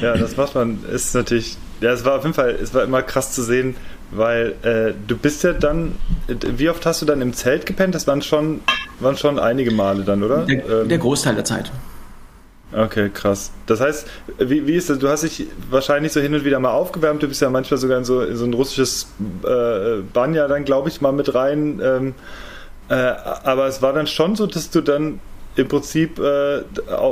Ja, 0.00 0.16
das 0.16 0.36
macht 0.36 0.54
man, 0.54 0.78
ist 0.90 1.14
natürlich, 1.14 1.58
ja, 1.80 1.92
es 1.92 2.04
war 2.04 2.16
auf 2.16 2.22
jeden 2.22 2.34
Fall, 2.34 2.56
es 2.62 2.72
war 2.72 2.84
immer 2.84 3.02
krass 3.02 3.32
zu 3.32 3.42
sehen, 3.42 3.76
weil 4.10 4.54
äh, 4.62 4.94
du 5.06 5.16
bist 5.16 5.42
ja 5.42 5.52
dann, 5.52 5.96
wie 6.28 6.70
oft 6.70 6.86
hast 6.86 7.02
du 7.02 7.06
dann 7.06 7.20
im 7.20 7.34
Zelt 7.34 7.66
gepennt? 7.66 7.94
Das 7.94 8.06
waren 8.06 8.22
schon, 8.22 8.60
waren 9.02 9.16
schon 9.16 9.38
einige 9.38 9.70
Male 9.70 10.04
dann, 10.04 10.22
oder? 10.22 10.44
Der, 10.44 10.68
ähm, 10.68 10.88
der 10.88 10.98
Großteil 10.98 11.34
der 11.34 11.44
Zeit. 11.44 11.70
Okay, 12.74 13.10
krass. 13.12 13.52
Das 13.66 13.80
heißt, 13.80 14.06
wie, 14.38 14.66
wie 14.66 14.74
ist 14.74 14.88
das? 14.88 14.98
Du 14.98 15.08
hast 15.08 15.22
dich 15.22 15.46
wahrscheinlich 15.70 16.12
so 16.12 16.20
hin 16.20 16.34
und 16.34 16.44
wieder 16.44 16.58
mal 16.58 16.70
aufgewärmt. 16.70 17.22
Du 17.22 17.28
bist 17.28 17.42
ja 17.42 17.50
manchmal 17.50 17.78
sogar 17.78 17.98
in 17.98 18.04
so, 18.04 18.22
in 18.22 18.36
so 18.36 18.44
ein 18.44 18.54
russisches 18.54 19.08
äh, 19.44 20.00
Banja 20.12 20.48
dann, 20.48 20.64
glaube 20.64 20.88
ich, 20.88 21.00
mal 21.00 21.12
mit 21.12 21.34
rein. 21.34 21.80
Ähm, 21.84 22.14
äh, 22.88 22.94
aber 22.94 23.66
es 23.66 23.82
war 23.82 23.92
dann 23.92 24.06
schon 24.06 24.36
so, 24.36 24.46
dass 24.46 24.70
du 24.70 24.80
dann 24.80 25.20
im 25.56 25.68
Prinzip 25.68 26.18
äh, 26.18 26.62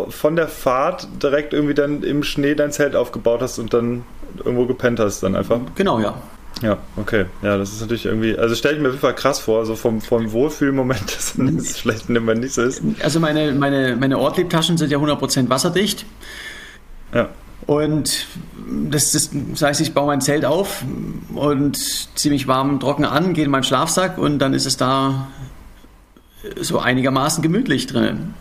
von 0.08 0.36
der 0.36 0.48
Fahrt 0.48 1.08
direkt 1.22 1.52
irgendwie 1.52 1.74
dann 1.74 2.02
im 2.02 2.22
Schnee 2.22 2.54
dein 2.54 2.72
Zelt 2.72 2.96
aufgebaut 2.96 3.42
hast 3.42 3.58
und 3.58 3.74
dann 3.74 4.04
irgendwo 4.38 4.64
gepennt 4.64 4.98
hast 4.98 5.22
dann 5.22 5.36
einfach. 5.36 5.60
Genau, 5.74 6.00
ja. 6.00 6.14
Ja, 6.62 6.78
okay. 6.96 7.26
Ja, 7.42 7.56
das 7.56 7.72
ist 7.72 7.80
natürlich 7.80 8.04
irgendwie, 8.04 8.36
also 8.36 8.54
stelle 8.54 8.76
ich 8.76 8.82
mir 8.82 8.88
auf 8.88 8.94
jeden 8.94 9.00
Fall 9.00 9.14
krass 9.14 9.38
vor, 9.38 9.64
so 9.64 9.76
vom, 9.76 10.00
vom 10.00 10.30
Wohlfühlmoment, 10.32 11.00
dass 11.16 11.34
es 11.38 11.78
vielleicht 11.78 12.08
immer 12.10 12.34
nicht 12.34 12.54
so 12.54 12.62
ist. 12.62 12.82
Also 13.02 13.20
meine, 13.20 13.52
meine, 13.52 13.96
meine 13.96 14.18
Ortliebtaschen 14.18 14.76
sind 14.76 14.90
ja 14.90 14.98
100% 14.98 15.48
wasserdicht. 15.48 16.04
Ja. 17.14 17.28
Und 17.66 18.26
das, 18.90 19.12
das, 19.12 19.30
das 19.52 19.62
heißt, 19.62 19.80
ich 19.80 19.94
baue 19.94 20.06
mein 20.06 20.20
Zelt 20.20 20.44
auf 20.44 20.84
und 21.34 21.76
ziehe 22.16 22.32
mich 22.32 22.46
warm, 22.46 22.80
trocken 22.80 23.04
an, 23.04 23.32
gehe 23.32 23.44
in 23.44 23.50
meinen 23.50 23.62
Schlafsack 23.62 24.18
und 24.18 24.38
dann 24.38 24.54
ist 24.54 24.66
es 24.66 24.76
da 24.76 25.28
so 26.60 26.78
einigermaßen 26.78 27.42
gemütlich 27.42 27.86
drin. 27.86 28.34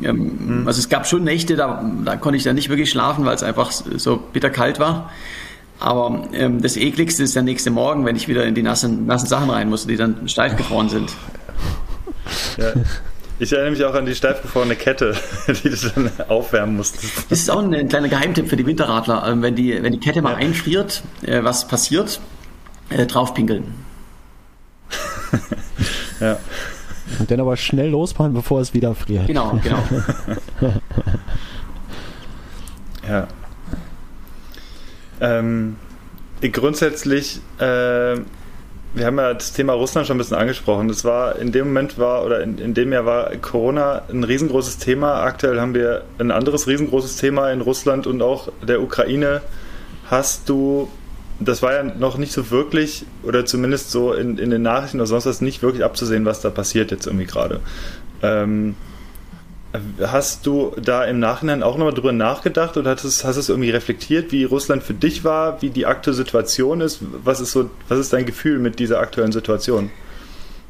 Mhm. 0.00 0.64
Also 0.66 0.78
es 0.78 0.88
gab 0.88 1.06
schon 1.06 1.24
Nächte, 1.24 1.54
da, 1.56 1.84
da 2.04 2.16
konnte 2.16 2.36
ich 2.36 2.44
dann 2.44 2.54
nicht 2.54 2.70
wirklich 2.70 2.90
schlafen, 2.90 3.24
weil 3.24 3.34
es 3.34 3.42
einfach 3.42 3.70
so 3.70 4.16
bitterkalt 4.16 4.80
war. 4.80 5.10
Aber 5.82 6.28
ähm, 6.32 6.62
das 6.62 6.76
ekligste 6.76 7.24
ist 7.24 7.34
der 7.34 7.42
nächste 7.42 7.70
Morgen, 7.70 8.04
wenn 8.04 8.14
ich 8.14 8.28
wieder 8.28 8.46
in 8.46 8.54
die 8.54 8.62
nassen, 8.62 9.06
nassen 9.06 9.26
Sachen 9.26 9.50
rein 9.50 9.68
muss, 9.68 9.86
die 9.86 9.96
dann 9.96 10.28
steif 10.28 10.56
gefroren 10.56 10.88
sind. 10.88 11.12
Ja. 12.56 12.72
Ich 13.40 13.52
erinnere 13.52 13.72
mich 13.72 13.84
auch 13.84 13.94
an 13.94 14.06
die 14.06 14.14
steif 14.14 14.42
gefrorene 14.42 14.76
Kette, 14.76 15.16
die 15.48 15.70
du 15.70 15.76
dann 15.94 16.10
aufwärmen 16.28 16.76
musstest. 16.76 17.28
Das 17.28 17.40
ist 17.40 17.50
auch 17.50 17.60
ein 17.60 17.88
kleiner 17.88 18.08
Geheimtipp 18.08 18.48
für 18.48 18.56
die 18.56 18.64
Winterradler. 18.64 19.26
Ähm, 19.26 19.42
wenn 19.42 19.56
die, 19.56 19.82
wenn 19.82 19.90
die 19.92 19.98
Kette 19.98 20.22
mal 20.22 20.34
ja. 20.34 20.36
einfriert, 20.36 21.02
äh, 21.22 21.42
was 21.42 21.66
passiert? 21.66 22.20
Äh, 22.90 23.06
draufpinkeln. 23.06 23.74
ja. 26.20 26.38
Und 27.18 27.28
dann 27.28 27.40
aber 27.40 27.56
schnell 27.56 27.90
losfahren, 27.90 28.32
bevor 28.32 28.60
es 28.60 28.72
wieder 28.72 28.94
friert. 28.94 29.26
Genau, 29.26 29.58
genau. 29.60 29.82
ja. 33.08 33.26
Ähm, 35.22 35.76
grundsätzlich, 36.50 37.40
äh, 37.58 38.16
wir 38.94 39.06
haben 39.06 39.16
ja 39.16 39.32
das 39.32 39.52
Thema 39.52 39.72
Russland 39.72 40.06
schon 40.06 40.16
ein 40.16 40.18
bisschen 40.18 40.36
angesprochen. 40.36 40.88
Das 40.88 41.04
war 41.04 41.38
in 41.38 41.52
dem 41.52 41.68
Moment 41.68 41.96
war 41.96 42.24
oder 42.24 42.42
in, 42.42 42.58
in 42.58 42.74
dem 42.74 42.92
Jahr 42.92 43.06
war 43.06 43.30
Corona 43.36 44.02
ein 44.10 44.24
riesengroßes 44.24 44.78
Thema. 44.78 45.22
Aktuell 45.22 45.60
haben 45.60 45.74
wir 45.74 46.02
ein 46.18 46.30
anderes 46.30 46.66
riesengroßes 46.66 47.16
Thema 47.16 47.50
in 47.50 47.60
Russland 47.60 48.06
und 48.06 48.20
auch 48.20 48.52
der 48.66 48.82
Ukraine. 48.82 49.40
Hast 50.10 50.48
du, 50.48 50.90
das 51.40 51.62
war 51.62 51.72
ja 51.72 51.84
noch 51.84 52.18
nicht 52.18 52.32
so 52.32 52.50
wirklich, 52.50 53.06
oder 53.22 53.46
zumindest 53.46 53.92
so 53.92 54.12
in, 54.12 54.36
in 54.36 54.50
den 54.50 54.62
Nachrichten 54.62 54.98
oder 54.98 55.06
sonst 55.06 55.24
was, 55.24 55.40
nicht 55.40 55.62
wirklich 55.62 55.84
abzusehen, 55.84 56.26
was 56.26 56.40
da 56.40 56.50
passiert 56.50 56.90
jetzt 56.90 57.06
irgendwie 57.06 57.26
gerade. 57.26 57.60
Ähm, 58.22 58.74
Hast 60.02 60.46
du 60.46 60.72
da 60.82 61.04
im 61.04 61.18
Nachhinein 61.18 61.62
auch 61.62 61.78
nochmal 61.78 61.94
drüber 61.94 62.12
nachgedacht 62.12 62.76
oder 62.76 62.90
hast, 62.90 63.24
hast 63.24 63.36
es 63.36 63.48
irgendwie 63.48 63.70
reflektiert, 63.70 64.30
wie 64.30 64.44
Russland 64.44 64.82
für 64.82 64.92
dich 64.92 65.24
war, 65.24 65.62
wie 65.62 65.70
die 65.70 65.86
aktuelle 65.86 66.16
Situation 66.16 66.82
ist? 66.82 66.98
Was 67.24 67.40
ist, 67.40 67.52
so, 67.52 67.70
was 67.88 67.98
ist 67.98 68.12
dein 68.12 68.26
Gefühl 68.26 68.58
mit 68.58 68.78
dieser 68.78 69.00
aktuellen 69.00 69.32
Situation? 69.32 69.90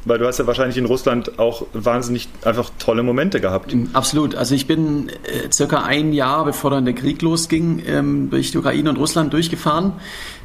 Weil 0.05 0.19
du 0.19 0.27
hast 0.27 0.39
ja 0.39 0.47
wahrscheinlich 0.47 0.79
in 0.79 0.85
Russland 0.85 1.39
auch 1.39 1.67
wahnsinnig 1.73 2.29
einfach 2.45 2.71
tolle 2.79 3.03
Momente 3.03 3.41
gehabt. 3.41 3.75
Absolut. 3.93 4.35
Also 4.35 4.55
ich 4.55 4.67
bin 4.67 5.09
äh, 5.09 5.51
circa 5.53 5.83
ein 5.83 6.13
Jahr, 6.13 6.45
bevor 6.45 6.71
dann 6.71 6.85
der 6.85 6.95
Krieg 6.95 7.23
losging, 7.23 7.83
ähm, 7.87 8.31
durch 8.31 8.51
die 8.51 8.59
Ukraine 8.59 8.91
und 8.91 8.97
Russland 8.97 9.33
durchgefahren. 9.33 9.95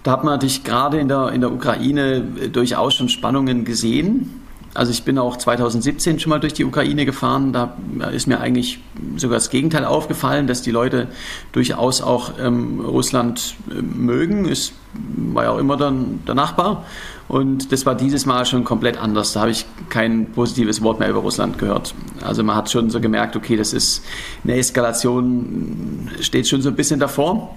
Da 0.04 0.12
hat 0.12 0.24
man 0.24 0.34
natürlich 0.34 0.63
gerade 0.63 1.00
in 1.00 1.08
der, 1.08 1.30
in 1.32 1.41
der 1.41 1.52
Ukraine 1.52 2.24
äh, 2.39 2.50
durchaus 2.50 2.96
schon 2.96 3.10
Spannungen 3.10 3.65
gesehen. 3.65 4.46
Also 4.77 4.91
ich 4.91 5.01
bin 5.01 5.17
auch 5.17 5.37
2017 5.37 6.19
schon 6.19 6.29
mal 6.29 6.39
durch 6.39 6.53
die 6.53 6.63
Ukraine 6.63 7.07
gefahren. 7.07 7.51
Da 7.51 7.75
ist 8.13 8.27
mir 8.27 8.39
eigentlich 8.39 8.79
sogar 9.15 9.37
das 9.37 9.49
Gegenteil 9.49 9.83
aufgefallen, 9.85 10.45
dass 10.45 10.61
die 10.61 10.69
Leute 10.69 11.07
durchaus 11.51 12.03
auch 12.03 12.33
ähm, 12.39 12.79
Russland 12.81 13.55
äh, 13.71 13.81
mögen. 13.81 14.47
Es 14.47 14.73
war 15.15 15.45
ja 15.45 15.49
auch 15.49 15.57
immer 15.57 15.77
dann 15.77 16.19
der 16.27 16.35
Nachbar. 16.35 16.85
Und 17.27 17.71
das 17.71 17.87
war 17.87 17.95
dieses 17.95 18.27
Mal 18.27 18.45
schon 18.45 18.65
komplett 18.65 19.01
anders. 19.01 19.33
Da 19.33 19.41
habe 19.41 19.51
ich 19.51 19.65
kein 19.89 20.31
positives 20.31 20.83
Wort 20.83 20.99
mehr 20.99 21.09
über 21.09 21.21
Russland 21.21 21.57
gehört. 21.57 21.95
Also 22.21 22.43
man 22.43 22.55
hat 22.55 22.69
schon 22.69 22.91
so 22.91 23.01
gemerkt, 23.01 23.35
okay, 23.35 23.55
das 23.55 23.73
ist 23.73 24.05
eine 24.43 24.57
Eskalation, 24.57 26.11
steht 26.21 26.47
schon 26.47 26.61
so 26.61 26.69
ein 26.69 26.75
bisschen 26.75 26.99
davor. 26.99 27.55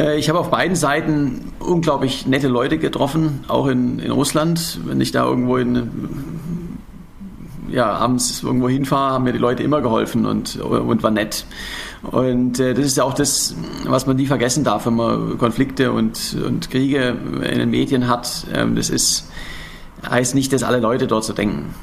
Äh, 0.00 0.18
ich 0.18 0.28
habe 0.28 0.38
auf 0.38 0.50
beiden 0.50 0.76
Seiten 0.76 1.52
unglaublich 1.58 2.26
nette 2.26 2.48
Leute 2.48 2.78
getroffen, 2.78 3.44
auch 3.48 3.66
in, 3.66 3.98
in 3.98 4.10
Russland. 4.10 4.80
Wenn 4.84 5.00
ich 5.00 5.12
da 5.12 5.24
irgendwo 5.24 5.56
in, 5.56 5.90
ja, 7.70 7.92
abends 7.92 8.42
irgendwo 8.42 8.68
hinfahre, 8.68 9.14
haben 9.14 9.24
mir 9.24 9.32
die 9.32 9.38
Leute 9.38 9.62
immer 9.62 9.80
geholfen 9.80 10.26
und, 10.26 10.56
und 10.56 11.02
war 11.02 11.10
nett. 11.10 11.44
Und 12.02 12.58
äh, 12.58 12.72
das 12.72 12.86
ist 12.86 12.96
ja 12.96 13.04
auch 13.04 13.14
das, 13.14 13.54
was 13.84 14.06
man 14.06 14.16
nie 14.16 14.26
vergessen 14.26 14.64
darf, 14.64 14.86
wenn 14.86 14.96
man 14.96 15.36
Konflikte 15.38 15.92
und, 15.92 16.36
und 16.44 16.70
Kriege 16.70 17.16
in 17.42 17.58
den 17.58 17.70
Medien 17.70 18.08
hat. 18.08 18.46
Ähm, 18.54 18.74
das 18.74 18.88
ist, 18.88 19.30
heißt 20.08 20.34
nicht, 20.34 20.52
dass 20.52 20.62
alle 20.62 20.80
Leute 20.80 21.06
dort 21.06 21.24
so 21.24 21.34
denken. 21.34 21.74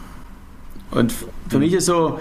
Und 0.90 1.14
für 1.50 1.60
mich 1.60 1.74
ist 1.74 1.86
so, 1.86 2.20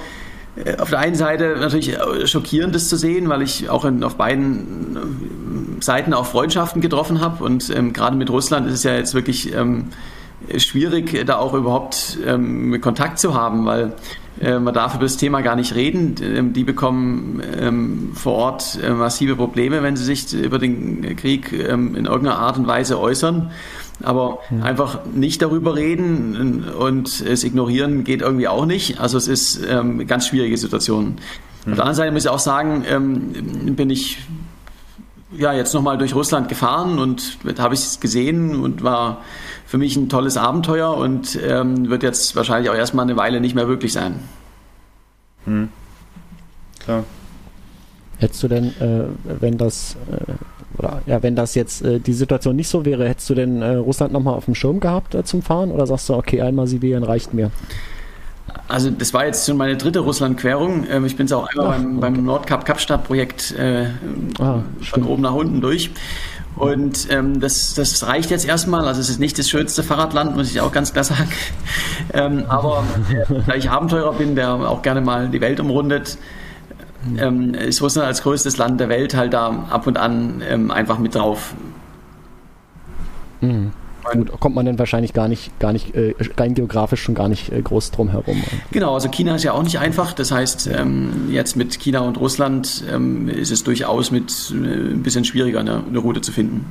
auf 0.79 0.91
der 0.91 0.99
einen 1.01 1.15
Seite 1.15 1.57
natürlich 1.61 1.95
äh, 1.95 2.27
schockierend, 2.27 2.75
das 2.75 2.89
zu 2.89 2.97
sehen, 2.97 3.29
weil 3.29 3.43
ich 3.43 3.69
auch 3.69 3.85
in, 3.85 4.03
auf 4.03 4.17
beiden 4.17 4.97
äh, 4.97 5.83
Seiten 5.83 6.15
auch 6.15 6.27
Freundschaften 6.27 6.81
getroffen 6.81 7.21
habe. 7.21 7.45
Und 7.45 7.71
ähm, 7.71 7.93
gerade 7.93 8.17
mit 8.17 8.31
Russland 8.31 8.67
ist 8.67 8.75
es 8.75 8.83
ja 8.83 8.95
jetzt 8.95 9.15
wirklich 9.15 9.55
ähm, 9.55 9.89
schwierig, 10.57 11.25
da 11.27 11.37
auch 11.37 11.55
überhaupt 11.55 12.19
ähm, 12.27 12.81
Kontakt 12.81 13.19
zu 13.19 13.35
haben, 13.35 13.67
weil 13.67 13.93
äh, 14.41 14.59
man 14.59 14.75
darf 14.75 14.95
über 14.95 15.05
das 15.05 15.17
Thema 15.17 15.41
gar 15.41 15.57
nicht 15.57 15.75
reden. 15.75 16.15
Ähm, 16.23 16.53
die 16.53 16.65
bekommen 16.65 17.43
ähm, 17.59 18.11
vor 18.15 18.35
Ort 18.35 18.79
äh, 18.83 18.91
massive 18.91 19.37
Probleme, 19.37 19.83
wenn 19.83 19.97
sie 19.97 20.05
sich 20.05 20.33
über 20.33 20.59
den 20.59 21.17
Krieg 21.17 21.53
ähm, 21.53 21.95
in 21.97 22.07
irgendeiner 22.07 22.39
Art 22.39 22.59
und 22.59 22.67
Weise 22.67 22.99
äußern. 22.99 23.51
Aber 24.03 24.41
ja. 24.51 24.65
einfach 24.65 25.01
nicht 25.15 25.41
darüber 25.41 25.75
reden 25.75 26.65
und 26.69 27.21
es 27.21 27.45
ignorieren 27.45 28.05
geht 28.05 28.21
irgendwie 28.21 28.49
auch 28.49 28.67
nicht. 28.67 29.01
Also 29.01 29.17
es 29.17 29.27
ist 29.27 29.61
ähm, 29.69 29.95
eine 29.95 30.07
ganz 30.07 30.27
schwierige 30.27 30.57
Situation. 30.57 31.17
Mhm. 31.65 31.73
Auf 31.73 31.77
der 31.77 31.85
anderen 31.85 31.95
Seite 31.95 32.13
muss 32.13 32.25
ich 32.25 32.31
auch 32.31 32.39
sagen, 32.39 32.85
ähm, 32.89 33.75
bin 33.75 33.91
ich 33.91 34.19
ja 35.37 35.53
jetzt 35.53 35.75
nochmal 35.75 35.99
durch 35.99 36.15
Russland 36.15 36.49
gefahren 36.49 36.99
und 36.99 37.39
habe 37.59 37.75
ich 37.75 37.81
es 37.81 38.01
gesehen 38.01 38.57
und 38.57 38.83
war 38.83 39.23
für 39.67 39.79
mich 39.79 39.97
ein 39.97 40.09
tolles 40.09 40.37
Abenteuer 40.37 40.97
und 40.97 41.39
ähm, 41.43 41.89
wird 41.89 42.03
jetzt 42.03 42.37
wahrscheinlich 42.37 42.71
auch 42.71 42.75
erstmal 42.75 43.05
eine 43.05 43.17
Weile 43.17 43.41
nicht 43.41 43.55
mehr 43.55 43.69
wirklich 43.69 43.93
sein. 43.93 44.21
Mhm. 45.47 45.69
Klar. 46.81 47.05
Hättest 48.19 48.43
du 48.43 48.49
denn, 48.49 48.67
äh, 48.81 49.09
wenn 49.41 49.59
das 49.59 49.97
äh, 50.11 50.33
oder 50.79 51.03
ja, 51.07 51.23
wenn 51.23 51.37
das 51.37 51.55
jetzt 51.55 51.83
äh, 51.83 51.99
die 52.01 52.13
Situation 52.13 52.57
nicht 52.57 52.69
so 52.69 52.85
wäre, 52.85 53.09
hättest 53.09 53.31
du 53.31 53.35
denn 53.35 53.63
äh, 53.63 53.75
Russland 53.75 54.13
nochmal 54.13 54.35
auf 54.35 54.45
dem 54.45 54.55
Schirm 54.55 54.81
gehabt 54.81 55.15
äh, 55.15 55.25
zum 55.25 55.43
Fahren 55.43 55.71
oder 55.71 55.87
sagst 55.87 56.09
du, 56.09 56.15
okay, 56.15 56.41
einmal 56.43 56.67
Sibirien 56.67 57.05
reicht 57.05 57.35
mir? 57.35 57.51
Also 58.69 58.91
das 58.91 59.15
war 59.15 59.27
jetzt 59.27 59.47
schon 59.47 59.57
meine 59.57 59.77
dritte 59.77 60.01
Russland-Querung. 60.01 60.87
Ähm, 60.91 61.05
ich 61.05 61.17
bin 61.17 61.27
es 61.27 61.33
auch 61.33 61.49
einmal 61.49 61.67
Ach, 61.67 61.73
beim, 61.73 61.91
okay. 61.93 62.01
beim 62.01 62.25
Nordkap-Kapstadt-Projekt 62.25 63.55
äh, 63.59 63.87
ah, 64.39 64.63
von 64.83 65.05
oben 65.05 65.23
nach 65.23 65.35
unten 65.35 65.61
durch. 65.61 65.91
Und 66.57 67.09
ähm, 67.11 67.39
das, 67.39 67.75
das 67.75 68.07
reicht 68.07 68.31
jetzt 68.31 68.47
erstmal. 68.47 68.89
Also 68.89 69.01
es 69.01 69.11
ist 69.11 69.21
nicht 69.21 69.39
das 69.39 69.49
schönste 69.49 69.83
Fahrradland, 69.83 70.37
muss 70.37 70.51
ich 70.51 70.61
auch 70.61 70.73
ganz 70.73 70.93
klar 70.93 71.05
sagen. 71.05 71.29
ähm, 72.15 72.45
aber 72.49 72.85
äh, 73.11 73.35
da 73.47 73.55
ich 73.55 73.71
Abenteurer 73.71 74.15
bin, 74.15 74.35
der 74.35 74.55
auch 74.55 74.83
gerne 74.83 75.03
mal 75.03 75.29
die 75.29 75.41
Welt 75.41 75.61
umrundet, 75.61 76.17
ähm, 77.19 77.55
ist 77.55 77.83
Russland 77.83 78.07
als 78.07 78.23
größtes 78.23 78.57
Land 78.57 78.81
der 78.81 78.89
Welt 78.89 79.15
halt 79.15 79.33
da 79.33 79.67
ab 79.71 79.87
und 79.87 79.99
an 79.99 80.43
ähm, 80.49 80.71
einfach 80.71 80.99
mit 80.99 81.15
drauf. 81.15 81.55
Mhm. 83.41 83.73
Gut, 84.13 84.39
kommt 84.41 84.55
man 84.55 84.67
dann 84.67 84.79
wahrscheinlich 84.79 85.13
gar 85.13 85.27
nicht, 85.27 85.59
gar 85.59 85.73
nicht, 85.73 85.95
äh, 85.95 86.15
rein 86.37 86.55
geografisch 86.55 87.03
schon 87.03 87.15
gar 87.15 87.29
nicht 87.29 87.51
äh, 87.51 87.61
groß 87.61 87.91
drum 87.91 88.09
herum. 88.09 88.43
Genau, 88.71 88.95
also 88.95 89.09
China 89.09 89.35
ist 89.35 89.43
ja 89.43 89.53
auch 89.53 89.63
nicht 89.63 89.79
einfach. 89.79 90.13
Das 90.13 90.31
heißt, 90.31 90.69
ähm, 90.69 91.29
jetzt 91.31 91.57
mit 91.57 91.79
China 91.81 92.01
und 92.01 92.19
Russland 92.19 92.85
ähm, 92.93 93.29
ist 93.29 93.51
es 93.51 93.65
durchaus 93.65 94.11
mit 94.11 94.53
äh, 94.53 94.55
ein 94.55 95.03
bisschen 95.03 95.25
schwieriger, 95.25 95.61
eine, 95.61 95.83
eine 95.89 95.99
Route 95.99 96.21
zu 96.21 96.31
finden. 96.31 96.67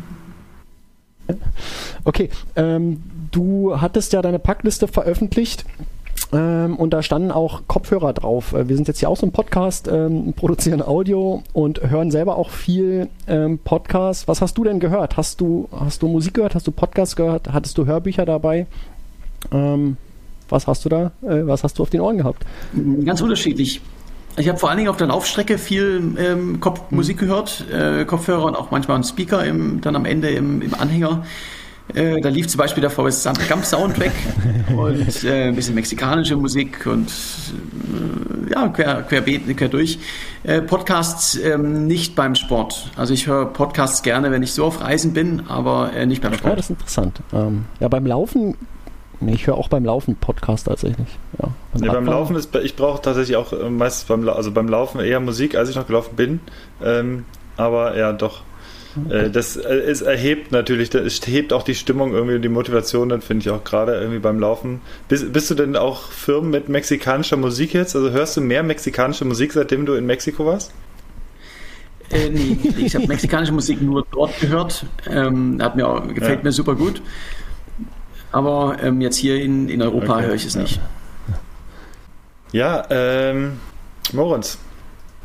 Okay, 2.04 2.30
ähm, 2.56 3.02
du 3.32 3.82
hattest 3.82 4.14
ja 4.14 4.22
deine 4.22 4.40
Packliste 4.40 4.88
veröffentlicht. 4.88 5.66
Ähm, 6.36 6.76
und 6.76 6.92
da 6.92 7.02
standen 7.02 7.32
auch 7.32 7.62
Kopfhörer 7.68 8.12
drauf. 8.12 8.54
Äh, 8.54 8.68
wir 8.68 8.76
sind 8.76 8.88
jetzt 8.88 9.00
hier 9.00 9.10
auch 9.10 9.16
so 9.16 9.26
ein 9.26 9.32
Podcast, 9.32 9.88
ähm, 9.88 10.34
produzieren 10.34 10.82
Audio 10.82 11.44
und 11.54 11.82
hören 11.90 12.12
selber 12.12 12.36
auch 12.36 12.50
viel 12.50 13.08
ähm, 13.28 13.58
Podcast. 13.60 14.28
Was 14.28 14.42
hast 14.42 14.58
du 14.58 14.66
denn 14.66 14.80
gehört? 14.80 15.16
Hast 15.16 15.40
du, 15.40 15.70
hast 15.72 16.02
du 16.02 16.08
Musik 16.08 16.34
gehört? 16.34 16.54
Hast 16.54 16.68
du 16.68 16.72
Podcast 16.72 17.16
gehört? 17.16 17.54
Hattest 17.54 17.78
du 17.78 17.86
Hörbücher 17.86 18.26
dabei? 18.26 18.68
Ähm, 19.52 19.96
was 20.50 20.68
hast 20.68 20.84
du 20.84 20.90
da? 20.90 21.12
Äh, 21.22 21.48
was 21.48 21.64
hast 21.64 21.80
du 21.80 21.84
auf 21.84 21.90
den 21.90 22.02
Ohren 22.02 22.18
gehabt? 22.18 22.46
Ganz 23.06 23.22
unterschiedlich. 23.22 23.82
Ich 24.38 24.50
habe 24.50 24.60
vor 24.60 24.70
allen 24.70 24.78
Dingen 24.78 24.90
auf 24.90 24.98
der 24.98 25.08
Laufstrecke 25.08 25.58
viel 25.58 26.16
ähm, 26.18 26.60
Kopf 26.60 26.92
Musik 26.92 27.20
gehört, 27.20 27.66
äh, 27.72 28.04
Kopfhörer 28.04 28.44
und 28.44 28.56
auch 28.56 28.70
manchmal 28.72 28.96
einen 28.96 29.06
Speaker 29.06 29.46
im, 29.46 29.80
dann 29.80 29.96
am 29.96 30.04
Ende 30.04 30.30
im, 30.32 30.62
im 30.62 30.74
Anhänger. 30.74 31.24
Äh, 31.94 32.20
da 32.20 32.30
lief 32.30 32.48
zum 32.48 32.58
Beispiel 32.58 32.82
der 32.82 32.90
VS 32.90 33.28
Gump 33.48 33.64
Soundtrack 33.64 34.12
und 34.76 35.24
äh, 35.24 35.50
ein 35.50 35.56
bisschen 35.56 35.76
mexikanische 35.76 36.36
Musik 36.36 36.86
und 36.88 37.10
äh, 37.10 38.52
ja, 38.52 38.68
quer, 38.70 39.04
querbeet, 39.04 39.56
quer 39.56 39.70
durch. 39.70 40.00
Äh, 40.44 40.62
Podcasts 40.62 41.36
ähm, 41.36 41.86
nicht 41.86 42.16
beim 42.16 42.36
Sport. 42.36 42.92
Also 42.96 43.14
ich 43.14 43.28
höre 43.28 43.46
Podcasts 43.46 44.02
gerne, 44.02 44.32
wenn 44.32 44.42
ich 44.42 44.54
so 44.54 44.66
auf 44.66 44.82
Reisen 44.82 45.14
bin, 45.14 45.44
aber 45.48 45.94
äh, 45.94 46.06
nicht 46.06 46.22
beim 46.22 46.34
Sport. 46.34 46.50
Ja, 46.50 46.56
das 46.56 46.66
ist 46.66 46.72
interessant. 46.72 47.20
Ähm, 47.34 47.66
ja, 47.80 47.88
beim 47.88 48.06
Laufen 48.06 48.56
Nee, 49.22 49.34
ich 49.34 49.48
höre 49.48 49.56
auch 49.56 49.70
beim 49.70 49.86
Laufen 49.86 50.16
Podcast 50.16 50.68
tatsächlich. 50.68 51.08
Ja, 51.42 51.50
beim, 51.74 51.82
nee, 51.82 51.88
beim 51.88 52.06
Laufen 52.06 52.36
ist, 52.36 52.54
ich 52.56 52.76
brauche 52.76 53.02
tatsächlich 53.02 53.38
auch 53.38 53.54
meistens 53.70 54.08
beim, 54.08 54.28
also 54.28 54.52
beim 54.52 54.68
Laufen 54.68 55.00
eher 55.00 55.20
Musik, 55.20 55.56
als 55.56 55.70
ich 55.70 55.76
noch 55.76 55.88
gelaufen 55.88 56.16
bin. 56.16 56.42
Ähm, 56.84 57.26
aber 57.58 57.98
ja, 57.98 58.12
doch. 58.14 58.42
Äh, 59.10 59.30
das 59.30 59.58
äh, 59.58 59.74
es 59.74 60.02
erhebt 60.02 60.52
natürlich, 60.52 60.94
es 60.94 61.26
hebt 61.28 61.54
auch 61.54 61.64
die 61.64 61.76
Stimmung 61.76 62.14
irgendwie, 62.14 62.40
die 62.40 62.50
Motivation, 62.50 63.10
dann 63.10 63.22
finde 63.22 63.44
ich 63.44 63.50
auch 63.50 63.64
gerade 63.64 63.96
irgendwie 63.96 64.20
beim 64.20 64.40
Laufen. 64.40 64.82
Bist, 65.10 65.32
bist, 65.34 65.50
du 65.50 65.56
denn 65.56 65.76
auch 65.76 66.10
Firmen 66.12 66.50
mit 66.50 66.70
mexikanischer 66.70 67.38
Musik 67.38 67.74
jetzt? 67.74 67.96
Also 67.96 68.12
hörst 68.12 68.38
du 68.38 68.42
mehr 68.42 68.64
mexikanische 68.64 69.26
Musik, 69.26 69.54
seitdem 69.54 69.86
du 69.86 69.94
in 69.94 70.06
Mexiko 70.06 70.46
warst? 70.46 70.72
Äh, 72.12 72.30
nee, 72.30 72.58
ich 72.78 72.96
habe 72.96 73.08
mexikanische 73.08 73.52
Musik 73.52 73.82
nur 73.82 74.06
dort 74.12 74.40
gehört. 74.40 74.86
Ähm, 75.10 75.60
hat 75.62 75.76
mir 75.76 75.88
auch, 75.88 76.08
gefällt 76.08 76.40
ja. 76.40 76.44
mir 76.44 76.52
super 76.52 76.76
gut. 76.76 77.02
Aber 78.32 78.78
ähm, 78.82 79.02
jetzt 79.02 79.18
hier 79.18 79.42
in, 79.42 79.70
in 79.70 79.82
Europa 79.82 80.18
okay, 80.18 80.26
höre 80.26 80.36
ich 80.36 80.46
es 80.46 80.56
ja. 80.56 80.62
nicht. 80.62 80.80
Ja, 82.52 82.86
ähm, 82.90 83.60
Moritz. 84.14 84.58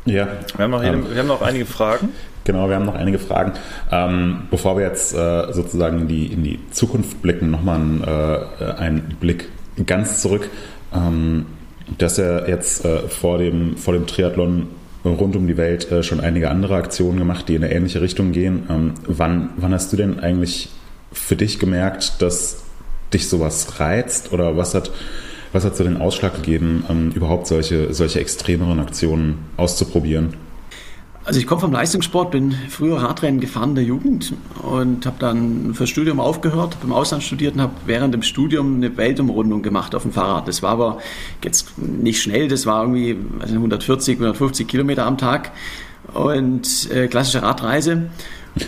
Ja. 0.05 0.27
Wir 0.55 0.63
haben 0.63 0.71
noch, 0.71 0.83
jede, 0.83 0.95
ähm, 0.95 1.05
wir 1.11 1.19
haben 1.19 1.27
noch 1.27 1.41
einige 1.41 1.65
Fragen. 1.65 2.09
Genau, 2.43 2.67
wir 2.67 2.75
haben 2.75 2.85
noch 2.85 2.95
einige 2.95 3.19
Fragen. 3.19 3.53
Ähm, 3.91 4.43
bevor 4.49 4.77
wir 4.77 4.85
jetzt 4.85 5.13
äh, 5.13 5.51
sozusagen 5.51 5.99
in 5.99 6.07
die, 6.07 6.25
in 6.27 6.43
die 6.43 6.59
Zukunft 6.71 7.21
blicken, 7.21 7.51
nochmal 7.51 7.79
ein, 7.79 8.03
äh, 8.03 8.63
einen 8.73 9.17
Blick 9.19 9.49
ganz 9.85 10.21
zurück. 10.21 10.49
Ähm, 10.93 11.45
dass 11.97 12.17
er 12.17 12.47
jetzt 12.47 12.85
äh, 12.85 13.07
vor, 13.07 13.37
dem, 13.37 13.77
vor 13.77 13.93
dem 13.93 14.07
Triathlon 14.07 14.67
rund 15.03 15.35
um 15.35 15.47
die 15.47 15.57
Welt 15.57 15.91
äh, 15.91 16.03
schon 16.03 16.19
einige 16.19 16.49
andere 16.49 16.75
Aktionen 16.75 17.17
gemacht, 17.17 17.49
die 17.49 17.55
in 17.55 17.63
eine 17.63 17.73
ähnliche 17.73 18.01
Richtung 18.01 18.31
gehen. 18.31 18.63
Ähm, 18.69 18.93
wann, 19.07 19.49
wann 19.57 19.73
hast 19.73 19.91
du 19.91 19.97
denn 19.97 20.19
eigentlich 20.19 20.69
für 21.11 21.35
dich 21.35 21.59
gemerkt, 21.59 22.21
dass 22.21 22.63
dich 23.13 23.27
sowas 23.27 23.79
reizt 23.79 24.31
oder 24.31 24.55
was 24.57 24.73
hat, 24.73 24.91
was 25.51 25.65
hat 25.65 25.75
so 25.75 25.83
den 25.83 25.97
Ausschlag 25.97 26.35
gegeben, 26.35 26.85
ähm, 26.89 27.11
überhaupt 27.13 27.47
solche, 27.47 27.93
solche 27.93 28.19
extremeren 28.19 28.79
Aktionen 28.79 29.39
auszuprobieren? 29.57 30.35
Also 31.23 31.39
ich 31.39 31.45
komme 31.45 31.61
vom 31.61 31.71
Leistungssport, 31.71 32.31
bin 32.31 32.51
früher 32.69 32.97
Radrennen 32.97 33.39
gefahren 33.39 33.69
in 33.69 33.75
der 33.75 33.83
Jugend 33.83 34.33
und 34.63 35.05
habe 35.05 35.17
dann 35.19 35.75
fürs 35.75 35.89
Studium 35.89 36.19
aufgehört, 36.19 36.75
habe 36.75 36.87
im 36.87 36.93
Ausland 36.93 37.21
studiert 37.21 37.53
und 37.53 37.61
habe 37.61 37.73
während 37.85 38.13
dem 38.15 38.23
Studium 38.23 38.77
eine 38.77 38.97
Weltumrundung 38.97 39.61
gemacht 39.61 39.93
auf 39.93 40.01
dem 40.01 40.11
Fahrrad. 40.11 40.47
Das 40.47 40.63
war 40.63 40.71
aber 40.71 40.97
jetzt 41.43 41.77
nicht 41.77 42.23
schnell, 42.23 42.47
das 42.47 42.65
war 42.65 42.81
irgendwie 42.81 43.17
140, 43.39 44.15
150 44.15 44.67
Kilometer 44.67 45.05
am 45.05 45.19
Tag 45.19 45.51
und 46.15 46.89
äh, 46.91 47.07
klassische 47.07 47.43
Radreise. 47.43 48.09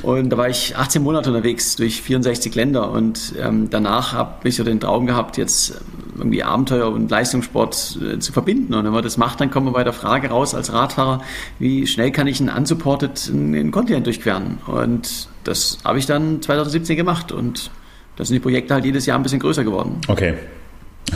Und 0.02 0.30
da 0.30 0.38
war 0.38 0.50
ich 0.50 0.78
18 0.78 1.04
Monate 1.04 1.30
unterwegs 1.30 1.76
durch 1.76 2.02
64 2.02 2.56
Länder 2.56 2.92
und 2.92 3.34
ähm, 3.40 3.70
danach 3.70 4.14
habe 4.14 4.48
ich 4.48 4.56
so 4.56 4.64
den 4.64 4.80
Traum 4.80 5.06
gehabt, 5.06 5.38
jetzt 5.38 5.82
irgendwie 6.18 6.44
Abenteuer 6.44 6.90
und 6.90 7.12
Leistungssport 7.12 7.98
äh, 8.02 8.20
zu 8.20 8.32
verbinden. 8.32 8.74
Und 8.74 8.86
wenn 8.86 8.94
man 8.94 9.04
das 9.04 9.18
macht, 9.18 9.42
dann 9.42 9.52
kommt 9.52 9.66
man 9.66 9.74
bei 9.74 9.84
der 9.84 9.94
Frage 9.94 10.30
raus 10.30 10.56
als 10.56 10.72
Radfahrer, 10.72 11.22
wie 11.60 11.86
schnell 11.86 12.12
kann 12.12 12.28
ich 12.28 12.40
einen 12.40 12.50
unsupported 12.50 13.30
einen 13.30 13.72
Kontinent 13.72 14.06
durchqueren? 14.06 14.60
Und 14.68 15.28
das 15.44 15.80
habe 15.84 16.00
ich 16.00 16.06
dann 16.06 16.42
2017 16.42 16.96
gemacht 16.96 17.32
und 17.32 17.70
da 18.16 18.24
sind 18.24 18.36
die 18.36 18.40
Projekte 18.40 18.74
halt 18.74 18.86
jedes 18.86 19.06
Jahr 19.06 19.18
ein 19.20 19.24
bisschen 19.24 19.40
größer 19.40 19.64
geworden. 19.64 20.00
Okay. 20.08 20.36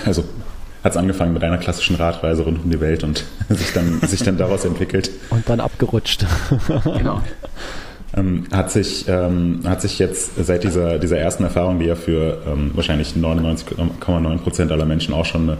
Also 0.05 0.25
hat 0.83 0.91
es 0.91 0.97
angefangen 0.97 1.33
mit 1.33 1.43
einer 1.43 1.57
klassischen 1.57 1.95
Radreise 1.95 2.43
rund 2.43 2.63
um 2.63 2.69
die 2.69 2.81
Welt 2.81 3.03
und 3.03 3.23
sich 3.49 3.71
dann, 3.71 4.01
sich 4.01 4.23
dann 4.23 4.37
daraus 4.37 4.65
entwickelt. 4.65 5.09
Und 5.29 5.47
dann 5.47 5.61
abgerutscht. 5.61 6.25
genau. 6.83 7.21
Ähm, 8.17 8.45
hat, 8.51 8.71
sich, 8.71 9.05
ähm, 9.07 9.59
hat 9.63 9.81
sich 9.81 9.99
jetzt 9.99 10.31
seit 10.43 10.63
dieser, 10.63 10.97
dieser 10.97 11.19
ersten 11.19 11.43
Erfahrung, 11.43 11.79
die 11.79 11.85
ja 11.85 11.95
für 11.95 12.41
ähm, 12.47 12.71
wahrscheinlich 12.73 13.13
99,9 13.15 14.37
Prozent 14.39 14.71
aller 14.71 14.85
Menschen 14.85 15.13
auch 15.13 15.25
schon 15.25 15.43
eine, 15.43 15.57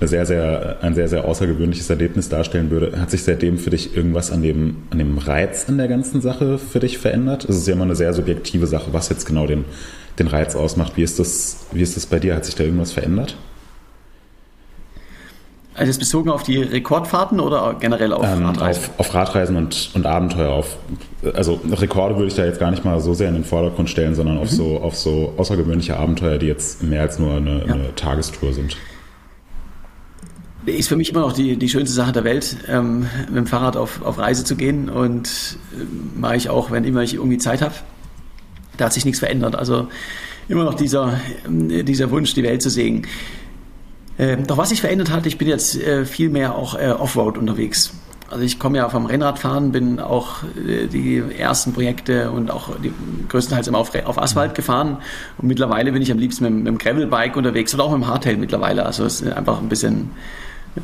eine, 0.00 0.08
sehr, 0.08 0.24
sehr, 0.24 0.78
ein 0.80 0.94
sehr, 0.94 1.08
sehr 1.08 1.26
außergewöhnliches 1.26 1.90
Erlebnis 1.90 2.30
darstellen 2.30 2.70
würde, 2.70 2.98
hat 2.98 3.10
sich 3.10 3.24
seitdem 3.24 3.58
für 3.58 3.70
dich 3.70 3.94
irgendwas 3.94 4.30
an 4.30 4.42
dem, 4.42 4.76
an 4.90 4.98
dem 4.98 5.18
Reiz 5.18 5.68
an 5.68 5.76
der 5.76 5.88
ganzen 5.88 6.22
Sache 6.22 6.56
für 6.56 6.80
dich 6.80 6.96
verändert? 6.96 7.44
Es 7.44 7.56
ist 7.56 7.66
ja 7.68 7.74
immer 7.74 7.84
eine 7.84 7.96
sehr 7.96 8.14
subjektive 8.14 8.66
Sache, 8.66 8.92
was 8.92 9.10
jetzt 9.10 9.26
genau 9.26 9.46
den, 9.46 9.66
den 10.18 10.28
Reiz 10.28 10.56
ausmacht. 10.56 10.96
Wie 10.96 11.02
ist, 11.02 11.18
das, 11.18 11.66
wie 11.72 11.82
ist 11.82 11.96
das 11.96 12.06
bei 12.06 12.18
dir? 12.18 12.36
Hat 12.36 12.46
sich 12.46 12.54
da 12.54 12.64
irgendwas 12.64 12.92
verändert? 12.92 13.36
Also 15.78 15.90
ist 15.90 15.98
bezogen 15.98 16.28
auf 16.28 16.42
die 16.42 16.60
Rekordfahrten 16.60 17.38
oder 17.38 17.76
generell 17.78 18.12
auf 18.12 18.26
ähm, 18.26 18.44
Radreisen? 18.44 18.84
Auf, 18.84 18.98
auf, 18.98 19.14
Radreisen 19.14 19.54
und, 19.54 19.90
und 19.94 20.06
Abenteuer. 20.06 20.50
Auf, 20.52 20.76
also 21.34 21.60
Rekorde 21.70 22.16
würde 22.16 22.26
ich 22.26 22.34
da 22.34 22.44
jetzt 22.44 22.58
gar 22.58 22.72
nicht 22.72 22.84
mal 22.84 22.98
so 23.00 23.14
sehr 23.14 23.28
in 23.28 23.34
den 23.34 23.44
Vordergrund 23.44 23.88
stellen, 23.88 24.16
sondern 24.16 24.36
mhm. 24.36 24.42
auf, 24.42 24.50
so, 24.50 24.78
auf 24.78 24.96
so 24.96 25.34
außergewöhnliche 25.36 25.96
Abenteuer, 25.96 26.38
die 26.38 26.46
jetzt 26.46 26.82
mehr 26.82 27.02
als 27.02 27.20
nur 27.20 27.34
eine, 27.34 27.64
ja. 27.64 27.74
eine 27.74 27.94
Tagestour 27.94 28.52
sind. 28.52 28.76
Ist 30.66 30.88
für 30.88 30.96
mich 30.96 31.10
immer 31.10 31.20
noch 31.20 31.32
die, 31.32 31.56
die 31.56 31.68
schönste 31.68 31.94
Sache 31.94 32.10
der 32.10 32.24
Welt, 32.24 32.56
ähm, 32.68 33.06
mit 33.28 33.36
dem 33.36 33.46
Fahrrad 33.46 33.76
auf, 33.76 34.02
auf 34.02 34.18
Reise 34.18 34.44
zu 34.44 34.56
gehen 34.56 34.88
und 34.88 35.28
äh, 35.28 36.18
mache 36.18 36.36
ich 36.36 36.50
auch, 36.50 36.72
wenn 36.72 36.82
immer 36.82 37.02
ich 37.02 37.14
irgendwie 37.14 37.38
Zeit 37.38 37.62
habe. 37.62 37.74
Da 38.76 38.86
hat 38.86 38.92
sich 38.92 39.04
nichts 39.04 39.20
verändert. 39.20 39.54
Also 39.54 39.86
immer 40.48 40.64
noch 40.64 40.74
dieser, 40.74 41.20
äh, 41.70 41.84
dieser 41.84 42.10
Wunsch, 42.10 42.34
die 42.34 42.42
Welt 42.42 42.62
zu 42.62 42.70
sehen. 42.70 43.06
Ähm, 44.18 44.46
doch 44.46 44.56
was 44.56 44.70
sich 44.70 44.80
verändert 44.80 45.10
hat, 45.10 45.26
ich 45.26 45.38
bin 45.38 45.48
jetzt 45.48 45.80
äh, 45.80 46.04
viel 46.04 46.28
mehr 46.28 46.54
auch 46.54 46.74
äh, 46.74 46.90
Offroad 46.90 47.38
unterwegs. 47.38 47.92
Also 48.30 48.44
ich 48.44 48.58
komme 48.58 48.76
ja 48.76 48.88
vom 48.90 49.06
Rennradfahren, 49.06 49.72
bin 49.72 50.00
auch 50.00 50.42
äh, 50.42 50.86
die 50.86 51.22
ersten 51.38 51.72
Projekte 51.72 52.30
und 52.30 52.50
auch 52.50 52.76
die, 52.78 52.92
größtenteils 53.28 53.68
immer 53.68 53.78
auf, 53.78 53.94
auf 54.04 54.20
Asphalt 54.20 54.54
gefahren. 54.54 54.98
Und 55.38 55.48
mittlerweile 55.48 55.92
bin 55.92 56.02
ich 56.02 56.10
am 56.12 56.18
liebsten 56.18 56.44
mit, 56.44 56.52
mit 56.52 56.66
dem 56.66 56.78
Gravelbike 56.78 57.36
unterwegs 57.36 57.74
oder 57.74 57.84
auch 57.84 57.92
mit 57.92 58.02
dem 58.02 58.06
Hardtail 58.08 58.36
mittlerweile. 58.36 58.84
Also 58.84 59.04
es 59.04 59.22
ist 59.22 59.32
einfach 59.32 59.60
ein 59.60 59.68
bisschen 59.68 60.10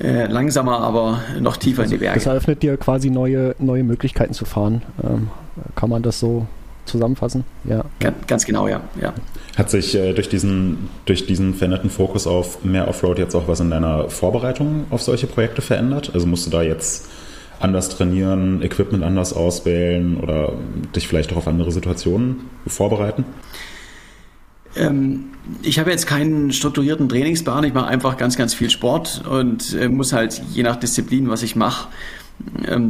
äh, 0.00 0.26
langsamer, 0.26 0.80
aber 0.80 1.20
noch 1.40 1.56
tiefer 1.56 1.84
in 1.84 1.90
die 1.90 1.98
Berge. 1.98 2.18
Das 2.18 2.26
eröffnet 2.26 2.62
dir 2.62 2.76
quasi 2.76 3.10
neue, 3.10 3.54
neue 3.58 3.84
Möglichkeiten 3.84 4.32
zu 4.32 4.44
fahren. 4.44 4.82
Ähm, 5.02 5.28
kann 5.74 5.90
man 5.90 6.02
das 6.02 6.20
so 6.20 6.46
zusammenfassen? 6.86 7.44
Ja. 7.64 7.84
Ganz, 8.00 8.26
ganz 8.26 8.44
genau, 8.44 8.68
ja. 8.68 8.80
ja. 9.00 9.12
Hat 9.56 9.70
sich 9.70 9.94
äh, 9.94 10.12
durch, 10.14 10.28
diesen, 10.28 10.88
durch 11.04 11.26
diesen 11.26 11.54
veränderten 11.54 11.90
Fokus 11.90 12.26
auf 12.26 12.64
mehr 12.64 12.88
Offroad 12.88 13.18
jetzt 13.18 13.34
auch 13.34 13.46
was 13.46 13.60
in 13.60 13.70
deiner 13.70 14.08
Vorbereitung 14.08 14.86
auf 14.90 15.02
solche 15.02 15.26
Projekte 15.26 15.62
verändert? 15.62 16.10
Also 16.12 16.26
musst 16.26 16.46
du 16.46 16.50
da 16.50 16.62
jetzt 16.62 17.08
anders 17.60 17.88
trainieren, 17.88 18.62
Equipment 18.62 19.04
anders 19.04 19.32
auswählen 19.32 20.16
oder 20.16 20.54
dich 20.94 21.06
vielleicht 21.06 21.32
auch 21.32 21.36
auf 21.36 21.48
andere 21.48 21.70
Situationen 21.70 22.50
vorbereiten? 22.66 23.24
Ähm, 24.76 25.26
ich 25.62 25.78
habe 25.78 25.90
jetzt 25.90 26.06
keinen 26.06 26.52
strukturierten 26.52 27.08
Trainingsplan. 27.08 27.64
Ich 27.64 27.74
mache 27.74 27.86
einfach 27.86 28.16
ganz, 28.16 28.36
ganz 28.36 28.54
viel 28.54 28.70
Sport 28.70 29.22
und 29.28 29.74
äh, 29.74 29.88
muss 29.88 30.12
halt 30.12 30.42
je 30.52 30.64
nach 30.64 30.76
Disziplin, 30.76 31.28
was 31.28 31.42
ich 31.44 31.54
mache, 31.54 31.88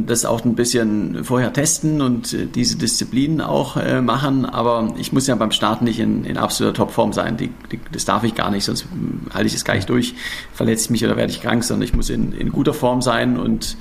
das 0.05 0.25
auch 0.25 0.43
ein 0.43 0.55
bisschen 0.55 1.23
vorher 1.23 1.53
testen 1.53 2.01
und 2.01 2.33
äh, 2.33 2.45
diese 2.45 2.77
Disziplinen 2.77 3.41
auch 3.41 3.77
äh, 3.77 4.01
machen. 4.01 4.45
Aber 4.45 4.93
ich 4.97 5.13
muss 5.13 5.27
ja 5.27 5.35
beim 5.35 5.51
Start 5.51 5.81
nicht 5.81 5.99
in, 5.99 6.25
in 6.25 6.37
absoluter 6.37 6.75
Topform 6.75 7.13
sein. 7.13 7.37
Die, 7.37 7.51
die, 7.71 7.79
das 7.91 8.05
darf 8.05 8.23
ich 8.23 8.35
gar 8.35 8.51
nicht, 8.51 8.65
sonst 8.65 8.85
halte 9.33 9.47
ich 9.47 9.53
es 9.53 9.63
gar 9.63 9.75
nicht 9.75 9.89
durch, 9.89 10.15
verletze 10.53 10.85
ich 10.85 10.89
mich 10.89 11.05
oder 11.05 11.15
werde 11.15 11.31
ich 11.31 11.41
krank, 11.41 11.63
sondern 11.63 11.87
ich 11.87 11.93
muss 11.93 12.09
in, 12.09 12.31
in 12.33 12.51
guter 12.51 12.73
Form 12.73 13.01
sein 13.01 13.37
und 13.37 13.77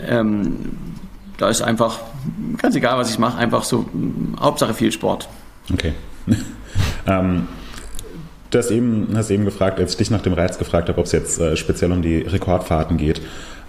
ähm, 0.00 0.76
da 1.38 1.48
ist 1.48 1.62
einfach 1.62 2.00
ganz 2.58 2.74
egal, 2.74 2.98
was 2.98 3.10
ich 3.10 3.18
mache, 3.18 3.38
einfach 3.38 3.64
so 3.64 3.86
Hauptsache 4.38 4.74
viel 4.74 4.92
Sport. 4.92 5.28
Okay. 5.72 5.94
ähm, 7.06 7.48
du 8.50 8.58
hast 8.58 8.70
eben, 8.70 9.08
hast 9.14 9.30
eben 9.30 9.44
gefragt, 9.44 9.78
als 9.78 9.92
ich 9.92 9.98
dich 9.98 10.10
nach 10.10 10.22
dem 10.22 10.32
Reiz 10.32 10.58
gefragt 10.58 10.88
habe, 10.88 10.98
ob 10.98 11.06
es 11.06 11.12
jetzt 11.12 11.38
äh, 11.38 11.56
speziell 11.56 11.92
um 11.92 12.02
die 12.02 12.18
Rekordfahrten 12.18 12.96
geht. 12.96 13.20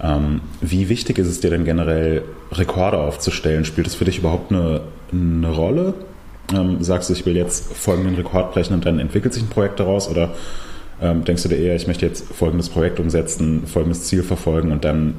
Ähm, 0.01 0.41
wie 0.61 0.89
wichtig 0.89 1.17
ist 1.17 1.27
es 1.27 1.39
dir 1.39 1.49
denn 1.49 1.65
generell, 1.65 2.23
Rekorde 2.51 2.97
aufzustellen? 2.97 3.65
Spielt 3.65 3.87
es 3.87 3.95
für 3.95 4.05
dich 4.05 4.19
überhaupt 4.19 4.51
eine, 4.51 4.81
eine 5.11 5.49
Rolle? 5.49 5.93
Ähm, 6.53 6.81
sagst 6.83 7.09
du, 7.09 7.13
ich 7.13 7.25
will 7.25 7.35
jetzt 7.35 7.73
folgenden 7.73 8.15
Rekord 8.15 8.53
brechen 8.53 8.73
und 8.73 8.85
dann 8.85 8.99
entwickelt 8.99 9.33
sich 9.33 9.43
ein 9.43 9.49
Projekt 9.49 9.79
daraus? 9.79 10.09
Oder 10.09 10.33
ähm, 11.01 11.23
denkst 11.23 11.43
du 11.43 11.49
dir 11.49 11.57
eher, 11.57 11.75
ich 11.75 11.87
möchte 11.87 12.05
jetzt 12.05 12.25
folgendes 12.33 12.69
Projekt 12.69 12.99
umsetzen, 12.99 13.67
folgendes 13.67 14.03
Ziel 14.03 14.23
verfolgen 14.23 14.71
und 14.71 14.83
dann 14.85 15.15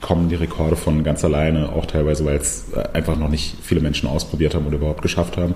kommen 0.00 0.28
die 0.28 0.34
Rekorde 0.34 0.76
von 0.76 1.04
ganz 1.04 1.24
alleine, 1.24 1.70
auch 1.70 1.86
teilweise, 1.86 2.24
weil 2.24 2.36
es 2.36 2.66
äh, 2.74 2.82
einfach 2.92 3.16
noch 3.16 3.28
nicht 3.28 3.56
viele 3.62 3.80
Menschen 3.80 4.08
ausprobiert 4.08 4.54
haben 4.54 4.66
oder 4.66 4.76
überhaupt 4.76 5.02
geschafft 5.02 5.36
haben? 5.36 5.54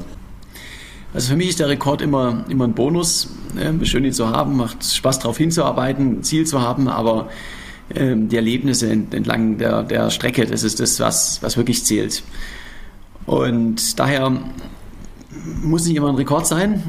Also 1.17 1.31
für 1.31 1.37
mich 1.37 1.49
ist 1.49 1.61
der 1.61 1.71
Rekord 1.71 2.03
immer, 2.03 2.45
immer 2.51 2.65
ein 2.65 2.75
Bonus. 2.75 3.31
Äh, 3.59 3.87
schön 3.87 4.05
ihn 4.05 4.13
zu 4.13 4.29
haben, 4.29 4.55
macht 4.59 4.85
Spaß 4.85 5.21
darauf 5.21 5.39
hinzuarbeiten, 5.39 6.19
ein 6.19 6.23
Ziel 6.23 6.47
zu 6.47 6.61
haben, 6.61 6.89
aber 6.89 7.31
ähm, 7.95 8.29
die 8.29 8.37
Erlebnisse 8.37 8.91
entlang 8.91 9.57
der, 9.57 9.83
der 9.83 10.11
Strecke, 10.11 10.45
das 10.45 10.63
ist 10.63 10.79
das, 10.79 11.01
was, 11.01 11.43
was 11.43 11.57
wirklich 11.57 11.87
zählt. 11.87 12.23
Und 13.25 13.99
daher 13.99 14.31
muss 15.63 15.87
nicht 15.87 15.97
immer 15.97 16.11
ein 16.11 16.17
Rekord 16.17 16.47
sein, 16.47 16.83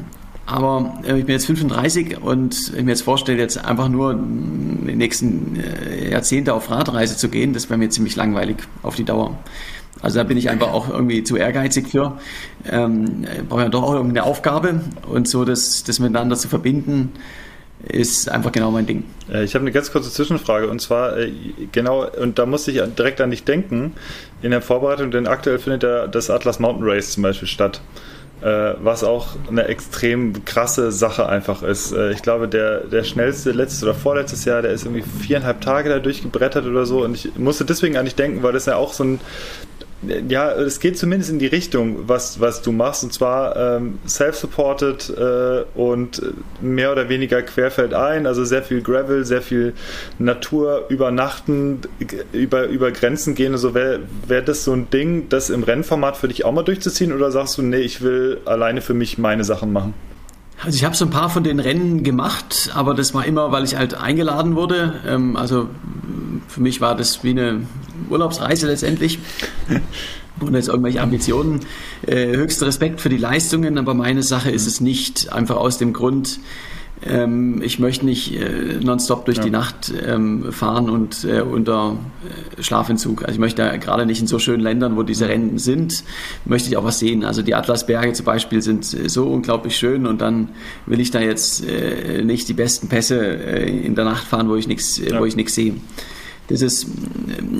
aber 0.44 1.00
ich 1.04 1.24
bin 1.24 1.28
jetzt 1.28 1.46
35 1.46 2.20
und 2.20 2.74
ich 2.76 2.84
mir 2.84 2.90
jetzt 2.90 3.04
vorstelle, 3.04 3.38
jetzt 3.38 3.64
einfach 3.64 3.88
nur 3.88 4.12
in 4.12 4.86
den 4.88 4.98
nächsten 4.98 5.56
äh, 5.56 6.10
Jahrzehnte 6.10 6.52
auf 6.52 6.70
Radreise 6.70 7.16
zu 7.16 7.30
gehen, 7.30 7.54
das 7.54 7.70
wäre 7.70 7.78
mir 7.78 7.88
ziemlich 7.88 8.14
langweilig 8.14 8.58
auf 8.82 8.94
die 8.94 9.04
Dauer. 9.04 9.38
Also 10.00 10.18
da 10.18 10.24
bin 10.24 10.36
ich 10.36 10.48
einfach 10.48 10.72
auch 10.72 10.88
irgendwie 10.88 11.24
zu 11.24 11.36
ehrgeizig 11.36 11.88
für. 11.88 12.18
Ähm, 12.70 13.26
brauche 13.48 13.62
ja 13.62 13.68
doch 13.68 13.82
auch 13.82 13.94
irgendeine 13.94 14.24
Aufgabe 14.24 14.80
und 15.08 15.28
so 15.28 15.44
das, 15.44 15.84
das 15.84 15.98
miteinander 15.98 16.36
zu 16.36 16.48
verbinden, 16.48 17.12
ist 17.86 18.28
einfach 18.28 18.52
genau 18.52 18.70
mein 18.70 18.86
Ding. 18.86 19.04
Äh, 19.32 19.44
ich 19.44 19.54
habe 19.54 19.62
eine 19.62 19.72
ganz 19.72 19.92
kurze 19.92 20.10
Zwischenfrage 20.10 20.68
und 20.68 20.80
zwar 20.80 21.16
äh, 21.16 21.32
genau, 21.72 22.06
und 22.08 22.38
da 22.38 22.46
musste 22.46 22.70
ich 22.70 22.82
direkt 22.94 23.20
an 23.20 23.30
dich 23.30 23.44
denken, 23.44 23.92
in 24.42 24.50
der 24.50 24.62
Vorbereitung, 24.62 25.10
denn 25.10 25.26
aktuell 25.26 25.58
findet 25.58 25.82
ja 25.82 26.06
das 26.06 26.30
Atlas 26.30 26.58
Mountain 26.58 26.88
Race 26.88 27.12
zum 27.12 27.22
Beispiel 27.22 27.48
statt. 27.48 27.80
Äh, 28.40 28.74
was 28.80 29.02
auch 29.02 29.34
eine 29.48 29.64
extrem 29.64 30.44
krasse 30.44 30.92
Sache 30.92 31.28
einfach 31.28 31.64
ist. 31.64 31.92
ich 31.92 32.22
glaube, 32.22 32.46
der, 32.46 32.84
der 32.84 33.02
schnellste, 33.02 33.50
letztes 33.50 33.82
oder 33.82 33.94
vorletztes 33.94 34.44
Jahr, 34.44 34.62
der 34.62 34.70
ist 34.70 34.84
irgendwie 34.84 35.02
viereinhalb 35.02 35.60
Tage 35.60 35.88
da 35.88 35.98
durchgebrettert 35.98 36.64
oder 36.64 36.86
so 36.86 37.04
und 37.04 37.16
ich 37.16 37.36
musste 37.36 37.64
deswegen 37.64 37.96
an 37.96 38.04
dich 38.04 38.14
denken, 38.14 38.44
weil 38.44 38.52
das 38.52 38.66
ja 38.66 38.76
auch 38.76 38.92
so 38.92 39.02
ein 39.02 39.20
ja, 40.02 40.52
es 40.52 40.78
geht 40.78 40.96
zumindest 40.96 41.30
in 41.30 41.38
die 41.38 41.46
Richtung, 41.46 42.08
was, 42.08 42.40
was 42.40 42.62
du 42.62 42.70
machst, 42.70 43.02
und 43.02 43.12
zwar 43.12 43.56
ähm, 43.56 43.98
self-supported 44.06 45.10
äh, 45.18 45.64
und 45.78 46.22
mehr 46.60 46.92
oder 46.92 47.08
weniger 47.08 47.42
querfeldein, 47.42 48.26
also 48.26 48.44
sehr 48.44 48.62
viel 48.62 48.80
Gravel, 48.80 49.24
sehr 49.24 49.42
viel 49.42 49.74
Natur, 50.18 50.84
übernachten, 50.88 51.80
über, 52.32 52.66
über 52.66 52.92
Grenzen 52.92 53.34
gehen. 53.34 53.52
Also 53.52 53.74
wäre 53.74 54.00
wär 54.26 54.42
das 54.42 54.64
so 54.64 54.72
ein 54.72 54.88
Ding, 54.90 55.28
das 55.28 55.50
im 55.50 55.64
Rennformat 55.64 56.16
für 56.16 56.28
dich 56.28 56.44
auch 56.44 56.52
mal 56.52 56.62
durchzuziehen, 56.62 57.12
oder 57.12 57.32
sagst 57.32 57.58
du, 57.58 57.62
nee, 57.62 57.78
ich 57.78 58.00
will 58.00 58.40
alleine 58.44 58.80
für 58.80 58.94
mich 58.94 59.18
meine 59.18 59.42
Sachen 59.42 59.72
machen? 59.72 59.94
Also 60.64 60.76
ich 60.76 60.84
habe 60.84 60.96
so 60.96 61.04
ein 61.04 61.10
paar 61.10 61.30
von 61.30 61.44
den 61.44 61.60
Rennen 61.60 62.02
gemacht, 62.02 62.70
aber 62.74 62.94
das 62.94 63.14
war 63.14 63.24
immer, 63.24 63.52
weil 63.52 63.64
ich 63.64 63.76
halt 63.76 63.94
eingeladen 63.94 64.56
wurde. 64.56 64.94
Ähm, 65.06 65.36
also 65.36 65.68
für 66.48 66.60
mich 66.60 66.80
war 66.80 66.96
das 66.96 67.22
wie 67.22 67.30
eine 67.30 67.62
Urlaubsreise 68.10 68.66
letztendlich. 68.66 69.18
Ohne 70.40 70.58
jetzt 70.58 70.68
irgendwelche 70.68 71.00
Ambitionen. 71.00 71.60
Äh, 72.06 72.36
höchster 72.36 72.66
Respekt 72.66 73.00
für 73.00 73.08
die 73.08 73.16
Leistungen, 73.16 73.76
aber 73.76 73.94
meine 73.94 74.22
Sache 74.22 74.50
ist 74.50 74.66
es 74.66 74.80
nicht. 74.80 75.32
Einfach 75.32 75.56
aus 75.56 75.78
dem 75.78 75.92
Grund, 75.92 76.38
ähm, 77.06 77.62
ich 77.62 77.78
möchte 77.78 78.04
nicht 78.04 78.34
äh, 78.34 78.80
nonstop 78.82 79.24
durch 79.24 79.38
ja. 79.38 79.44
die 79.44 79.50
Nacht 79.50 79.92
ähm, 80.04 80.52
fahren 80.52 80.90
und 80.90 81.24
äh, 81.24 81.42
unter 81.42 81.96
äh, 82.56 82.62
Schlafentzug. 82.62 83.22
Also 83.22 83.34
ich 83.34 83.38
möchte 83.38 83.78
gerade 83.78 84.04
nicht 84.04 84.20
in 84.20 84.26
so 84.26 84.38
schönen 84.38 84.62
Ländern, 84.62 84.96
wo 84.96 85.02
diese 85.02 85.28
Rennen 85.28 85.58
sind, 85.58 86.02
möchte 86.44 86.68
ich 86.68 86.76
auch 86.76 86.84
was 86.84 86.98
sehen. 86.98 87.24
Also 87.24 87.42
die 87.42 87.54
Atlasberge 87.54 88.12
zum 88.12 88.26
Beispiel 88.26 88.62
sind 88.62 88.84
so 88.84 89.26
unglaublich 89.26 89.76
schön 89.76 90.06
und 90.06 90.20
dann 90.20 90.48
will 90.86 91.00
ich 91.00 91.10
da 91.10 91.20
jetzt 91.20 91.64
äh, 91.64 92.24
nicht 92.24 92.48
die 92.48 92.54
besten 92.54 92.88
Pässe 92.88 93.20
äh, 93.20 93.68
in 93.68 93.94
der 93.94 94.04
Nacht 94.04 94.26
fahren, 94.26 94.48
wo 94.48 94.56
ich 94.56 94.66
nichts, 94.66 94.98
ja. 94.98 95.20
wo 95.20 95.24
ich 95.24 95.36
nichts 95.36 95.54
sehe. 95.54 95.74
Das 96.48 96.62
ist, 96.62 96.86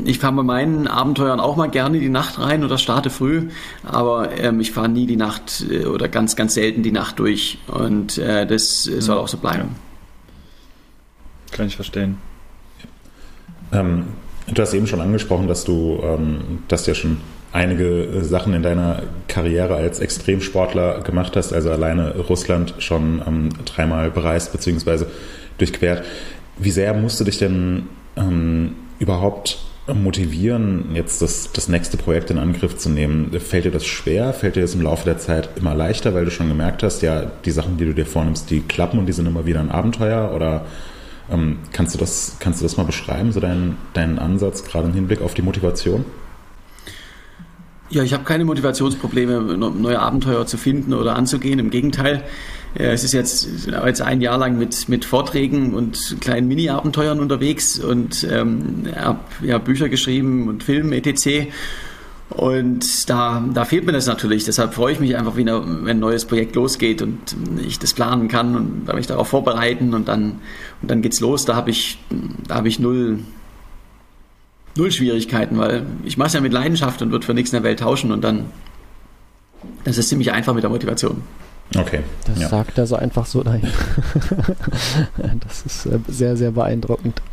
ich 0.07 0.19
fahre 0.19 0.35
bei 0.35 0.43
meinen 0.43 0.87
Abenteuern 0.87 1.41
auch 1.41 1.57
mal 1.57 1.69
gerne 1.69 2.01
die 2.01 2.09
Nacht 2.09 2.39
rein 2.39 2.65
oder 2.65 2.79
starte 2.79 3.11
früh, 3.11 3.49
aber 3.85 4.39
ähm, 4.39 4.61
ich 4.61 4.73
fahre 4.73 4.89
nie 4.89 5.07
die 5.07 5.17
Nacht 5.17 5.67
äh, 5.71 5.85
oder 5.85 6.09
ganz, 6.09 6.37
ganz 6.37 6.55
selten 6.55 6.83
die 6.83 6.93
Nacht 6.93 7.19
durch 7.19 7.59
und 7.67 8.17
äh, 8.17 8.47
das 8.47 8.87
mhm. 8.87 9.01
soll 9.03 9.19
auch 9.19 9.29
so 9.29 9.37
bleiben. 9.37 9.77
Kann 11.53 11.67
ich 11.67 11.77
verstehen. 11.77 12.17
Ähm, 13.73 14.05
du 14.47 14.63
hast 14.63 14.73
eben 14.73 14.87
schon 14.87 15.03
angesprochen, 15.03 15.49
dass 15.49 15.65
du, 15.65 16.01
ähm, 16.03 16.61
dass 16.69 16.87
ja 16.87 16.95
schon 16.95 17.19
einige 17.53 18.05
äh, 18.05 18.25
Sachen 18.25 18.55
in 18.55 18.63
deiner 18.63 19.03
Karriere 19.27 19.77
als 19.77 19.99
Extremsportler 19.99 21.03
gemacht 21.03 21.37
hast, 21.37 21.53
also 21.53 21.71
alleine 21.71 22.17
Russland 22.17 22.75
schon 22.79 23.23
ähm, 23.27 23.51
dreimal 23.67 24.11
bereist 24.11 24.53
bzw. 24.53 25.05
durchquert. 25.59 26.05
Wie 26.59 26.71
sehr 26.71 26.95
musst 26.95 27.21
du 27.21 27.25
dich 27.25 27.39
denn 27.39 27.87
ähm, 28.19 28.75
überhaupt 28.99 29.59
motivieren, 29.95 30.91
jetzt 30.95 31.23
das, 31.23 31.51
das 31.53 31.69
nächste 31.69 31.97
Projekt 31.97 32.31
in 32.31 32.39
Angriff 32.39 32.77
zu 32.77 32.91
nehmen? 32.91 33.31
Fällt 33.41 33.65
dir 33.65 33.71
das 33.71 33.87
schwer? 33.87 34.33
Fällt 34.33 34.57
dir 34.57 34.61
das 34.63 34.75
im 34.75 34.83
Laufe 34.83 35.05
der 35.05 35.19
Zeit 35.19 35.51
immer 35.57 35.75
leichter, 35.75 36.15
weil 36.15 36.25
du 36.25 36.31
schon 36.31 36.49
gemerkt 36.49 36.83
hast, 36.83 37.03
ja, 37.03 37.31
die 37.45 37.51
Sachen, 37.51 37.79
die 37.79 37.87
du 37.87 37.95
dir 37.95 38.07
vornimmst, 38.07 38.51
die 38.51 38.61
klappen 38.61 38.99
und 38.99 39.07
die 39.07 39.13
sind 39.13 39.27
immer 39.27 39.47
wieder 39.47 39.61
ein 39.61 39.71
Abenteuer? 39.71 40.33
Oder 40.35 40.67
ähm, 41.31 41.59
kannst, 41.73 41.95
du 41.95 41.99
das, 41.99 42.37
kannst 42.39 42.61
du 42.61 42.65
das 42.65 42.77
mal 42.77 42.85
beschreiben, 42.85 43.33
so 43.33 43.41
deinen, 43.41 43.77
deinen 43.95 44.19
Ansatz, 44.19 44.65
gerade 44.65 44.89
im 44.89 44.95
Hinblick 44.95 45.23
auf 45.23 45.35
die 45.35 45.43
Motivation? 45.43 46.05
Ja, 47.91 48.03
ich 48.03 48.13
habe 48.13 48.25
keine 48.25 48.45
Motivationsprobleme, 48.45 49.57
neue 49.57 49.99
Abenteuer 49.99 50.45
zu 50.45 50.59
finden 50.59 50.93
oder 50.93 51.17
anzugehen. 51.17 51.59
Im 51.59 51.71
Gegenteil, 51.71 52.23
es 52.75 53.03
ist 53.03 53.13
jetzt, 53.13 53.49
jetzt 53.67 54.03
ein 54.03 54.21
Jahr 54.21 54.39
lang 54.39 54.59
mit, 54.59 54.89
mit 54.89 55.05
Vorträgen 55.05 55.75
und 55.75 56.17
kleinen 56.21 56.49
Mini-Abenteuern 56.49 57.19
unterwegs 57.19 57.79
und 57.79 58.27
ähm, 58.31 58.85
habe 58.95 59.21
ja, 59.43 59.59
Bücher 59.59 59.89
geschrieben 59.89 60.49
und 60.49 60.63
Film, 60.63 60.93
etc. 60.93 61.49
Und 62.31 63.09
da, 63.09 63.43
da 63.55 63.65
fehlt 63.65 63.87
mir 63.87 63.93
das 63.93 64.07
natürlich. 64.07 64.45
Deshalb 64.45 64.75
freue 64.75 64.93
ich 64.93 65.01
mich 65.01 65.17
einfach 65.17 65.37
wieder, 65.37 65.65
wenn 65.65 65.97
ein 65.97 65.99
neues 65.99 66.27
Projekt 66.27 66.57
losgeht 66.57 67.01
und 67.01 67.19
ich 67.67 67.79
das 67.79 67.95
planen 67.95 68.29
kann 68.29 68.55
und 68.55 68.95
mich 68.95 69.07
darauf 69.07 69.29
vorbereiten 69.29 69.95
und 69.95 70.09
dann, 70.09 70.41
und 70.83 70.91
dann 70.91 71.01
geht's 71.01 71.21
los. 71.21 71.47
Da 71.47 71.57
habe 71.57 71.71
ich, 71.71 71.99
da 72.47 72.57
habe 72.57 72.69
ich 72.69 72.79
null, 72.79 73.21
null 74.77 74.93
Schwierigkeiten, 74.93 75.57
weil 75.57 75.87
ich 76.05 76.19
mache 76.19 76.29
es 76.29 76.35
ja 76.35 76.43
mit 76.43 76.53
Leidenschaft 76.53 77.01
und 77.01 77.13
würde 77.13 77.25
für 77.25 77.35
nichts 77.35 77.51
in 77.53 77.57
der 77.57 77.65
Welt 77.65 77.81
tauschen 77.81 78.13
und 78.13 78.23
dann 78.23 78.47
das 79.85 79.99
ist 79.99 80.09
ziemlich 80.09 80.33
einfach 80.33 80.55
mit 80.55 80.63
der 80.63 80.71
Motivation. 80.71 81.23
Okay. 81.77 82.01
Das 82.27 82.41
ja. 82.41 82.49
sagt 82.49 82.79
er 82.79 82.87
so 82.87 82.97
einfach 82.97 83.27
so 83.27 83.43
nein. 83.43 83.63
das 85.47 85.63
ist 85.67 85.87
äh, 85.87 85.99
sehr, 86.09 86.37
sehr 86.37 86.51
beeindruckend. 86.51 87.23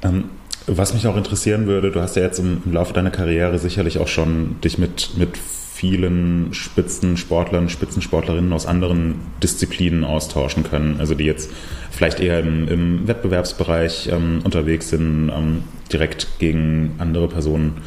Ähm, 0.00 0.30
was 0.68 0.94
mich 0.94 1.08
auch 1.08 1.16
interessieren 1.16 1.66
würde, 1.66 1.90
du 1.90 2.00
hast 2.00 2.14
ja 2.14 2.22
jetzt 2.22 2.38
im, 2.38 2.62
im, 2.64 2.72
Laufe 2.72 2.92
deiner 2.92 3.10
Karriere 3.10 3.58
sicherlich 3.58 3.98
auch 3.98 4.06
schon 4.06 4.60
dich 4.60 4.78
mit, 4.78 5.16
mit 5.16 5.36
vielen 5.36 6.52
Spitzensportlern, 6.52 7.68
Spitzensportlerinnen 7.68 8.52
aus 8.52 8.66
anderen 8.66 9.16
Disziplinen 9.42 10.04
austauschen 10.04 10.64
können. 10.64 11.00
Also 11.00 11.14
die 11.14 11.24
jetzt 11.24 11.50
vielleicht 11.90 12.20
eher 12.20 12.40
im, 12.40 12.68
im 12.68 13.08
Wettbewerbsbereich 13.08 14.08
ähm, 14.12 14.40
unterwegs 14.44 14.90
sind, 14.90 15.30
ähm, 15.34 15.64
direkt 15.92 16.38
gegen 16.38 16.94
andere 16.98 17.28
Personen 17.28 17.82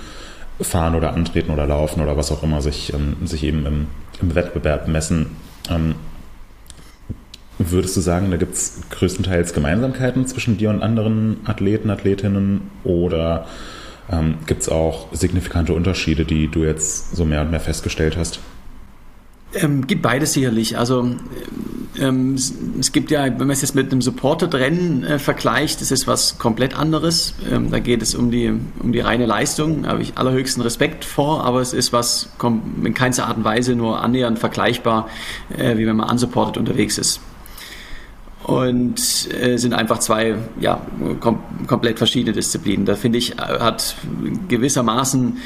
fahren 0.64 0.96
oder 0.96 1.14
antreten 1.14 1.52
oder 1.52 1.66
laufen 1.66 2.02
oder 2.02 2.18
was 2.18 2.32
auch 2.32 2.44
immer 2.44 2.62
sich, 2.62 2.94
ähm, 2.94 3.16
sich 3.26 3.44
eben 3.44 3.66
im, 3.66 3.88
im, 4.22 4.36
Wettbewerb 4.36 4.88
messen. 4.88 5.28
Ähm, 5.70 5.96
würdest 7.58 7.96
du 7.96 8.02
sagen, 8.02 8.32
da 8.32 8.38
gibt 8.38 8.54
es 8.54 8.82
größtenteils 8.90 9.54
Gemeinsamkeiten 9.54 10.26
zwischen 10.26 10.58
dir 10.58 10.70
und 10.70 10.82
anderen 10.82 11.42
Athleten, 11.46 11.90
Athletinnen 11.90 12.72
oder 12.84 13.46
ähm, 14.12 14.36
Gibt 14.46 14.62
es 14.62 14.70
auch 14.70 15.08
signifikante 15.14 15.74
Unterschiede, 15.74 16.26
die 16.26 16.48
du 16.48 16.64
jetzt 16.64 17.16
so 17.16 17.26
mehr 17.26 17.42
und 17.42 17.52
mehr 17.52 17.60
festgestellt 17.60 18.18
hast? 18.18 18.40
Ähm, 19.54 19.86
gibt 19.86 20.02
beides 20.02 20.34
sicherlich. 20.34 20.78
Also 20.78 21.16
ähm, 22.00 22.36
es 22.36 22.92
gibt 22.92 23.12
ja, 23.12 23.26
wenn 23.26 23.38
man 23.38 23.52
es 23.52 23.62
jetzt 23.62 23.76
mit 23.76 23.92
einem 23.92 24.02
Supported-Rennen 24.02 25.04
äh, 25.04 25.20
vergleicht, 25.20 25.82
das 25.82 25.92
ist 25.92 26.08
was 26.08 26.38
komplett 26.38 26.78
anderes. 26.78 27.34
Ähm, 27.52 27.70
da 27.70 27.80
geht 27.80 28.02
es 28.02 28.16
um 28.16 28.32
die, 28.32 28.54
um 28.80 28.92
die 28.94 29.02
reine 29.02 29.26
Leistung, 29.26 29.84
da 29.84 29.90
habe 29.90 30.02
ich 30.02 30.18
allerhöchsten 30.18 30.64
Respekt 30.64 31.04
vor, 31.04 31.44
aber 31.44 31.60
es 31.60 31.74
ist 31.74 31.92
was 31.92 32.30
in 32.84 32.94
keinster 32.94 33.28
Art 33.28 33.38
und 33.38 33.44
Weise 33.44 33.76
nur 33.76 34.02
annähernd 34.02 34.40
vergleichbar, 34.40 35.10
äh, 35.58 35.78
wie 35.78 35.86
wenn 35.86 35.98
man 35.98 36.10
unsupported 36.10 36.58
unterwegs 36.58 36.98
ist 36.98 37.20
und 38.44 39.00
äh, 39.40 39.58
sind 39.58 39.74
einfach 39.74 40.00
zwei 40.00 40.36
ja, 40.60 40.82
kom 41.20 41.40
komplett 41.68 42.00
verschiedene 42.00 42.34
Disziplinen. 42.34 42.86
Da 42.86 42.96
finde 42.96 43.20
ich, 43.20 43.38
hat 43.38 43.96
gewissermaßen 44.48 45.38
äh, 45.38 45.40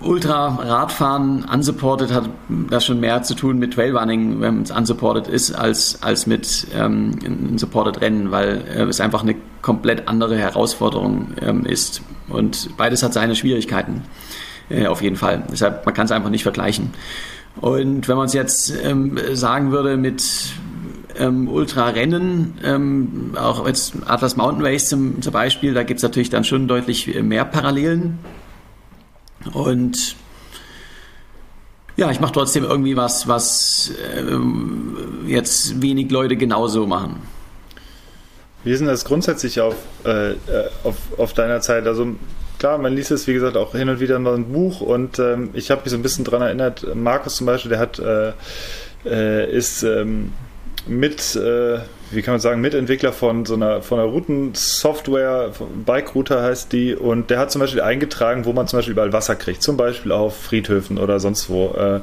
Ultra-Radfahren 0.00 1.44
unsupported 1.52 2.12
hat 2.12 2.30
das 2.70 2.86
schon 2.86 3.00
mehr 3.00 3.22
zu 3.22 3.34
tun 3.34 3.58
mit 3.58 3.74
Trailrunning, 3.74 4.40
wenn 4.40 4.62
es 4.62 4.70
unsupported 4.70 5.26
ist, 5.26 5.52
als, 5.52 6.02
als 6.02 6.26
mit 6.26 6.68
ähm, 6.74 7.58
supported 7.58 8.00
Rennen, 8.00 8.30
weil 8.30 8.64
äh, 8.74 8.82
es 8.84 9.00
einfach 9.00 9.22
eine 9.22 9.34
komplett 9.60 10.08
andere 10.08 10.36
Herausforderung 10.38 11.28
ähm, 11.42 11.66
ist. 11.66 12.00
Und 12.28 12.76
beides 12.76 13.02
hat 13.02 13.12
seine 13.12 13.34
Schwierigkeiten, 13.34 14.02
äh, 14.70 14.86
auf 14.86 15.02
jeden 15.02 15.16
Fall. 15.16 15.42
Deshalb, 15.50 15.84
man 15.84 15.94
kann 15.94 16.06
es 16.06 16.12
einfach 16.12 16.30
nicht 16.30 16.44
vergleichen. 16.44 16.90
Und 17.60 18.06
wenn 18.08 18.16
man 18.16 18.26
es 18.26 18.34
jetzt 18.34 18.72
ähm, 18.84 19.18
sagen 19.32 19.72
würde 19.72 19.96
mit 19.96 20.22
ähm, 21.18 21.48
Ultrarennen, 21.48 22.54
ähm, 22.64 23.32
auch 23.36 23.66
jetzt 23.66 23.94
Atlas 24.06 24.36
Mountain 24.36 24.64
Race 24.64 24.88
zum, 24.88 25.20
zum 25.20 25.32
Beispiel, 25.32 25.74
da 25.74 25.82
gibt 25.82 25.98
es 25.98 26.02
natürlich 26.04 26.30
dann 26.30 26.44
schon 26.44 26.68
deutlich 26.68 27.20
mehr 27.20 27.44
Parallelen. 27.44 28.18
Und 29.52 30.16
ja, 31.96 32.10
ich 32.10 32.20
mache 32.20 32.32
trotzdem 32.32 32.64
irgendwie 32.64 32.96
was, 32.96 33.26
was 33.26 33.92
ähm, 34.16 35.24
jetzt 35.26 35.82
wenig 35.82 36.10
Leute 36.10 36.36
genauso 36.36 36.86
machen. 36.86 37.22
Wie 38.64 38.72
ist 38.72 38.80
denn 38.80 38.88
das 38.88 39.04
grundsätzlich 39.04 39.60
auf, 39.60 39.76
äh, 40.04 40.34
auf, 40.84 40.96
auf 41.16 41.32
deiner 41.32 41.60
Zeit? 41.60 41.86
Also 41.86 42.16
klar, 42.58 42.78
man 42.78 42.94
liest 42.94 43.10
es, 43.10 43.26
wie 43.26 43.34
gesagt, 43.34 43.56
auch 43.56 43.72
hin 43.72 43.88
und 43.88 44.00
wieder 44.00 44.18
mal 44.18 44.34
ein 44.34 44.52
Buch 44.52 44.80
und 44.80 45.18
ähm, 45.18 45.50
ich 45.54 45.70
habe 45.70 45.82
mich 45.82 45.90
so 45.90 45.96
ein 45.96 46.02
bisschen 46.02 46.24
daran 46.24 46.42
erinnert, 46.42 46.94
Markus 46.94 47.36
zum 47.36 47.46
Beispiel, 47.46 47.70
der 47.70 47.78
hat 47.78 47.98
äh, 47.98 48.32
äh, 49.04 49.50
ist 49.50 49.82
ähm, 49.82 50.32
mit, 50.86 51.36
äh, 51.36 51.78
wie 52.10 52.22
kann 52.22 52.34
man 52.34 52.40
sagen, 52.40 52.60
Mitentwickler 52.60 53.12
von 53.12 53.44
so 53.44 53.54
einer, 53.54 53.82
von 53.82 53.98
einer 53.98 54.08
Routensoftware, 54.08 55.52
Bike 55.84 56.14
Router 56.14 56.42
heißt 56.42 56.72
die, 56.72 56.94
und 56.94 57.30
der 57.30 57.38
hat 57.38 57.50
zum 57.50 57.60
Beispiel 57.60 57.80
eingetragen, 57.80 58.44
wo 58.44 58.52
man 58.52 58.66
zum 58.66 58.78
Beispiel 58.78 58.92
überall 58.92 59.12
Wasser 59.12 59.36
kriegt, 59.36 59.62
zum 59.62 59.76
Beispiel 59.76 60.12
auf 60.12 60.36
Friedhöfen 60.36 60.98
oder 60.98 61.20
sonst 61.20 61.50
wo. 61.50 61.74
Äh, 61.74 62.00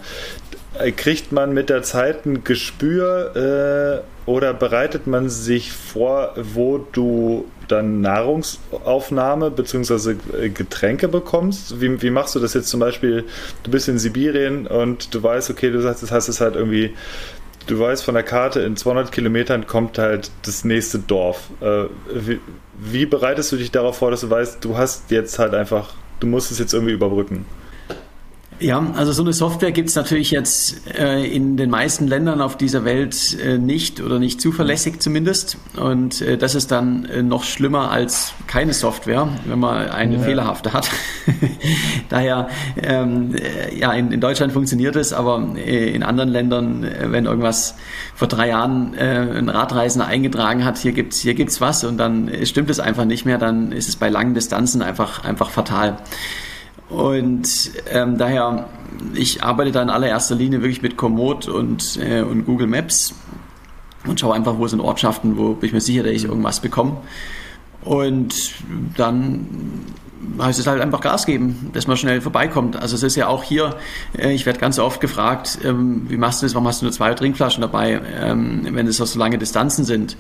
kriegt 0.92 1.32
man 1.32 1.54
mit 1.54 1.70
der 1.70 1.84
Zeit 1.84 2.26
ein 2.26 2.44
Gespür 2.44 4.04
äh, 4.06 4.30
oder 4.30 4.54
bereitet 4.54 5.08
man 5.08 5.30
sich 5.30 5.72
vor, 5.72 6.34
wo 6.36 6.86
du 6.92 7.46
dann 7.68 8.02
Nahrungsaufnahme 8.02 9.52
bzw. 9.52 10.16
Äh, 10.38 10.50
Getränke 10.50 11.08
bekommst? 11.08 11.82
Wie, 11.82 12.02
wie 12.02 12.10
machst 12.10 12.36
du 12.36 12.40
das 12.40 12.54
jetzt 12.54 12.68
zum 12.68 12.80
Beispiel? 12.80 13.26
Du 13.64 13.72
bist 13.72 13.88
in 13.88 14.00
Sibirien 14.00 14.68
und 14.68 15.14
du 15.14 15.24
weißt, 15.24 15.50
okay, 15.50 15.72
du 15.72 15.82
sagst, 15.82 16.04
das 16.04 16.12
heißt 16.12 16.30
es 16.30 16.42
halt 16.42 16.56
irgendwie 16.56 16.94
du 17.68 17.80
weißt 17.80 18.04
von 18.04 18.16
der 18.16 18.24
Karte, 18.24 18.62
in 18.62 18.76
200 18.76 19.12
Kilometern 19.12 19.68
kommt 19.68 19.98
halt 19.98 20.32
das 20.44 20.64
nächste 20.64 21.00
Dorf. 21.00 21.50
Äh, 21.62 21.86
wie, 22.14 22.40
wie 22.80 23.06
bereitest 23.06 23.52
du 23.52 23.58
dich 23.58 23.72
darauf 23.72 23.98
vor, 23.98 24.12
dass 24.12 24.22
du 24.22 24.30
weißt, 24.30 24.64
du 24.64 24.78
hast 24.78 25.12
jetzt 25.12 25.40
halt 25.40 25.54
einfach, 25.54 25.94
du 26.20 26.28
musst 26.28 26.52
es 26.52 26.60
jetzt 26.60 26.74
irgendwie 26.74 26.94
überbrücken? 26.94 27.46
Ja, 28.60 28.86
also 28.96 29.12
so 29.12 29.22
eine 29.22 29.34
Software 29.34 29.74
gibt 29.74 29.90
es 29.90 29.96
natürlich 29.96 30.32
jetzt 30.32 30.88
äh, 30.98 31.26
in 31.26 31.58
den 31.58 31.70
meisten 31.70 32.08
Ländern 32.08 32.40
auf 32.40 32.56
dieser 32.56 32.86
Welt 32.86 33.38
äh, 33.44 33.58
nicht 33.58 34.00
oder 34.00 34.18
nicht 34.18 34.40
zuverlässig 34.40 35.02
zumindest. 35.02 35.58
Und 35.76 36.22
äh, 36.22 36.38
das 36.38 36.56
ist 36.56 36.72
dann 36.72 37.04
äh, 37.06 37.22
noch 37.22 37.44
schlimmer 37.44 37.92
als 37.92 38.34
keine 38.48 38.72
Software, 38.72 39.28
wenn 39.46 39.60
man 39.60 39.90
eine 39.90 40.16
ja. 40.16 40.22
fehlerhafte 40.22 40.72
hat. 40.72 40.90
Daher, 42.10 42.48
ähm, 42.82 43.36
äh, 43.36 43.78
ja, 43.78 43.92
in, 43.92 44.14
in, 44.14 44.22
Deutschland 44.22 44.54
funktioniert 44.54 44.96
es, 44.96 45.12
aber 45.12 45.46
äh, 45.58 45.94
in 45.94 46.02
anderen 46.02 46.30
Ländern, 46.30 46.88
wenn 47.08 47.26
irgendwas 47.26 47.76
vor 48.14 48.30
drei 48.30 48.48
Jahren 48.48 48.96
ein 48.96 49.50
Radreisender 49.50 50.08
eingetragen 50.08 50.64
hat, 50.64 50.78
hier 50.78 50.94
gibt's 50.94 51.20
hier 51.20 51.34
gibt's 51.34 51.60
was 51.60 51.84
und 51.84 51.98
dann 51.98 52.32
stimmt 52.44 52.70
es 52.70 52.80
einfach 52.80 53.04
nicht 53.04 53.26
mehr, 53.26 53.38
dann 53.38 53.74
ist 53.74 53.90
es 53.90 53.98
bei 53.98 54.08
langen 54.08 54.34
Distanzen 54.34 54.82
einfach, 54.82 55.26
einfach 55.26 55.50
fatal. 55.50 55.98
Und 56.90 57.72
ähm, 57.90 58.18
daher, 58.18 58.68
ich 59.14 59.44
arbeite 59.44 59.72
da 59.72 59.82
in 59.82 59.90
allererster 59.90 60.36
Linie 60.36 60.62
wirklich 60.62 60.82
mit 60.82 60.98
Komoot 60.98 61.48
und, 61.48 61.98
äh, 61.98 62.22
und 62.22 62.46
Google 62.46 62.68
Maps 62.68 63.14
und 64.06 64.20
schaue 64.20 64.36
einfach, 64.36 64.58
wo 64.58 64.68
sind 64.68 64.80
Ortschaften, 64.80 65.38
wo 65.38 65.54
bin 65.54 65.68
ich 65.68 65.74
mir 65.74 65.82
sicher, 65.82 66.04
dass 66.04 66.12
ich 66.12 66.26
irgendwas 66.26 66.60
bekomme. 66.60 66.98
Und 67.84 68.54
dann 68.98 69.48
heißt 70.40 70.60
es 70.60 70.68
halt 70.68 70.82
einfach 70.82 71.02
Gas 71.02 71.26
geben, 71.26 71.70
dass 71.74 71.88
man 71.88 71.98
schnell 71.98 72.22
vorbeikommt. 72.22 72.76
Also 72.76 72.96
es 72.96 73.04
ist 73.04 73.16
ja 73.16 73.28
auch 73.28 73.44
hier, 73.44 73.76
äh, 74.18 74.34
ich 74.34 74.46
werde 74.46 74.60
ganz 74.60 74.80
oft 74.80 75.02
gefragt, 75.02 75.60
ähm, 75.64 76.06
wie 76.08 76.18
machst 76.18 76.42
du 76.42 76.46
das, 76.46 76.56
warum 76.56 76.68
hast 76.68 76.82
du 76.82 76.86
nur 76.86 76.94
zwei 76.94 77.14
Trinkflaschen 77.14 77.62
dabei, 77.62 78.02
ähm, 78.20 78.68
wenn 78.72 78.88
es 78.88 78.98
so 78.98 79.20
lange 79.20 79.38
Distanzen 79.38 79.86
sind. 79.86 80.18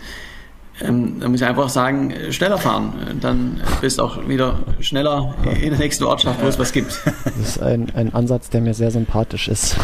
Ähm, 0.81 1.19
dann 1.19 1.31
muss 1.31 1.41
ich 1.41 1.47
einfach 1.47 1.69
sagen, 1.69 2.11
äh, 2.11 2.31
schneller 2.33 2.57
fahren. 2.57 2.93
Dann 3.21 3.61
bist 3.81 3.99
du 3.99 4.03
auch 4.03 4.27
wieder 4.27 4.59
schneller 4.81 5.33
in 5.61 5.69
der 5.69 5.79
nächsten 5.79 6.03
Ortschaft, 6.03 6.41
wo 6.43 6.47
es 6.47 6.59
was 6.59 6.71
gibt. 6.73 7.01
Das 7.23 7.37
ist 7.37 7.61
ein, 7.61 7.91
ein 7.95 8.13
Ansatz, 8.13 8.49
der 8.49 8.61
mir 8.61 8.73
sehr 8.73 8.91
sympathisch 8.91 9.47
ist. 9.47 9.77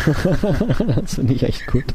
das 0.95 1.15
finde 1.15 1.33
ich 1.33 1.43
echt 1.43 1.67
gut. 1.67 1.85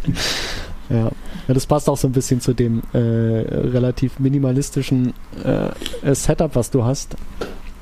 Ja. 0.88 1.10
ja, 1.48 1.54
das 1.54 1.66
passt 1.66 1.88
auch 1.88 1.96
so 1.96 2.08
ein 2.08 2.12
bisschen 2.12 2.40
zu 2.40 2.54
dem 2.54 2.82
äh, 2.92 2.98
relativ 2.98 4.18
minimalistischen 4.18 5.12
äh, 5.44 6.14
Setup, 6.14 6.54
was 6.54 6.70
du 6.70 6.84
hast. 6.84 7.16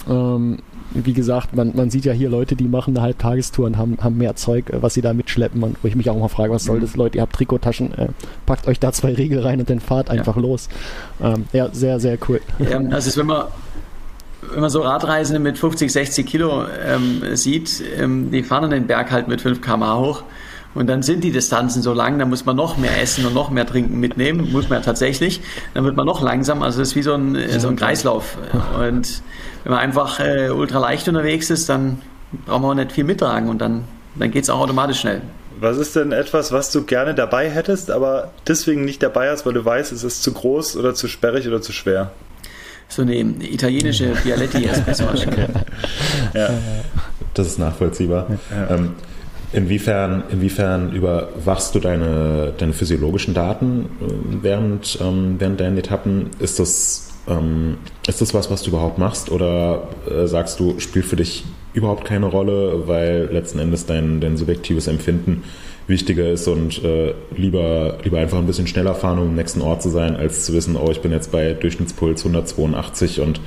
Ähm, 0.09 0.59
wie 0.93 1.13
gesagt, 1.13 1.55
man, 1.57 1.73
man 1.75 1.91
sieht 1.91 2.05
ja 2.05 2.13
hier 2.13 2.29
Leute, 2.29 2.57
die 2.57 2.69
machen 2.69 2.97
eine 2.97 3.03
Halbtagestour 3.03 3.67
und 3.67 3.77
haben, 3.77 3.99
haben 4.01 4.19
mehr 4.19 4.37
Zeug, 4.37 4.71
äh, 4.71 4.83
was 4.83 4.95
sie 4.95 5.01
da 5.01 5.13
mitschleppen. 5.13 5.63
Und 5.63 5.77
wo 5.83 5.89
ich 5.89 5.97
mich 5.97 6.11
auch 6.11 6.19
mal 6.19 6.29
frage, 6.29 6.53
was 6.53 6.65
soll 6.65 6.79
mhm. 6.79 6.83
das, 6.83 6.97
Leute? 6.97 7.19
Ihr 7.19 7.23
habt 7.23 7.35
Trikottaschen, 7.35 7.93
äh, 7.99 8.09
packt 8.47 8.67
euch 8.69 8.79
da 8.79 8.93
zwei 8.93 9.15
Riegel 9.15 9.41
rein 9.41 9.61
und 9.61 9.71
dann 9.71 9.81
fahrt 9.81 10.11
einfach 10.11 10.37
ja. 10.37 10.43
los. 10.43 10.69
Ähm, 11.23 11.47
ja, 11.53 11.69
sehr, 11.73 12.01
sehr 12.01 12.19
cool. 12.29 12.41
Ja, 12.59 12.79
also 12.91 13.19
wenn 13.19 13.27
man 13.27 13.45
wenn 14.53 14.61
man 14.61 14.71
so 14.71 14.83
Radreisende 14.83 15.41
mit 15.41 15.59
50, 15.59 15.91
60 15.91 16.27
Kilo 16.27 16.67
ähm, 16.87 17.23
sieht, 17.35 17.83
ähm, 17.99 18.31
die 18.31 18.43
fahren 18.43 18.71
den 18.71 18.87
Berg 18.87 19.11
halt 19.11 19.27
mit 19.27 19.41
5 19.41 19.61
km 19.61 19.83
hoch. 19.95 20.23
Und 20.75 20.89
dann 20.89 21.03
sind 21.03 21.23
die 21.23 21.31
Distanzen 21.31 21.83
so 21.83 21.93
lang, 21.93 22.19
dann 22.19 22.29
muss 22.29 22.45
man 22.45 22.57
noch 22.57 22.77
mehr 22.77 23.01
essen 23.01 23.25
und 23.27 23.35
noch 23.35 23.51
mehr 23.51 23.67
trinken 23.67 24.01
mitnehmen, 24.01 24.51
muss 24.51 24.69
man 24.69 24.81
ja 24.81 24.85
tatsächlich. 24.85 25.41
Dann 25.73 25.85
wird 25.85 25.97
man 25.97 26.05
noch 26.05 26.21
langsam, 26.21 26.63
also 26.63 26.83
es 26.83 26.89
ist 26.89 26.97
wie 26.97 27.03
so 27.03 27.15
ein, 27.15 27.37
so 27.59 27.69
ein 27.69 27.77
Kreislauf. 27.77 28.37
Und 28.79 29.23
wenn 29.63 29.73
man 29.73 29.81
einfach 29.81 30.19
äh, 30.21 30.51
ultra 30.51 30.79
leicht 30.81 31.07
unterwegs 31.09 31.51
ist, 31.51 31.69
dann 31.69 32.03
braucht 32.47 32.63
man 32.63 32.71
auch 32.73 32.75
nicht 32.75 32.93
viel 32.93 33.05
mittragen 33.05 33.49
und 33.49 33.59
dann, 33.59 33.85
dann 34.17 34.31
geht 34.31 34.45
es 34.45 34.51
auch 34.51 34.61
automatisch 34.61 35.01
schnell. 35.01 35.23
Was 35.61 35.79
ist 35.79 35.95
denn 35.95 36.11
etwas, 36.11 36.51
was 36.51 36.73
du 36.73 36.83
gerne 36.83 37.15
dabei 37.15 37.49
hättest, 37.49 37.91
aber 37.91 38.33
deswegen 38.47 38.85
nicht 38.85 39.03
dabei 39.03 39.31
hast, 39.31 39.47
weil 39.47 39.53
du 39.53 39.65
weißt, 39.65 39.93
es 39.93 40.03
ist 40.03 40.23
zu 40.23 40.33
groß 40.33 40.77
oder 40.77 40.95
zu 40.95 41.07
sperrig 41.07 41.47
oder 41.47 41.63
zu 41.63 41.73
schwer? 41.73 42.11
So 42.89 43.03
eine 43.03 43.15
italienische 43.17 44.13
Bialetti 44.25 44.65
Espresso-Maschine. 44.65 45.49
ja. 46.35 46.51
Das 47.33 47.47
ist 47.47 47.59
nachvollziehbar. 47.59 48.27
Ja. 48.51 48.75
Ähm, 48.75 48.95
inwiefern, 49.55 50.25
inwiefern 50.31 50.93
überwachst 50.93 51.75
du 51.75 51.79
deine, 51.79 52.53
deine 52.59 52.73
physiologischen 52.73 53.35
Daten 53.35 53.87
äh, 54.01 54.43
während, 54.43 54.99
ähm, 55.01 55.37
während 55.39 55.61
deinen 55.61 55.79
Etappen? 55.79 56.31
Ist 56.39 56.59
das 56.59 57.11
ähm, 57.27 57.79
ist 58.07 58.21
das 58.21 58.35
was, 58.35 58.51
was 58.51 58.63
du 58.63 58.71
überhaupt 58.71 58.99
machst 58.99 59.31
oder 59.31 59.89
äh, 60.11 60.27
sagst 60.27 60.61
du, 60.61 60.79
spielt 60.79 61.07
für 61.07 61.17
dich 61.17 61.45
überhaupt 61.73 62.05
keine 62.05 62.27
Rolle, 62.27 62.87
weil 62.87 63.29
letzten 63.33 63.59
Endes 63.59 63.87
dein, 63.87 64.21
dein 64.21 64.37
subjektives 64.37 64.87
Empfinden 64.87 65.43
wichtiger 65.87 66.31
ist 66.31 66.49
und 66.49 66.83
äh, 66.85 67.15
lieber, 67.37 67.99
lieber 68.05 68.19
einfach 68.19 68.39
ein 68.39 68.47
bisschen 68.47 68.67
schneller 68.67 68.95
fahren, 68.95 69.19
um 69.19 69.29
im 69.29 69.35
nächsten 69.35 69.61
Ort 69.61 69.83
zu 69.83 69.91
sein, 69.91 70.17
als 70.17 70.45
zu 70.45 70.55
wissen, 70.55 70.77
oh, 70.77 70.91
ich 70.91 71.01
bin 71.01 71.13
jetzt 71.13 71.33
bei 71.33 71.53
Durchschnittspuls 71.53 72.25
182 72.25 73.21
und 73.21 73.41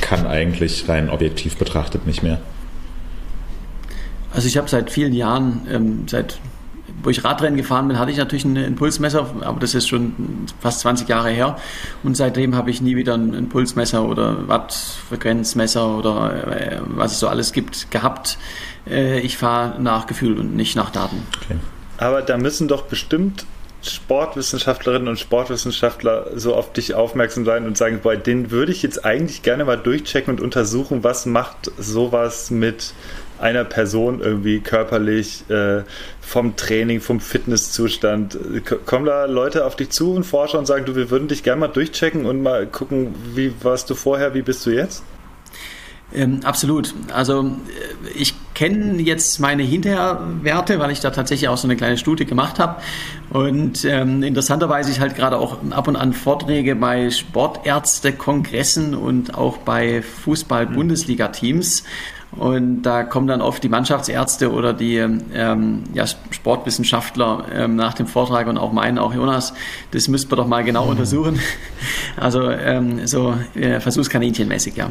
kann 0.00 0.26
eigentlich 0.26 0.88
rein 0.88 1.10
objektiv 1.10 1.56
betrachtet 1.56 2.06
nicht 2.06 2.22
mehr? 2.22 2.38
Also 4.36 4.48
ich 4.48 4.58
habe 4.58 4.68
seit 4.68 4.90
vielen 4.90 5.14
Jahren, 5.14 5.66
ähm, 5.70 6.02
seit 6.06 6.38
wo 7.02 7.10
ich 7.10 7.24
Radrennen 7.24 7.56
gefahren 7.56 7.88
bin, 7.88 7.98
hatte 7.98 8.10
ich 8.10 8.16
natürlich 8.16 8.44
ein 8.44 8.56
Impulsmesser, 8.56 9.30
aber 9.40 9.60
das 9.60 9.74
ist 9.74 9.88
schon 9.88 10.46
fast 10.60 10.80
20 10.80 11.08
Jahre 11.08 11.30
her. 11.30 11.56
Und 12.02 12.16
seitdem 12.16 12.54
habe 12.54 12.70
ich 12.70 12.80
nie 12.82 12.96
wieder 12.96 13.14
ein 13.14 13.32
Impulsmesser 13.32 14.04
oder 14.04 14.48
Wattfrequenzmesser 14.48 15.98
oder 15.98 16.56
äh, 16.56 16.80
was 16.84 17.12
es 17.12 17.20
so 17.20 17.28
alles 17.28 17.52
gibt, 17.52 17.90
gehabt. 17.90 18.38
Äh, 18.88 19.20
ich 19.20 19.38
fahre 19.38 19.80
nach 19.80 20.06
Gefühl 20.06 20.38
und 20.38 20.54
nicht 20.54 20.76
nach 20.76 20.90
Daten. 20.90 21.22
Okay. 21.42 21.56
Aber 21.98 22.22
da 22.22 22.36
müssen 22.36 22.68
doch 22.68 22.82
bestimmt 22.82 23.46
Sportwissenschaftlerinnen 23.82 25.08
und 25.08 25.18
Sportwissenschaftler 25.18 26.26
so 26.34 26.54
auf 26.54 26.72
dich 26.72 26.94
aufmerksam 26.94 27.44
sein 27.44 27.66
und 27.66 27.76
sagen, 27.76 28.00
boah, 28.02 28.16
den 28.16 28.50
würde 28.50 28.72
ich 28.72 28.82
jetzt 28.82 29.04
eigentlich 29.04 29.42
gerne 29.42 29.64
mal 29.64 29.76
durchchecken 29.76 30.34
und 30.34 30.40
untersuchen, 30.40 31.04
was 31.04 31.26
macht 31.26 31.70
sowas 31.78 32.50
mit 32.50 32.92
einer 33.40 33.64
Person 33.64 34.20
irgendwie 34.20 34.60
körperlich, 34.60 35.44
äh, 35.50 35.82
vom 36.20 36.56
Training, 36.56 37.00
vom 37.00 37.20
Fitnesszustand. 37.20 38.38
Kommen 38.84 39.06
da 39.06 39.26
Leute 39.26 39.64
auf 39.64 39.76
dich 39.76 39.90
zu 39.90 40.12
und 40.12 40.24
Forscher 40.24 40.58
und 40.58 40.66
sagen, 40.66 40.84
du, 40.84 40.96
wir 40.96 41.10
würden 41.10 41.28
dich 41.28 41.42
gerne 41.42 41.60
mal 41.60 41.68
durchchecken 41.68 42.26
und 42.26 42.42
mal 42.42 42.66
gucken, 42.66 43.14
wie 43.34 43.52
warst 43.62 43.88
du 43.90 43.94
vorher, 43.94 44.34
wie 44.34 44.42
bist 44.42 44.66
du 44.66 44.70
jetzt? 44.70 45.02
Ähm, 46.14 46.40
absolut. 46.44 46.94
Also 47.12 47.42
äh, 47.42 48.08
ich 48.14 48.34
kenne 48.54 49.02
jetzt 49.02 49.40
meine 49.40 49.62
Hinterwerte, 49.62 50.78
weil 50.78 50.90
ich 50.90 51.00
da 51.00 51.10
tatsächlich 51.10 51.48
auch 51.48 51.56
so 51.56 51.66
eine 51.66 51.76
kleine 51.76 51.98
Studie 51.98 52.24
gemacht 52.24 52.58
habe. 52.58 52.80
Und 53.30 53.84
ähm, 53.84 54.22
interessanterweise 54.22 54.90
ich 54.90 55.00
halt 55.00 55.16
gerade 55.16 55.36
auch 55.36 55.58
ab 55.70 55.88
und 55.88 55.96
an 55.96 56.12
Vorträge 56.12 56.76
bei 56.76 57.10
Sportärztekongressen 57.10 58.94
und 58.94 59.34
auch 59.34 59.58
bei 59.58 60.00
Fußball-Bundesliga-Teams. 60.02 61.84
Und 62.36 62.82
da 62.82 63.02
kommen 63.02 63.26
dann 63.26 63.40
oft 63.40 63.62
die 63.62 63.68
Mannschaftsärzte 63.68 64.52
oder 64.52 64.74
die 64.74 64.96
ähm, 64.96 65.84
ja, 65.94 66.04
Sportwissenschaftler 66.06 67.46
ähm, 67.54 67.76
nach 67.76 67.94
dem 67.94 68.06
Vortrag 68.06 68.46
und 68.46 68.58
auch 68.58 68.72
meinen, 68.72 68.98
auch 68.98 69.14
Jonas, 69.14 69.54
das 69.92 70.08
müssten 70.08 70.30
wir 70.30 70.36
doch 70.36 70.46
mal 70.46 70.62
genau 70.62 70.84
mhm. 70.84 70.90
untersuchen. 70.90 71.40
Also 72.18 72.50
ähm, 72.50 73.06
so 73.06 73.34
äh, 73.54 73.78
Versuchskaninchenmäßig, 73.78 74.74
ja. 74.76 74.88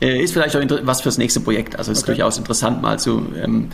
Äh, 0.00 0.22
ist 0.22 0.32
vielleicht 0.32 0.54
auch 0.54 0.62
was 0.82 1.00
fürs 1.00 1.18
nächste 1.18 1.40
Projekt. 1.40 1.76
Also 1.76 1.90
es 1.90 1.98
okay. 1.98 2.12
ist 2.12 2.18
durchaus 2.18 2.38
interessant, 2.38 2.82
mal 2.82 3.00
zu, 3.00 3.26
ähm, 3.42 3.70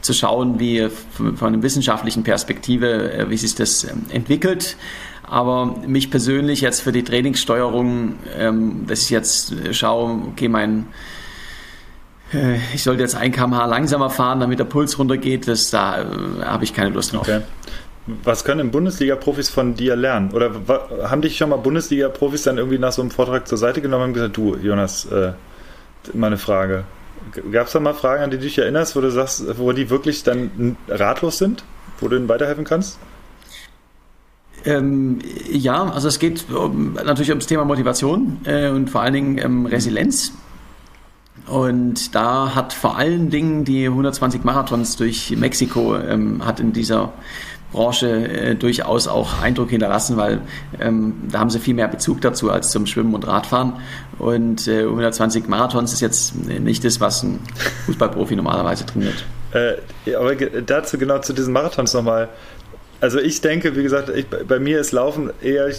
zu 0.00 0.12
schauen, 0.12 0.58
wie 0.58 0.88
von, 1.12 1.36
von 1.36 1.54
einer 1.54 1.62
wissenschaftlichen 1.62 2.24
Perspektive, 2.24 3.12
äh, 3.12 3.30
wie 3.30 3.36
sich 3.36 3.54
das 3.54 3.84
ähm, 3.84 4.06
entwickelt. 4.08 4.76
Aber 5.22 5.76
mich 5.86 6.10
persönlich 6.10 6.62
jetzt 6.62 6.80
für 6.80 6.92
die 6.92 7.04
Trainingssteuerung, 7.04 8.14
ähm, 8.36 8.86
dass 8.88 9.02
ich 9.02 9.10
jetzt 9.10 9.54
schaue, 9.72 10.22
okay, 10.32 10.48
mein 10.48 10.80
äh, 10.80 10.84
ich 12.74 12.82
sollte 12.82 13.02
jetzt 13.02 13.14
ein 13.14 13.30
kmh 13.30 13.66
langsamer 13.66 14.10
fahren, 14.10 14.40
damit 14.40 14.58
der 14.58 14.64
Puls 14.64 14.98
runtergeht, 14.98 15.46
das, 15.46 15.70
da 15.70 16.02
äh, 16.02 16.04
habe 16.44 16.64
ich 16.64 16.74
keine 16.74 16.90
Lust 16.90 17.12
drauf. 17.12 17.22
Okay. 17.22 17.42
Was 18.24 18.44
können 18.44 18.70
Bundesliga-Profis 18.70 19.48
von 19.48 19.74
dir 19.74 19.96
lernen? 19.96 20.30
Oder 20.32 20.52
haben 21.04 21.22
dich 21.22 21.36
schon 21.36 21.50
mal 21.50 21.56
Bundesliga-Profis 21.56 22.44
dann 22.44 22.58
irgendwie 22.58 22.78
nach 22.78 22.92
so 22.92 23.02
einem 23.02 23.10
Vortrag 23.10 23.48
zur 23.48 23.58
Seite 23.58 23.80
genommen 23.80 24.04
und 24.04 24.12
gesagt, 24.14 24.36
du, 24.36 24.56
Jonas, 24.56 25.06
äh, 25.06 25.32
meine 26.14 26.38
Frage. 26.38 26.84
Gab 27.50 27.66
es 27.66 27.72
da 27.72 27.80
mal 27.80 27.94
Fragen, 27.94 28.22
an 28.22 28.30
die 28.30 28.36
du 28.36 28.44
dich 28.44 28.58
erinnerst, 28.58 28.94
wo 28.94 29.00
du 29.00 29.10
sagst, 29.10 29.58
wo 29.58 29.72
die 29.72 29.90
wirklich 29.90 30.22
dann 30.22 30.76
ratlos 30.88 31.38
sind, 31.38 31.64
wo 31.98 32.06
du 32.06 32.16
ihnen 32.16 32.28
weiterhelfen 32.28 32.64
kannst? 32.64 32.98
Ähm, 34.64 35.18
ja, 35.50 35.84
also 35.90 36.06
es 36.06 36.20
geht 36.20 36.48
um, 36.50 36.94
natürlich 36.94 37.30
ums 37.30 37.46
Thema 37.46 37.64
Motivation 37.64 38.38
äh, 38.44 38.68
und 38.68 38.90
vor 38.90 39.00
allen 39.00 39.14
Dingen 39.14 39.38
ähm, 39.38 39.66
Resilienz. 39.66 40.32
Und 41.46 42.14
da 42.14 42.54
hat 42.54 42.72
vor 42.72 42.96
allen 42.96 43.30
Dingen 43.30 43.64
die 43.64 43.86
120 43.86 44.42
Marathons 44.44 44.96
durch 44.96 45.34
Mexiko 45.36 45.96
ähm, 45.96 46.44
hat 46.44 46.58
in 46.58 46.72
dieser 46.72 47.12
Branche 47.72 48.08
äh, 48.08 48.54
durchaus 48.54 49.06
auch 49.06 49.40
Eindruck 49.40 49.70
hinterlassen, 49.70 50.16
weil 50.16 50.40
ähm, 50.80 51.14
da 51.30 51.40
haben 51.40 51.50
sie 51.50 51.60
viel 51.60 51.74
mehr 51.74 51.88
Bezug 51.88 52.20
dazu 52.20 52.50
als 52.50 52.70
zum 52.70 52.86
Schwimmen 52.86 53.14
und 53.14 53.26
Radfahren. 53.26 53.74
Und 54.18 54.66
äh, 54.66 54.82
120 54.82 55.48
Marathons 55.48 55.92
ist 55.92 56.00
jetzt 56.00 56.34
nicht 56.46 56.84
das, 56.84 57.00
was 57.00 57.22
ein 57.22 57.40
Fußballprofi 57.86 58.34
normalerweise 58.34 58.86
trainiert. 58.86 59.24
Äh, 59.52 60.14
aber 60.14 60.34
dazu 60.34 60.98
genau 60.98 61.18
zu 61.18 61.32
diesen 61.32 61.52
Marathons 61.52 61.94
nochmal. 61.94 62.28
Also 63.00 63.18
ich 63.18 63.40
denke, 63.40 63.76
wie 63.76 63.82
gesagt, 63.82 64.08
ich, 64.08 64.26
bei 64.26 64.58
mir 64.58 64.80
ist 64.80 64.92
Laufen 64.92 65.30
eher 65.42 65.70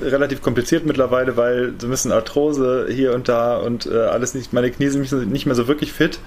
relativ 0.00 0.40
kompliziert 0.40 0.86
mittlerweile, 0.86 1.36
weil 1.36 1.74
so 1.78 1.86
ein 1.86 1.90
bisschen 1.90 2.12
Arthrose 2.12 2.86
hier 2.90 3.14
und 3.14 3.28
da 3.28 3.56
und 3.56 3.86
äh, 3.86 3.98
alles 3.98 4.34
nicht, 4.34 4.52
meine 4.52 4.70
Knie 4.70 4.88
sind 4.88 5.30
nicht 5.30 5.46
mehr 5.46 5.54
so 5.54 5.68
wirklich 5.68 5.92
fit. 5.92 6.18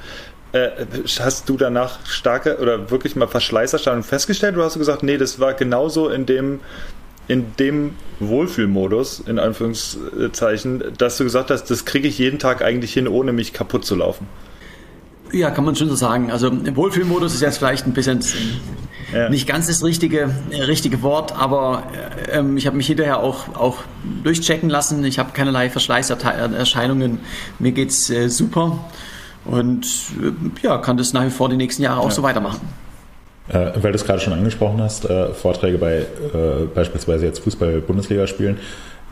Äh, 0.51 0.69
hast 1.19 1.49
du 1.49 1.57
danach 1.57 2.05
starke 2.05 2.59
oder 2.59 2.91
wirklich 2.91 3.15
mal 3.15 3.27
Verschleißerscheinungen 3.27 4.03
festgestellt 4.03 4.55
oder 4.55 4.65
hast 4.65 4.75
du 4.75 4.79
gesagt, 4.79 5.03
nee, 5.03 5.17
das 5.17 5.39
war 5.39 5.53
genauso 5.53 6.09
in 6.09 6.25
dem 6.25 6.59
in 7.27 7.55
dem 7.57 7.95
Wohlfühlmodus, 8.19 9.23
in 9.25 9.39
Anführungszeichen, 9.39 10.83
dass 10.97 11.17
du 11.17 11.23
gesagt 11.23 11.49
hast, 11.49 11.65
das 11.71 11.85
kriege 11.85 12.07
ich 12.07 12.19
jeden 12.19 12.37
Tag 12.37 12.61
eigentlich 12.61 12.93
hin, 12.93 13.07
ohne 13.07 13.33
mich 13.33 13.51
kaputt 13.51 13.83
zu 13.83 13.95
laufen? 13.95 14.27
Ja, 15.31 15.49
kann 15.49 15.65
man 15.65 15.75
schon 15.75 15.89
so 15.89 15.95
sagen. 15.95 16.31
Also 16.31 16.51
Wohlfühlmodus 16.75 17.33
ist 17.33 17.41
jetzt 17.41 17.57
vielleicht 17.57 17.87
ein 17.87 17.93
bisschen 17.93 18.21
ja. 19.13 19.29
nicht 19.29 19.47
ganz 19.47 19.67
das 19.67 19.83
richtige, 19.83 20.29
richtige 20.51 21.01
Wort, 21.01 21.37
aber 21.37 21.83
äh, 22.31 22.39
ähm, 22.39 22.57
ich 22.57 22.67
habe 22.67 22.77
mich 22.77 22.87
hinterher 22.87 23.19
auch, 23.19 23.55
auch 23.55 23.79
durchchecken 24.23 24.69
lassen. 24.69 25.03
Ich 25.05 25.19
habe 25.19 25.31
keinerlei 25.31 25.69
Verschleißerscheinungen. 25.69 27.19
Mir 27.59 27.71
geht's 27.71 28.09
äh, 28.09 28.29
super 28.29 28.79
und 29.45 29.85
äh, 30.21 30.65
ja, 30.65 30.77
kann 30.77 30.97
das 30.97 31.13
nach 31.13 31.25
wie 31.25 31.29
vor 31.29 31.49
die 31.49 31.57
nächsten 31.57 31.83
Jahre 31.83 32.01
auch 32.01 32.05
ja. 32.05 32.11
so 32.11 32.23
weitermachen. 32.23 32.61
Äh, 33.47 33.71
weil 33.75 33.91
du 33.91 33.97
es 33.97 34.05
gerade 34.05 34.19
schon 34.19 34.33
angesprochen 34.33 34.81
hast, 34.81 35.05
äh, 35.05 35.33
Vorträge 35.33 35.77
bei 35.77 35.97
äh, 35.97 36.65
beispielsweise 36.73 37.25
jetzt 37.25 37.39
Fußball-Bundesliga 37.39 38.25
spielen. 38.25 38.57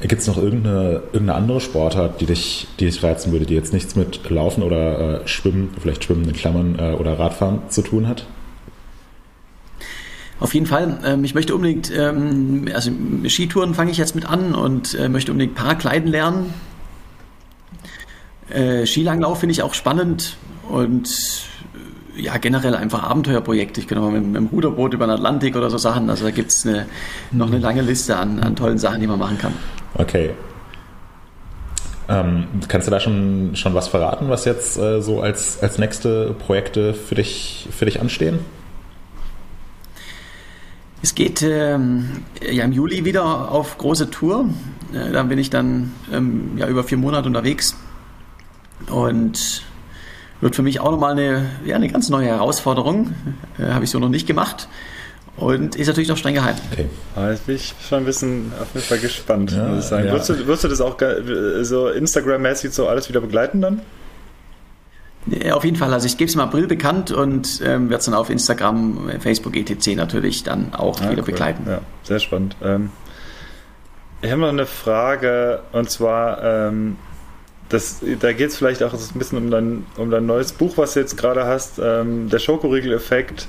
Gibt 0.02 0.22
es 0.22 0.28
noch 0.28 0.38
irgendeine, 0.38 1.04
irgendeine 1.14 1.36
andere 1.36 1.62
Sportart, 1.62 2.20
die 2.20 2.26
dich, 2.26 2.68
die 2.80 2.86
dich 2.86 3.04
reizen 3.04 3.32
würde, 3.32 3.46
die 3.46 3.54
jetzt 3.54 3.74
nichts 3.74 3.96
mit 3.96 4.28
Laufen 4.30 4.64
oder 4.64 5.22
äh, 5.22 5.28
Schwimmen, 5.28 5.74
vielleicht 5.80 6.04
Schwimmen 6.04 6.26
in 6.26 6.34
Klammern 6.34 6.78
äh, 6.80 6.94
oder 6.94 7.20
Radfahren 7.20 7.62
zu 7.70 7.84
tun 7.84 8.08
hat? 8.08 8.26
Auf 10.40 10.54
jeden 10.54 10.66
Fall. 10.66 11.00
Ähm, 11.06 11.24
ich 11.24 11.36
möchte 11.36 11.56
unbedingt, 11.56 11.92
ähm, 11.96 12.68
also 12.74 12.92
Skitouren 13.28 13.74
fange 13.74 13.92
ich 13.92 13.98
jetzt 13.98 14.16
mit 14.16 14.26
an 14.26 14.56
und 14.56 14.94
äh, 14.96 15.10
möchte 15.10 15.32
unbedingt 15.32 15.56
Parkleiden 15.56 16.10
lernen. 16.10 16.54
Äh, 18.50 18.86
Skilanglauf 18.86 19.40
finde 19.40 19.54
ich 19.54 19.62
auch 19.62 19.74
spannend 19.74 20.38
und 20.70 21.10
ja, 22.16 22.38
generell 22.38 22.76
einfach 22.76 23.04
Abenteuerprojekte. 23.04 23.82
Ich 23.82 23.98
auch 23.98 24.12
mit, 24.12 24.24
mit 24.24 24.36
dem 24.36 24.48
Ruderboot 24.48 24.94
über 24.94 25.08
den 25.08 25.12
Atlantik 25.12 25.56
oder 25.56 25.70
so 25.70 25.78
Sachen. 25.78 26.10
Also 26.10 26.26
da 26.26 26.32
gibt 26.32 26.52
es 26.52 26.68
noch 27.32 27.48
eine 27.48 27.58
lange 27.58 27.82
Liste 27.82 28.18
an, 28.18 28.40
an 28.40 28.56
tollen 28.56 28.78
Sachen, 28.78 29.02
die 29.02 29.08
man 29.08 29.18
machen 29.18 29.40
kann. 29.40 29.54
Okay. 29.96 30.32
Ähm, 32.10 32.48
kannst 32.68 32.88
du 32.88 32.92
da 32.92 33.00
schon, 33.00 33.52
schon 33.56 33.74
was 33.74 33.88
verraten, 33.88 34.30
was 34.30 34.46
jetzt 34.46 34.78
äh, 34.78 35.02
so 35.02 35.22
als, 35.22 35.64
als 35.64 35.78
nächste 35.78 36.36
Projekte 36.38 36.94
für 36.94 37.16
dich, 37.16 37.68
für 37.72 37.86
dich 37.86 38.02
anstehen? 38.02 38.40
Es 41.04 41.16
geht 41.16 41.42
ähm, 41.42 42.24
ja 42.42 42.64
im 42.64 42.72
Juli 42.72 43.04
wieder 43.04 43.52
auf 43.52 43.78
große 43.78 44.10
Tour. 44.10 44.50
Äh, 44.94 45.12
da 45.12 45.24
bin 45.24 45.38
ich 45.38 45.50
dann 45.50 45.92
ähm, 46.14 46.54
ja 46.56 46.68
über 46.70 46.86
vier 46.86 46.98
Monate 46.98 47.28
unterwegs. 47.28 47.76
Und 48.90 49.64
wird 50.40 50.56
für 50.56 50.62
mich 50.62 50.80
auch 50.80 50.92
nochmal 50.92 51.12
eine, 51.12 51.50
ja, 51.66 51.76
eine 51.76 51.90
ganz 51.90 52.08
neue 52.08 52.28
Herausforderung. 52.28 53.14
Äh, 53.60 53.66
Habe 53.74 53.84
ich 53.84 53.92
so 53.92 54.00
noch 54.00 54.08
nicht 54.08 54.28
gemacht. 54.28 54.70
Und 55.36 55.76
ist 55.76 55.88
natürlich 55.88 56.08
noch 56.08 56.16
streng 56.16 56.36
geheim. 56.36 56.56
Okay. 56.72 56.86
Aber 57.16 57.32
jetzt 57.32 57.48
bin 57.48 57.58
ich 57.58 57.76
schon 57.86 58.00
ein 58.00 58.06
bisschen 58.06 58.54
auf 58.62 58.74
jeden 58.74 58.86
Fall 58.86 59.00
gespannt, 59.00 59.52
ja, 59.52 59.68
muss 59.68 59.84
ich 59.84 59.90
sagen. 59.90 60.08
Ja. 60.08 60.14
Wirst, 60.14 60.30
du, 60.30 60.48
wirst 60.48 60.64
du 60.64 60.70
das 60.70 60.80
auch 60.80 60.98
so 61.64 61.90
Instagram-mäßig 61.90 62.72
so 62.72 62.88
alles 62.88 63.10
wieder 63.10 63.20
begleiten 63.20 63.60
dann? 63.60 63.82
Ja, 65.28 65.56
auf 65.56 65.64
jeden 65.64 65.78
Fall. 65.78 65.94
Also 65.94 66.06
ich 66.06 66.18
gebe 66.18 66.28
es 66.28 66.36
im 66.36 66.42
April 66.42 66.68
bekannt 66.68 67.12
und 67.12 67.62
ähm, 67.64 67.90
werde 67.90 68.00
es 68.00 68.06
dann 68.06 68.14
auf 68.14 68.30
Instagram, 68.30 69.10
Facebook, 69.20 69.56
etc. 69.56 69.96
natürlich 69.96 70.44
dann 70.44 70.74
auch 70.74 71.00
ja, 71.00 71.12
wieder 71.12 71.22
cool. 71.22 71.28
begleiten. 71.28 71.64
Ja, 71.68 71.82
sehr 72.04 72.20
spannend. 72.20 72.56
Ähm, 72.62 72.90
ich 74.22 74.32
habe 74.32 74.42
noch 74.42 74.50
eine 74.50 74.66
Frage 74.66 75.62
und 75.72 75.90
zwar 75.90 76.44
ähm, 76.44 76.98
das, 77.74 78.02
da 78.20 78.34
geht 78.34 78.50
es 78.50 78.58
vielleicht 78.58 78.84
auch 78.84 78.94
ein 78.94 79.20
bisschen 79.20 79.38
um 79.38 79.52
dein, 79.52 79.86
um 79.98 80.12
dein 80.12 80.26
neues 80.26 80.54
Buch, 80.54 80.78
was 80.78 80.94
du 80.94 81.00
jetzt 81.00 81.18
gerade 81.18 81.46
hast, 81.46 81.80
ähm, 81.82 82.30
der 82.30 82.40
Schokoriegel-Effekt. 82.40 83.48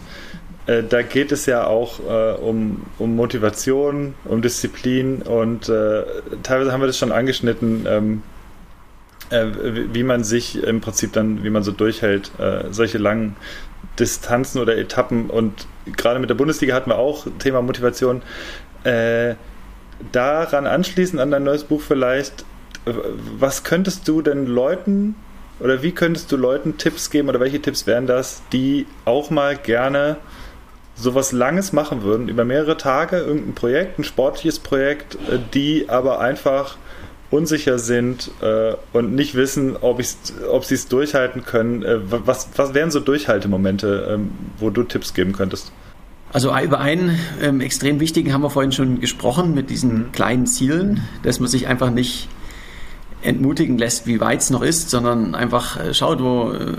Äh, 0.67 0.83
da 0.83 1.03
geht 1.03 1.31
es 1.31 1.47
ja 1.47 1.67
auch 1.67 2.01
äh, 2.01 2.33
um, 2.41 2.83
um 2.99 3.17
Motivation, 3.17 4.15
um 4.25 4.41
Disziplin 4.41 5.21
und 5.23 5.69
äh, 5.69 6.05
teilweise 6.43 6.73
haben 6.73 6.81
wir 6.81 6.87
das 6.87 6.99
schon 6.99 7.13
angeschnitten, 7.13 7.85
ähm, 7.87 8.23
äh, 9.31 9.47
wie 9.93 10.03
man 10.03 10.25
sich 10.25 10.63
im 10.63 10.81
Prinzip 10.81 11.13
dann, 11.13 11.45
wie 11.45 11.51
man 11.51 11.63
so 11.63 11.73
durchhält, 11.73 12.31
äh, 12.39 12.65
solche 12.71 12.99
langen 12.99 13.37
Distanzen 13.99 14.61
oder 14.61 14.77
Etappen 14.77 15.31
und 15.31 15.67
gerade 15.97 16.19
mit 16.19 16.31
der 16.31 16.35
Bundesliga 16.35 16.75
hatten 16.75 16.91
wir 16.91 16.99
auch 16.99 17.27
Thema 17.39 17.63
Motivation. 17.63 18.23
Äh, 18.83 19.35
daran 20.13 20.67
anschließend 20.67 21.21
an 21.21 21.31
dein 21.31 21.45
neues 21.45 21.65
Buch 21.65 21.81
vielleicht, 21.81 22.45
was 23.39 23.65
könntest 23.65 24.09
du 24.09 24.21
denn 24.23 24.47
Leuten 24.47 25.15
oder 25.61 25.83
wie 25.83 25.93
könntest 25.93 26.33
du 26.33 26.37
Leuten 26.37 26.77
Tipps 26.77 27.11
geben 27.11 27.29
oder 27.29 27.41
welche 27.41 27.61
Tipps 27.61 27.87
wären 27.87 28.07
das, 28.07 28.43
die 28.53 28.87
auch 29.05 29.31
mal 29.31 29.57
gerne 29.57 30.17
sowas 30.97 31.33
Langes 31.33 31.73
machen 31.73 32.03
würden, 32.03 32.29
über 32.29 32.45
mehrere 32.45 32.77
Tage, 32.77 33.19
irgendein 33.19 33.55
Projekt, 33.55 33.99
ein 33.99 34.05
sportliches 34.05 34.59
Projekt, 34.59 35.15
äh, 35.15 35.39
die 35.53 35.89
aber 35.89 36.21
einfach 36.21 36.77
unsicher 37.31 37.79
sind 37.79 38.31
äh, 38.43 38.75
und 38.93 39.15
nicht 39.15 39.35
wissen, 39.35 39.77
ob, 39.77 40.01
ob 40.51 40.65
sie 40.65 40.75
es 40.75 40.89
durchhalten 40.89 41.45
können. 41.45 41.83
Äh, 41.83 41.99
was, 42.11 42.49
was 42.57 42.75
wären 42.75 42.91
so 42.91 43.01
Durchhaltemomente, 43.01 44.09
ähm, 44.11 44.33
wo 44.59 44.71
du 44.71 44.83
Tipps 44.83 45.15
geben 45.15 45.33
könntest? 45.33 45.73
Also 46.33 46.57
über 46.59 46.81
einen 46.81 47.19
ähm, 47.41 47.61
extrem 47.61 48.01
wichtigen 48.01 48.33
haben 48.33 48.43
wir 48.43 48.51
vorhin 48.51 48.73
schon 48.73 49.01
gesprochen, 49.01 49.55
mit 49.55 49.71
diesen 49.71 49.95
mhm. 49.95 50.13
kleinen 50.13 50.47
Zielen, 50.47 51.03
dass 51.23 51.39
man 51.39 51.49
sich 51.49 51.69
einfach 51.69 51.91
nicht 51.91 52.29
entmutigen 53.23 53.79
lässt, 53.79 54.07
wie 54.07 54.21
weit 54.21 54.41
es 54.41 54.51
noch 54.51 54.63
ist, 54.63 54.91
sondern 54.91 55.35
einfach 55.35 55.79
äh, 55.79 55.95
schaut, 55.95 56.21
wo 56.21 56.53
äh, 56.53 56.75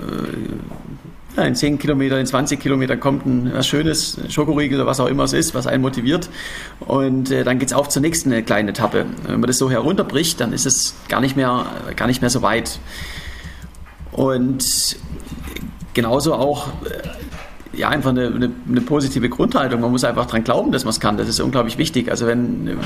in 1.44 1.56
10 1.56 1.80
Kilometer, 1.80 2.20
in 2.20 2.26
20 2.26 2.60
Kilometern 2.60 3.00
kommt 3.00 3.26
ein 3.26 3.52
was 3.54 3.68
Schönes, 3.68 4.18
Schokoriegel 4.30 4.80
oder 4.80 4.88
was 4.88 5.00
auch 5.00 5.08
immer 5.08 5.24
es 5.24 5.34
ist, 5.34 5.54
was 5.54 5.68
einen 5.68 5.82
motiviert. 5.82 6.30
Und 6.80 7.32
äh, 7.32 7.44
dann 7.44 7.60
es 7.60 7.74
auf 7.74 7.90
zur 7.90 8.02
nächsten 8.02 8.32
äh, 8.32 8.42
kleinen 8.42 8.70
Etappe. 8.70 9.06
Wenn 9.24 9.40
man 9.40 9.48
das 9.48 9.58
so 9.58 9.70
herunterbricht, 9.70 10.40
dann 10.40 10.54
ist 10.54 10.66
es 10.66 10.96
gar 11.10 11.22
nicht 11.22 11.36
mehr, 11.36 11.66
gar 11.96 12.08
nicht 12.08 12.22
mehr 12.22 12.30
so 12.30 12.42
weit. 12.42 12.80
Und 14.12 14.98
genauso 15.94 16.34
auch 16.36 16.68
ja, 17.78 17.90
einfach 17.90 18.12
eine, 18.12 18.28
eine, 18.28 18.52
eine, 18.68 18.82
positive 18.82 19.30
Grundhaltung. 19.30 19.82
Man 19.82 19.92
muss 19.92 20.04
einfach 20.04 20.26
dran 20.26 20.44
glauben, 20.44 20.72
dass 20.72 20.84
man 20.84 20.92
es 20.92 21.00
kann. 21.00 21.18
Das 21.18 21.28
ist 21.28 21.40
unglaublich 21.40 21.78
wichtig. 21.78 22.10
Also 22.10 22.28
wenn, 22.28 22.78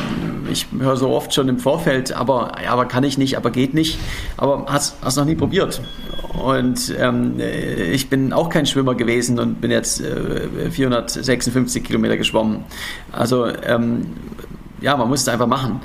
ich 0.51 0.67
höre 0.77 0.97
so 0.97 1.09
oft 1.09 1.33
schon 1.33 1.49
im 1.49 1.59
Vorfeld, 1.59 2.11
aber, 2.11 2.53
ja, 2.63 2.71
aber 2.71 2.85
kann 2.85 3.03
ich 3.03 3.17
nicht, 3.17 3.37
aber 3.37 3.51
geht 3.51 3.73
nicht. 3.73 3.99
Aber 4.37 4.65
hast, 4.67 4.97
hast 5.01 5.17
noch 5.17 5.25
nie 5.25 5.35
probiert. 5.35 5.81
Und 6.43 6.95
ähm, 6.99 7.35
ich 7.39 8.09
bin 8.09 8.33
auch 8.33 8.49
kein 8.49 8.65
Schwimmer 8.65 8.95
gewesen 8.95 9.39
und 9.39 9.61
bin 9.61 9.71
jetzt 9.71 10.01
äh, 10.01 10.69
456 10.71 11.83
Kilometer 11.83 12.17
geschwommen. 12.17 12.63
Also 13.11 13.47
ähm, 13.47 14.05
ja, 14.82 14.95
man 14.97 15.07
muss 15.09 15.21
es 15.21 15.27
einfach 15.27 15.47
machen. 15.47 15.82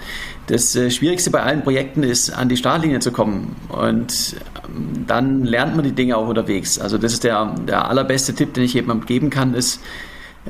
Das 0.46 0.74
äh, 0.76 0.90
Schwierigste 0.90 1.30
bei 1.30 1.42
allen 1.42 1.62
Projekten 1.62 2.02
ist, 2.02 2.30
an 2.30 2.48
die 2.48 2.56
Startlinie 2.56 3.00
zu 3.00 3.12
kommen. 3.12 3.56
Und 3.68 4.36
ähm, 4.66 5.06
dann 5.06 5.44
lernt 5.44 5.76
man 5.76 5.84
die 5.84 5.92
Dinge 5.92 6.16
auch 6.16 6.28
unterwegs. 6.28 6.78
Also 6.78 6.98
das 6.98 7.12
ist 7.12 7.24
der, 7.24 7.54
der 7.66 7.88
allerbeste 7.88 8.34
Tipp, 8.34 8.54
den 8.54 8.64
ich 8.64 8.74
jemandem 8.74 9.06
geben 9.06 9.30
kann, 9.30 9.54
ist 9.54 9.80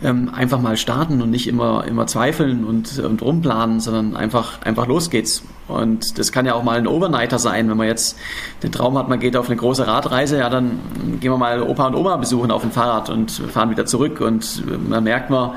ähm, 0.03 0.31
einfach 0.35 0.61
mal 0.61 0.77
starten 0.77 1.23
und 1.23 1.31
nicht 1.31 1.47
immer, 1.47 1.85
immer 1.87 2.07
zweifeln 2.07 2.65
und, 2.65 2.99
und 2.99 3.23
rumplanen, 3.23 3.81
sondern 3.81 4.17
einfach, 4.17 4.63
einfach 4.63 4.87
los 4.87 5.11
geht's. 5.11 5.45
Und 5.69 6.19
das 6.19 6.33
kann 6.33 6.47
ja 6.47 6.55
auch 6.55 6.63
mal 6.63 6.79
ein 6.79 6.87
Overnighter 6.87 7.39
sein, 7.39 7.71
wenn 7.71 7.77
man 7.77 7.87
jetzt 7.87 8.19
den 8.63 8.73
Traum 8.73 8.99
hat, 8.99 9.09
man 9.09 9.21
geht 9.21 9.37
auf 9.37 9.47
eine 9.47 9.57
große 9.57 9.87
Radreise, 9.87 10.39
ja, 10.39 10.51
dann 10.51 10.81
gehen 11.21 11.31
wir 11.31 11.39
mal 11.39 11.63
Opa 11.63 11.87
und 11.87 11.95
Oma 11.95 12.17
besuchen 12.17 12.51
auf 12.51 12.63
dem 12.63 12.73
Fahrrad 12.73 13.09
und 13.09 13.31
fahren 13.31 13.71
wieder 13.71 13.87
zurück 13.87 14.21
und 14.21 14.65
dann 14.91 15.05
merkt 15.05 15.31
man, 15.31 15.53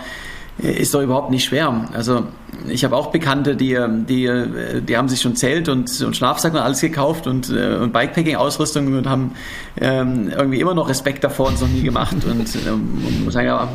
ist 0.57 0.93
doch 0.93 1.01
überhaupt 1.01 1.29
nicht 1.29 1.45
schwer. 1.45 1.87
Also 1.93 2.23
ich 2.67 2.83
habe 2.83 2.95
auch 2.95 3.07
Bekannte, 3.07 3.55
die, 3.55 3.77
die, 4.07 4.81
die 4.81 4.97
haben 4.97 5.07
sich 5.07 5.21
schon 5.21 5.35
Zelt 5.35 5.69
und, 5.69 6.01
und 6.01 6.15
Schlafsack 6.15 6.53
und 6.53 6.59
alles 6.59 6.81
gekauft 6.81 7.27
und, 7.27 7.49
äh, 7.49 7.75
und 7.75 7.93
Bikepacking-Ausrüstung 7.93 8.97
und 8.97 9.07
haben 9.07 9.33
ähm, 9.79 10.29
irgendwie 10.35 10.59
immer 10.59 10.73
noch 10.73 10.89
Respekt 10.89 11.23
davor 11.23 11.47
und 11.47 11.55
es 11.55 11.61
noch 11.61 11.67
nie 11.67 11.83
gemacht. 11.83 12.15
Und 12.25 12.55
ähm, 12.67 13.23
muss 13.23 13.33
sagen, 13.33 13.47
ja, 13.47 13.69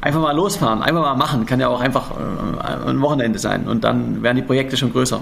einfach 0.00 0.20
mal 0.20 0.36
losfahren, 0.36 0.82
einfach 0.82 1.02
mal 1.02 1.16
machen, 1.16 1.44
kann 1.46 1.60
ja 1.60 1.68
auch 1.68 1.80
einfach 1.80 2.12
äh, 2.12 2.88
ein 2.88 3.00
Wochenende 3.00 3.38
sein 3.38 3.66
und 3.66 3.84
dann 3.84 4.22
werden 4.22 4.36
die 4.36 4.42
Projekte 4.42 4.76
schon 4.76 4.92
größer. 4.92 5.20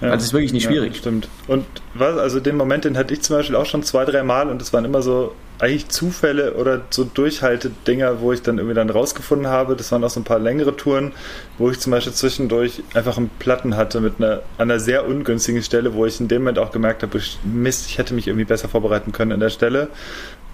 Ja, 0.00 0.10
also 0.10 0.24
ist 0.24 0.32
wirklich 0.32 0.52
nicht 0.52 0.64
schwierig. 0.64 0.94
Ja, 0.94 0.98
stimmt. 0.98 1.28
Und 1.46 1.64
was, 1.94 2.16
also 2.18 2.40
den 2.40 2.56
Moment, 2.56 2.84
den 2.84 2.96
hatte 2.96 3.14
ich 3.14 3.22
zum 3.22 3.36
Beispiel 3.36 3.56
auch 3.56 3.66
schon 3.66 3.82
zwei, 3.82 4.04
drei 4.04 4.22
Mal 4.22 4.48
und 4.48 4.62
es 4.62 4.72
waren 4.72 4.84
immer 4.84 5.02
so 5.02 5.34
eigentlich 5.58 5.88
Zufälle 5.88 6.54
oder 6.54 6.82
so 6.90 7.02
Durchhalte-Dinger, 7.02 8.20
wo 8.20 8.32
ich 8.32 8.42
dann 8.42 8.58
irgendwie 8.58 8.76
dann 8.76 8.90
rausgefunden 8.90 9.48
habe. 9.48 9.74
Das 9.74 9.90
waren 9.90 10.04
auch 10.04 10.10
so 10.10 10.20
ein 10.20 10.24
paar 10.24 10.38
längere 10.38 10.76
Touren, 10.76 11.12
wo 11.58 11.68
ich 11.70 11.80
zum 11.80 11.90
Beispiel 11.90 12.12
zwischendurch 12.12 12.82
einfach 12.94 13.16
einen 13.16 13.28
Platten 13.40 13.76
hatte 13.76 14.00
mit 14.00 14.14
einer, 14.18 14.42
an 14.56 14.70
einer 14.70 14.78
sehr 14.78 15.06
ungünstigen 15.06 15.62
Stelle, 15.62 15.94
wo 15.94 16.06
ich 16.06 16.20
in 16.20 16.28
dem 16.28 16.42
Moment 16.42 16.60
auch 16.60 16.70
gemerkt 16.70 17.02
habe, 17.02 17.20
Mist, 17.42 17.86
ich 17.88 17.98
hätte 17.98 18.14
mich 18.14 18.28
irgendwie 18.28 18.44
besser 18.44 18.68
vorbereiten 18.68 19.10
können 19.10 19.32
an 19.32 19.40
der 19.40 19.50
Stelle. 19.50 19.88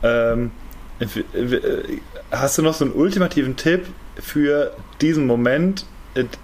Ähm, 0.02 0.52
hast 2.30 2.56
du 2.56 2.62
noch 2.62 2.72
so 2.72 2.86
einen 2.86 2.94
ultimativen 2.94 3.56
Tipp, 3.56 3.86
für 4.16 4.72
diesen 5.00 5.26
Moment, 5.26 5.86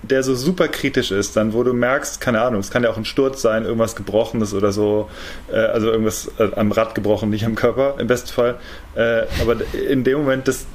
der 0.03 0.23
so 0.23 0.35
super 0.35 0.69
kritisch 0.69 1.11
ist, 1.11 1.37
dann 1.37 1.53
wo 1.53 1.63
du 1.63 1.73
merkst, 1.73 2.21
keine 2.21 2.41
Ahnung, 2.43 2.61
es 2.61 2.71
kann 2.71 2.83
ja 2.83 2.91
auch 2.91 2.97
ein 2.97 3.05
Sturz 3.05 3.41
sein, 3.41 3.65
irgendwas 3.65 3.95
gebrochenes 3.95 4.53
oder 4.53 4.73
so, 4.73 5.09
äh, 5.53 5.57
also 5.57 5.91
irgendwas 5.91 6.31
äh, 6.39 6.49
am 6.57 6.73
Rad 6.73 6.95
gebrochen, 6.95 7.31
nicht 7.31 7.45
am 7.45 7.55
Körper 7.55 7.95
im 7.99 8.07
besten 8.07 8.29
Fall. 8.29 8.59
Äh, 8.95 9.23
aber 9.41 9.57
in 9.89 10.03
dem 10.05 10.19
Moment, 10.19 10.49
dass, 10.49 10.67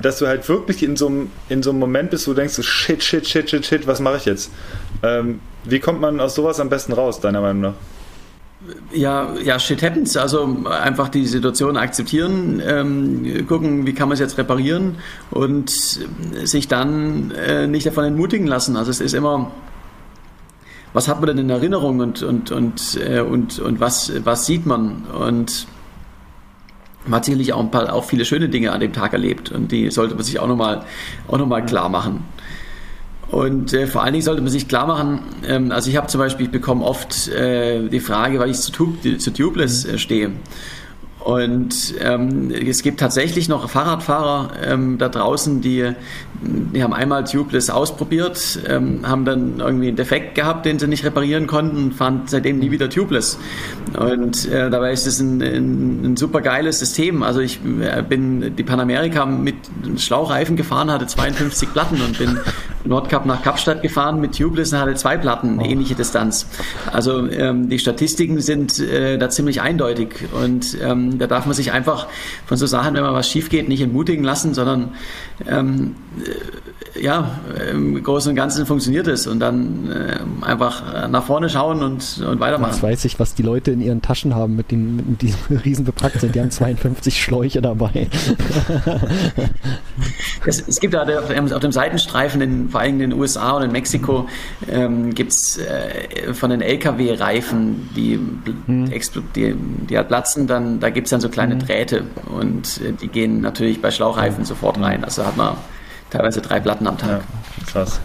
dass 0.00 0.18
du 0.18 0.26
halt 0.26 0.48
wirklich 0.48 0.82
in 0.82 0.96
so, 0.96 1.08
einem, 1.08 1.30
in 1.48 1.62
so 1.62 1.70
einem 1.70 1.78
Moment 1.78 2.10
bist, 2.10 2.26
wo 2.26 2.32
du 2.32 2.36
denkst, 2.36 2.54
so, 2.54 2.62
shit, 2.62 3.02
shit, 3.02 3.26
shit, 3.26 3.50
shit, 3.50 3.66
shit, 3.66 3.86
was 3.86 4.00
mache 4.00 4.16
ich 4.16 4.24
jetzt? 4.24 4.50
Ähm, 5.02 5.40
wie 5.64 5.80
kommt 5.80 6.00
man 6.00 6.18
aus 6.20 6.34
sowas 6.34 6.58
am 6.58 6.70
besten 6.70 6.92
raus, 6.92 7.20
deiner 7.20 7.40
Meinung 7.40 7.62
nach? 7.62 7.74
Ja, 8.92 9.34
ja, 9.42 9.58
shit 9.58 9.82
happens. 9.82 10.16
Also 10.16 10.64
einfach 10.68 11.08
die 11.08 11.26
Situation 11.26 11.76
akzeptieren, 11.76 12.62
ähm, 12.64 13.46
gucken, 13.46 13.86
wie 13.86 13.92
kann 13.92 14.08
man 14.08 14.14
es 14.14 14.20
jetzt 14.20 14.38
reparieren 14.38 14.96
und 15.30 15.70
sich 16.44 16.68
dann 16.68 17.32
äh, 17.32 17.66
nicht 17.66 17.86
davon 17.86 18.04
entmutigen 18.04 18.46
lassen. 18.46 18.76
Also 18.76 18.90
es 18.90 19.00
ist 19.00 19.14
immer, 19.14 19.50
was 20.92 21.08
hat 21.08 21.20
man 21.20 21.28
denn 21.28 21.38
in 21.38 21.50
Erinnerung 21.50 22.00
und, 22.00 22.22
und, 22.22 22.50
und, 22.52 22.98
äh, 23.04 23.20
und, 23.20 23.58
und 23.58 23.80
was, 23.80 24.12
was 24.24 24.46
sieht 24.46 24.66
man? 24.66 25.06
Und 25.06 25.66
man 27.04 27.16
hat 27.16 27.24
sicherlich 27.24 27.52
auch 27.52 27.60
ein 27.60 27.70
paar, 27.70 27.92
auch 27.92 28.04
viele 28.04 28.24
schöne 28.24 28.48
Dinge 28.48 28.72
an 28.72 28.80
dem 28.80 28.92
Tag 28.92 29.12
erlebt 29.12 29.50
und 29.50 29.72
die 29.72 29.90
sollte 29.90 30.14
man 30.14 30.22
sich 30.22 30.38
auch 30.38 30.46
nochmal 30.46 30.84
noch 31.28 31.66
klar 31.66 31.88
machen. 31.88 32.24
Und 33.32 33.72
äh, 33.72 33.86
vor 33.86 34.02
allen 34.02 34.12
Dingen 34.12 34.22
sollte 34.22 34.42
man 34.42 34.50
sich 34.50 34.68
klar 34.68 34.86
machen, 34.86 35.20
ähm, 35.48 35.72
also 35.72 35.88
ich 35.88 35.96
habe 35.96 36.06
zum 36.06 36.18
Beispiel, 36.20 36.46
ich 36.46 36.52
bekomme 36.52 36.84
oft 36.84 37.28
äh, 37.28 37.88
die 37.88 37.98
Frage, 37.98 38.38
weil 38.38 38.50
ich 38.50 38.58
zu, 38.58 38.70
zu 38.72 39.32
Tubeless 39.32 39.86
äh, 39.86 39.98
stehe. 39.98 40.32
Und 41.24 41.94
ähm, 42.00 42.50
es 42.50 42.82
gibt 42.82 43.00
tatsächlich 43.00 43.48
noch 43.48 43.70
Fahrradfahrer 43.70 44.50
ähm, 44.62 44.98
da 44.98 45.08
draußen, 45.08 45.62
die, 45.62 45.92
die 46.44 46.82
haben 46.82 46.92
einmal 46.92 47.24
Tubeless 47.24 47.70
ausprobiert, 47.70 48.60
ähm, 48.68 49.00
haben 49.08 49.24
dann 49.24 49.60
irgendwie 49.60 49.88
einen 49.88 49.96
Defekt 49.96 50.34
gehabt, 50.34 50.66
den 50.66 50.78
sie 50.78 50.88
nicht 50.88 51.04
reparieren 51.04 51.46
konnten 51.46 51.76
und 51.76 51.94
fahren 51.94 52.22
seitdem 52.26 52.58
nie 52.58 52.70
wieder 52.70 52.90
Tubeless. 52.90 53.38
Und 53.98 54.48
äh, 54.50 54.70
dabei 54.70 54.92
ist 54.92 55.06
es 55.06 55.20
ein, 55.20 55.40
ein, 55.42 56.04
ein 56.04 56.16
super 56.16 56.40
geiles 56.40 56.78
System. 56.78 57.22
Also 57.22 57.40
ich 57.40 57.60
äh, 57.80 58.02
bin 58.02 58.56
die 58.56 58.62
Panamerika 58.62 59.26
mit 59.26 59.54
Schlauchreifen 59.98 60.56
gefahren, 60.56 60.90
hatte 60.90 61.06
52 61.06 61.72
Platten 61.72 62.00
und 62.00 62.18
bin 62.18 62.38
Nordkap 62.84 63.26
nach 63.26 63.42
Kapstadt 63.42 63.82
gefahren 63.82 64.20
mit 64.20 64.36
Tubeless 64.36 64.72
und 64.72 64.80
hatte 64.80 64.94
zwei 64.94 65.16
Platten, 65.16 65.60
ähnliche 65.60 65.94
Distanz. 65.94 66.48
Also 66.92 67.28
ähm, 67.28 67.68
die 67.68 67.78
Statistiken 67.78 68.40
sind 68.40 68.80
äh, 68.80 69.18
da 69.18 69.30
ziemlich 69.30 69.60
eindeutig 69.60 70.08
und 70.32 70.76
ähm, 70.82 71.18
da 71.18 71.26
darf 71.26 71.46
man 71.46 71.54
sich 71.54 71.72
einfach 71.72 72.08
von 72.46 72.56
so 72.56 72.66
Sachen, 72.66 72.94
wenn 72.94 73.02
mal 73.02 73.14
was 73.14 73.30
schief 73.30 73.48
geht, 73.48 73.68
nicht 73.68 73.82
entmutigen 73.82 74.24
lassen, 74.24 74.54
sondern 74.54 74.92
ähm, 75.46 75.94
äh, 76.24 76.31
ja, 77.00 77.40
im 77.70 78.02
Großen 78.02 78.30
und 78.30 78.36
Ganzen 78.36 78.66
funktioniert 78.66 79.06
es 79.06 79.26
und 79.26 79.40
dann 79.40 79.90
äh, 79.90 80.44
einfach 80.44 81.08
nach 81.08 81.24
vorne 81.24 81.48
schauen 81.48 81.82
und, 81.82 82.22
und 82.26 82.40
weitermachen. 82.40 82.72
Jetzt 82.72 82.82
weiß 82.82 83.04
ich, 83.06 83.18
was 83.18 83.34
die 83.34 83.42
Leute 83.42 83.70
in 83.70 83.80
ihren 83.80 84.02
Taschen 84.02 84.34
haben, 84.34 84.56
mit, 84.56 84.70
den, 84.70 84.96
mit 84.96 85.22
diesem 85.22 85.56
riesen 85.64 85.84
bepackt 85.84 86.20
sind. 86.20 86.34
Die 86.34 86.40
haben 86.40 86.50
52 86.50 87.20
Schläuche 87.20 87.62
dabei. 87.62 88.08
es, 90.46 90.66
es, 90.68 90.80
gibt 90.80 90.94
da 90.94 91.02
auf 91.02 91.60
dem 91.60 91.72
Seitenstreifen, 91.72 92.40
in, 92.40 92.68
vor 92.68 92.80
allem 92.80 93.00
in 93.00 93.10
den 93.10 93.12
USA 93.18 93.52
und 93.52 93.62
in 93.62 93.72
Mexiko, 93.72 94.28
ähm, 94.70 95.14
gibt 95.14 95.32
es 95.32 95.58
äh, 95.58 96.34
von 96.34 96.50
den 96.50 96.60
LKW-Reifen, 96.60 97.88
die, 97.96 98.18
hm. 98.66 98.90
die, 99.34 99.54
die 99.88 99.96
halt 99.96 100.08
platzen, 100.08 100.46
dann, 100.46 100.78
da 100.78 100.90
gibt 100.90 101.06
es 101.06 101.10
dann 101.10 101.20
so 101.20 101.28
kleine 101.28 101.54
mhm. 101.54 101.60
Drähte 101.60 102.04
und 102.36 102.80
äh, 102.80 102.92
die 102.92 103.08
gehen 103.08 103.40
natürlich 103.40 103.80
bei 103.80 103.90
Schlauchreifen 103.90 104.44
sofort 104.44 104.80
rein. 104.80 105.04
Also 105.04 105.24
hat 105.24 105.36
man 105.36 105.56
teilweise 106.12 106.40
drei 106.40 106.60
Platten 106.60 106.86
am 106.86 106.98
Tag. 106.98 107.10
Ja, 107.10 107.20
krass. 107.70 108.00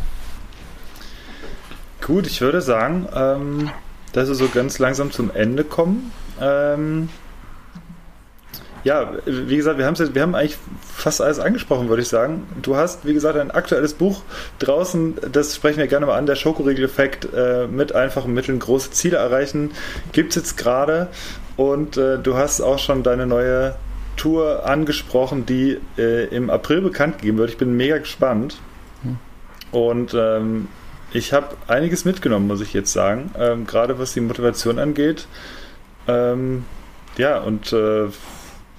Gut, 2.01 2.25
ich 2.25 2.39
würde 2.41 2.61
sagen, 2.61 3.07
ähm, 3.13 3.69
dass 4.13 4.29
wir 4.29 4.35
so 4.35 4.47
ganz 4.47 4.79
langsam 4.79 5.11
zum 5.11 5.29
Ende 5.29 5.63
kommen. 5.63 6.11
Ähm, 6.39 7.09
ja, 8.83 9.11
wie 9.25 9.57
gesagt, 9.57 9.77
wir, 9.77 9.85
jetzt, 9.85 10.15
wir 10.15 10.21
haben 10.21 10.35
eigentlich 10.35 10.57
fast 10.81 11.19
alles 11.19 11.39
angesprochen, 11.39 11.89
würde 11.89 12.01
ich 12.01 12.07
sagen. 12.07 12.47
Du 12.61 12.77
hast, 12.77 13.05
wie 13.05 13.13
gesagt, 13.13 13.37
ein 13.37 13.51
aktuelles 13.51 13.93
Buch 13.93 14.21
draußen, 14.59 15.15
das 15.33 15.55
sprechen 15.55 15.79
wir 15.79 15.87
gerne 15.87 16.05
mal 16.05 16.17
an, 16.17 16.25
der 16.25 16.35
Schokoriegel-Effekt 16.35 17.27
äh, 17.35 17.67
mit 17.67 17.93
einfachen 17.93 18.33
Mitteln 18.33 18.59
große 18.59 18.91
Ziele 18.91 19.17
erreichen. 19.17 19.71
Gibt 20.13 20.29
es 20.29 20.35
jetzt 20.35 20.57
gerade 20.57 21.09
und 21.57 21.97
äh, 21.97 22.17
du 22.19 22.37
hast 22.37 22.61
auch 22.61 22.79
schon 22.79 23.03
deine 23.03 23.25
neue 23.25 23.75
Tour 24.17 24.65
angesprochen, 24.65 25.45
die 25.45 25.79
äh, 25.97 26.25
im 26.25 26.49
April 26.49 26.81
bekannt 26.81 27.19
gegeben 27.19 27.37
wird. 27.37 27.51
Ich 27.51 27.57
bin 27.57 27.77
mega 27.77 27.97
gespannt. 27.97 28.59
Hm. 29.03 29.17
Und 29.71 30.13
ähm, 30.13 30.67
ich 31.13 31.33
habe 31.33 31.55
einiges 31.67 32.03
mitgenommen, 32.03 32.47
muss 32.47 32.61
ich 32.61 32.73
jetzt 32.73 32.91
sagen. 32.91 33.31
Ähm, 33.37 33.65
gerade 33.65 33.97
was 33.99 34.13
die 34.13 34.21
Motivation 34.21 34.79
angeht. 34.79 35.27
Ähm, 36.07 36.65
ja, 37.17 37.39
und 37.39 37.71
äh, 37.73 38.07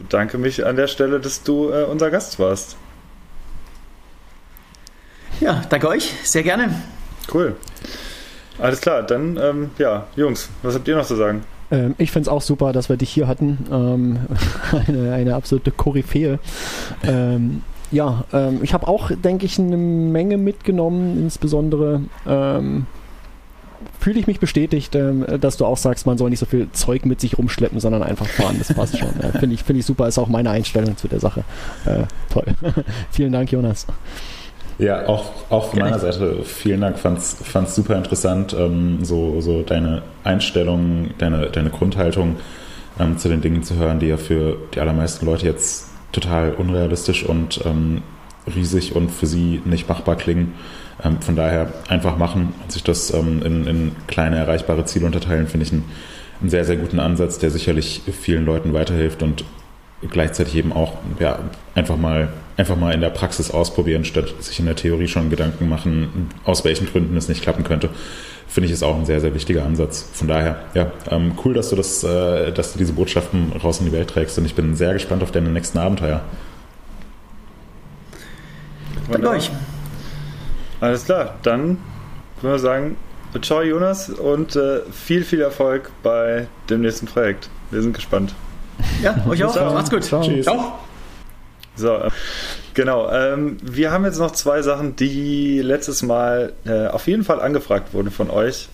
danke 0.08 0.38
mich 0.38 0.64
an 0.66 0.76
der 0.76 0.86
Stelle, 0.86 1.20
dass 1.20 1.42
du 1.42 1.70
äh, 1.70 1.84
unser 1.84 2.10
Gast 2.10 2.38
warst. 2.38 2.76
Ja, 5.40 5.62
danke 5.68 5.88
euch. 5.88 6.12
Sehr 6.24 6.42
gerne. 6.42 6.82
Cool. 7.32 7.56
Alles 8.58 8.80
klar, 8.80 9.02
dann, 9.02 9.36
ähm, 9.36 9.70
ja, 9.78 10.08
Jungs, 10.16 10.48
was 10.62 10.74
habt 10.74 10.88
ihr 10.88 10.96
noch 10.96 11.06
zu 11.06 11.14
sagen? 11.14 11.44
Ähm, 11.70 11.94
ich 11.98 12.10
finde 12.10 12.22
es 12.22 12.28
auch 12.28 12.42
super, 12.42 12.72
dass 12.72 12.88
wir 12.88 12.96
dich 12.96 13.10
hier 13.10 13.28
hatten. 13.28 13.58
Ähm, 13.70 14.18
eine, 14.86 15.12
eine 15.12 15.34
absolute 15.34 15.70
Koryphäe. 15.70 16.38
Ähm, 17.04 17.62
ja, 17.90 18.24
ähm, 18.32 18.60
ich 18.62 18.74
habe 18.74 18.86
auch, 18.86 19.10
denke 19.10 19.46
ich, 19.46 19.58
eine 19.58 19.76
Menge 19.76 20.36
mitgenommen, 20.36 21.18
insbesondere 21.18 22.02
ähm, 22.26 22.86
fühle 23.98 24.20
ich 24.20 24.26
mich 24.26 24.40
bestätigt, 24.40 24.94
ähm, 24.94 25.24
dass 25.40 25.56
du 25.56 25.64
auch 25.64 25.76
sagst, 25.76 26.06
man 26.06 26.18
soll 26.18 26.30
nicht 26.30 26.38
so 26.38 26.46
viel 26.46 26.68
Zeug 26.72 27.06
mit 27.06 27.20
sich 27.20 27.38
rumschleppen, 27.38 27.80
sondern 27.80 28.02
einfach 28.02 28.26
fahren. 28.26 28.56
Das 28.58 28.74
passt 28.74 28.98
schon. 28.98 29.08
Finde 29.38 29.54
ich, 29.54 29.62
find 29.62 29.78
ich 29.78 29.86
super, 29.86 30.06
ist 30.06 30.18
auch 30.18 30.28
meine 30.28 30.50
Einstellung 30.50 30.96
zu 30.96 31.08
der 31.08 31.20
Sache. 31.20 31.44
Äh, 31.86 32.04
toll. 32.30 32.44
Vielen 33.10 33.32
Dank, 33.32 33.50
Jonas. 33.50 33.86
Ja, 34.78 35.08
auch, 35.08 35.32
auch 35.50 35.70
von 35.70 35.80
meiner 35.80 35.98
Seite 35.98 36.44
vielen 36.44 36.80
Dank, 36.80 36.98
fand's, 36.98 37.36
fand's 37.42 37.74
super 37.74 37.96
interessant, 37.96 38.54
ähm, 38.56 39.04
so, 39.04 39.40
so 39.40 39.62
deine 39.62 40.02
Einstellung, 40.22 41.10
deine, 41.18 41.46
deine 41.46 41.70
Grundhaltung 41.70 42.36
ähm, 43.00 43.18
zu 43.18 43.28
den 43.28 43.40
Dingen 43.40 43.64
zu 43.64 43.74
hören, 43.74 43.98
die 43.98 44.06
ja 44.06 44.16
für 44.16 44.56
die 44.74 44.80
allermeisten 44.80 45.26
Leute 45.26 45.46
jetzt 45.46 45.88
total 46.12 46.52
unrealistisch 46.52 47.24
und 47.24 47.60
ähm, 47.64 48.02
riesig 48.54 48.94
und 48.94 49.10
für 49.10 49.26
sie 49.26 49.60
nicht 49.64 49.88
machbar 49.88 50.14
klingen. 50.14 50.54
Ähm, 51.02 51.20
von 51.20 51.34
daher 51.34 51.72
einfach 51.88 52.16
machen 52.16 52.54
und 52.62 52.72
sich 52.72 52.84
das 52.84 53.12
ähm, 53.12 53.42
in, 53.44 53.66
in 53.66 53.96
kleine 54.06 54.36
erreichbare 54.36 54.84
Ziele 54.84 55.06
unterteilen, 55.06 55.48
finde 55.48 55.66
ich 55.66 55.72
einen, 55.72 55.84
einen 56.40 56.50
sehr, 56.50 56.64
sehr 56.64 56.76
guten 56.76 57.00
Ansatz, 57.00 57.38
der 57.38 57.50
sicherlich 57.50 58.02
vielen 58.20 58.44
Leuten 58.44 58.74
weiterhilft 58.74 59.24
und 59.24 59.44
gleichzeitig 60.08 60.54
eben 60.54 60.72
auch 60.72 60.94
ja, 61.18 61.40
einfach 61.74 61.96
mal 61.96 62.28
einfach 62.58 62.76
mal 62.76 62.92
in 62.92 63.00
der 63.00 63.10
Praxis 63.10 63.50
ausprobieren, 63.50 64.04
statt 64.04 64.34
sich 64.40 64.58
in 64.58 64.66
der 64.66 64.76
Theorie 64.76 65.08
schon 65.08 65.30
Gedanken 65.30 65.68
machen, 65.68 66.28
aus 66.44 66.64
welchen 66.64 66.86
Gründen 66.86 67.16
es 67.16 67.28
nicht 67.28 67.40
klappen 67.40 67.64
könnte, 67.64 67.88
finde 68.48 68.66
ich 68.66 68.72
ist 68.72 68.82
auch 68.82 68.96
ein 68.96 69.06
sehr, 69.06 69.20
sehr 69.20 69.34
wichtiger 69.34 69.64
Ansatz. 69.64 70.08
Von 70.12 70.26
daher, 70.26 70.64
ja, 70.74 70.90
ähm, 71.10 71.32
cool, 71.44 71.54
dass 71.54 71.70
du 71.70 71.76
das, 71.76 72.02
äh, 72.02 72.52
dass 72.52 72.72
du 72.72 72.78
diese 72.78 72.92
Botschaften 72.92 73.52
raus 73.52 73.78
in 73.78 73.86
die 73.86 73.92
Welt 73.92 74.10
trägst 74.10 74.36
und 74.38 74.44
ich 74.44 74.54
bin 74.54 74.74
sehr 74.74 74.92
gespannt 74.92 75.22
auf 75.22 75.30
deine 75.30 75.50
nächsten 75.50 75.78
Abenteuer. 75.78 76.20
Danke 79.10 79.28
euch. 79.28 79.50
Alles 80.80 81.04
klar, 81.04 81.36
dann 81.42 81.78
würde 82.42 82.56
ich 82.56 82.62
sagen, 82.62 82.96
ciao 83.40 83.62
Jonas 83.62 84.10
und 84.10 84.56
äh, 84.56 84.80
viel, 84.90 85.22
viel 85.22 85.40
Erfolg 85.40 85.90
bei 86.02 86.48
dem 86.68 86.80
nächsten 86.80 87.06
Projekt. 87.06 87.48
Wir 87.70 87.82
sind 87.82 87.94
gespannt. 87.94 88.34
Ja, 89.02 89.14
euch 89.28 89.44
auch. 89.44 89.52
Ciao. 89.52 89.72
Macht's 89.72 89.90
gut. 89.90 90.04
Ciao. 90.04 90.22
Tschüss. 90.22 90.44
Ciao. 90.44 90.78
So, 91.78 91.94
äh, 91.94 92.10
genau. 92.74 93.10
Ähm, 93.10 93.56
wir 93.62 93.92
haben 93.92 94.04
jetzt 94.04 94.18
noch 94.18 94.32
zwei 94.32 94.62
Sachen, 94.62 94.96
die 94.96 95.60
letztes 95.60 96.02
Mal 96.02 96.52
äh, 96.66 96.88
auf 96.88 97.06
jeden 97.06 97.24
Fall 97.24 97.40
angefragt 97.40 97.94
wurden 97.94 98.10
von 98.10 98.30
euch, 98.30 98.68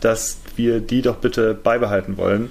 dass 0.00 0.38
wir 0.56 0.80
die 0.80 1.02
doch 1.02 1.16
bitte 1.16 1.54
beibehalten 1.54 2.16
wollen. 2.16 2.50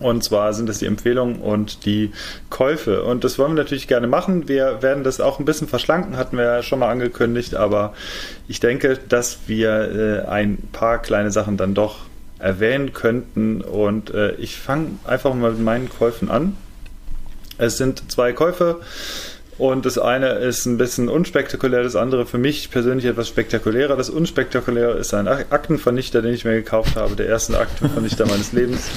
Und 0.00 0.24
zwar 0.24 0.52
sind 0.52 0.68
das 0.68 0.80
die 0.80 0.86
Empfehlungen 0.86 1.36
und 1.36 1.86
die 1.86 2.10
Käufe. 2.50 3.04
Und 3.04 3.22
das 3.22 3.38
wollen 3.38 3.52
wir 3.52 3.62
natürlich 3.62 3.86
gerne 3.86 4.08
machen. 4.08 4.48
Wir 4.48 4.82
werden 4.82 5.04
das 5.04 5.20
auch 5.20 5.38
ein 5.38 5.44
bisschen 5.44 5.68
verschlanken, 5.68 6.16
hatten 6.16 6.36
wir 6.36 6.44
ja 6.44 6.62
schon 6.62 6.80
mal 6.80 6.90
angekündigt. 6.90 7.54
Aber 7.54 7.94
ich 8.48 8.58
denke, 8.58 8.98
dass 9.08 9.38
wir 9.46 10.24
äh, 10.26 10.28
ein 10.28 10.58
paar 10.72 10.98
kleine 10.98 11.30
Sachen 11.30 11.56
dann 11.56 11.74
doch 11.74 12.00
erwähnen 12.40 12.92
könnten. 12.92 13.60
Und 13.60 14.12
äh, 14.12 14.32
ich 14.34 14.56
fange 14.56 14.98
einfach 15.04 15.32
mal 15.32 15.52
mit 15.52 15.60
meinen 15.60 15.88
Käufen 15.88 16.28
an. 16.28 16.56
Es 17.58 17.76
sind 17.76 18.10
zwei 18.10 18.32
Käufe 18.32 18.80
und 19.56 19.86
das 19.86 19.98
eine 19.98 20.30
ist 20.30 20.66
ein 20.66 20.78
bisschen 20.78 21.08
unspektakulär, 21.08 21.82
das 21.82 21.94
andere 21.94 22.26
für 22.26 22.38
mich 22.38 22.70
persönlich 22.70 23.06
etwas 23.06 23.28
spektakulärer. 23.28 23.96
Das 23.96 24.10
unspektakuläre 24.10 24.98
ist 24.98 25.14
ein 25.14 25.28
Aktenvernichter, 25.28 26.22
den 26.22 26.34
ich 26.34 26.44
mir 26.44 26.54
gekauft 26.54 26.96
habe, 26.96 27.14
der 27.14 27.26
erste 27.26 27.58
Aktenvernichter 27.58 28.26
meines 28.28 28.52
Lebens. 28.52 28.90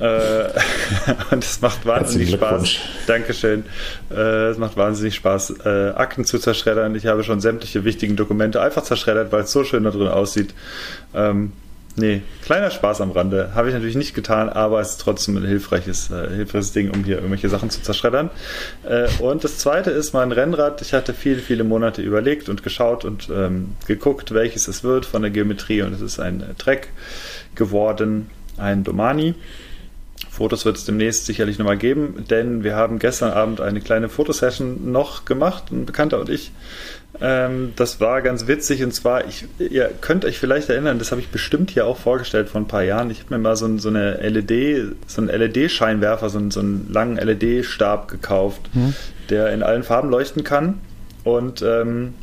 Äh, 0.00 0.48
und 1.30 1.44
es 1.44 1.60
macht 1.60 1.86
wahnsinnig 1.86 2.32
Spaß. 2.32 2.76
Dankeschön. 3.06 3.64
Äh, 4.10 4.48
es 4.48 4.58
macht 4.58 4.76
wahnsinnig 4.76 5.14
Spaß, 5.14 5.54
äh, 5.64 5.90
Akten 5.90 6.24
zu 6.24 6.38
zerschreddern. 6.38 6.94
Ich 6.96 7.06
habe 7.06 7.22
schon 7.22 7.40
sämtliche 7.40 7.84
wichtigen 7.84 8.16
Dokumente 8.16 8.60
einfach 8.60 8.82
zerschreddert, 8.82 9.30
weil 9.32 9.42
es 9.42 9.52
so 9.52 9.64
schön 9.64 9.84
da 9.84 9.90
drin 9.90 10.08
aussieht. 10.08 10.54
Nee, 11.98 12.22
kleiner 12.42 12.70
Spaß 12.70 13.00
am 13.00 13.10
Rande. 13.10 13.50
Habe 13.56 13.68
ich 13.68 13.74
natürlich 13.74 13.96
nicht 13.96 14.14
getan, 14.14 14.48
aber 14.48 14.80
es 14.80 14.90
ist 14.90 15.00
trotzdem 15.00 15.36
ein 15.36 15.44
hilfreiches, 15.44 16.12
äh, 16.12 16.28
hilfreiches 16.28 16.72
Ding, 16.72 16.90
um 16.90 17.02
hier 17.02 17.16
irgendwelche 17.16 17.48
Sachen 17.48 17.70
zu 17.70 17.82
zerschreddern. 17.82 18.30
Äh, 18.88 19.08
und 19.18 19.42
das 19.42 19.58
zweite 19.58 19.90
ist 19.90 20.12
mein 20.12 20.30
Rennrad. 20.30 20.80
Ich 20.80 20.92
hatte 20.92 21.12
viele, 21.12 21.40
viele 21.40 21.64
Monate 21.64 22.00
überlegt 22.00 22.48
und 22.48 22.62
geschaut 22.62 23.04
und 23.04 23.28
ähm, 23.34 23.74
geguckt, 23.88 24.32
welches 24.32 24.68
es 24.68 24.84
wird 24.84 25.06
von 25.06 25.22
der 25.22 25.32
Geometrie 25.32 25.82
und 25.82 25.92
es 25.92 26.00
ist 26.00 26.20
ein 26.20 26.44
Trek 26.56 26.90
geworden, 27.56 28.30
ein 28.56 28.84
Domani. 28.84 29.34
Fotos 30.30 30.64
wird 30.64 30.76
es 30.76 30.84
demnächst 30.84 31.26
sicherlich 31.26 31.58
nochmal 31.58 31.78
geben, 31.78 32.24
denn 32.30 32.62
wir 32.62 32.76
haben 32.76 33.00
gestern 33.00 33.32
Abend 33.32 33.60
eine 33.60 33.80
kleine 33.80 34.08
Fotosession 34.08 34.92
noch 34.92 35.24
gemacht, 35.24 35.72
ein 35.72 35.84
Bekannter 35.84 36.20
und 36.20 36.28
ich. 36.28 36.52
Ähm, 37.20 37.72
das 37.74 38.00
war 38.00 38.22
ganz 38.22 38.46
witzig 38.46 38.82
und 38.84 38.92
zwar, 38.92 39.26
ich, 39.26 39.46
ihr 39.58 39.90
könnt 40.00 40.24
euch 40.24 40.38
vielleicht 40.38 40.68
erinnern, 40.68 40.98
das 40.98 41.10
habe 41.10 41.20
ich 41.20 41.28
bestimmt 41.28 41.70
hier 41.70 41.86
auch 41.86 41.96
vorgestellt 41.96 42.48
vor 42.48 42.60
ein 42.60 42.68
paar 42.68 42.84
Jahren. 42.84 43.10
Ich 43.10 43.20
habe 43.20 43.34
mir 43.34 43.38
mal 43.38 43.56
so, 43.56 43.66
ein, 43.66 43.78
so 43.78 43.88
eine 43.88 44.14
LED, 44.28 44.96
so 45.06 45.22
einen 45.22 45.28
LED-Scheinwerfer, 45.28 46.30
so, 46.30 46.50
so, 46.50 46.60
einen 46.60 46.88
langen 46.92 47.16
LED-Stab 47.16 48.08
gekauft, 48.08 48.70
mhm. 48.72 48.94
der 49.30 49.52
in 49.52 49.62
allen 49.62 49.82
Farben 49.82 50.10
leuchten 50.10 50.44
kann. 50.44 50.80
Und 51.24 51.62
ähm, 51.62 52.14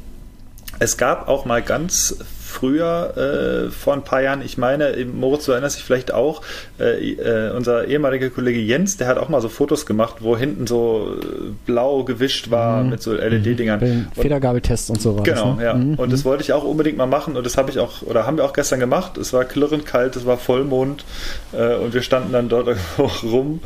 es 0.80 0.98
gab 0.98 1.28
auch 1.28 1.46
mal 1.46 1.62
ganz 1.62 2.18
früher, 2.56 3.68
äh, 3.68 3.70
vor 3.70 3.93
ein 3.93 4.03
paar 4.03 4.22
Jahren, 4.22 4.41
ich 4.41 4.58
meine, 4.58 4.95
Moritz, 5.14 5.45
du 5.45 5.51
erinnerst 5.51 5.78
dich 5.78 5.84
vielleicht 5.84 6.14
auch, 6.14 6.41
äh, 6.80 7.12
äh, 7.12 7.51
unser 7.51 7.86
ehemaliger 7.86 8.30
Kollege 8.30 8.60
Jens, 8.60 8.95
der 8.95 9.08
hat 9.08 9.18
auch 9.18 9.28
mal 9.28 9.41
so 9.41 9.49
Fotos 9.49 9.86
gemacht, 9.86 10.18
wo 10.22 10.38
hinten 10.38 10.66
so 10.66 11.18
äh, 11.20 11.26
blau 11.66 12.03
gewischt 12.03 12.51
war 12.51 12.82
mhm. 12.84 12.91
mit 12.91 13.01
so 13.01 13.14
LED-Dingern. 13.14 14.08
Federgabeltest 14.16 14.89
und 14.89 15.01
so 15.01 15.18
was. 15.18 15.24
Genau, 15.24 15.56
ne? 15.56 15.64
ja. 15.64 15.74
Mhm. 15.74 15.95
Und 15.95 16.14
das 16.14 16.24
wollte 16.24 16.43
ich 16.43 16.53
auch 16.53 16.64
unbedingt 16.64 16.97
mal 16.97 17.08
machen 17.08 17.36
und 17.36 17.45
das 17.45 17.58
habe 17.58 17.70
ich 17.70 17.80
auch, 17.80 18.01
oder 18.03 18.26
haben 18.26 18.38
wir 18.38 18.45
auch 18.45 18.53
gestern 18.53 18.80
gemacht. 18.80 19.18
Es 19.18 19.34
war 19.34 19.43
klirrend 19.43 19.86
kalt, 19.86 20.16
es 20.16 20.26
war 20.26 20.38
Vollmond 20.38 21.03
äh, 21.51 21.76
und 21.76 21.93
wir 21.93 22.01
standen 22.01 22.32
dann 22.32 22.47
dort 22.47 22.68
irgendwo 22.97 23.28
rum, 23.28 23.60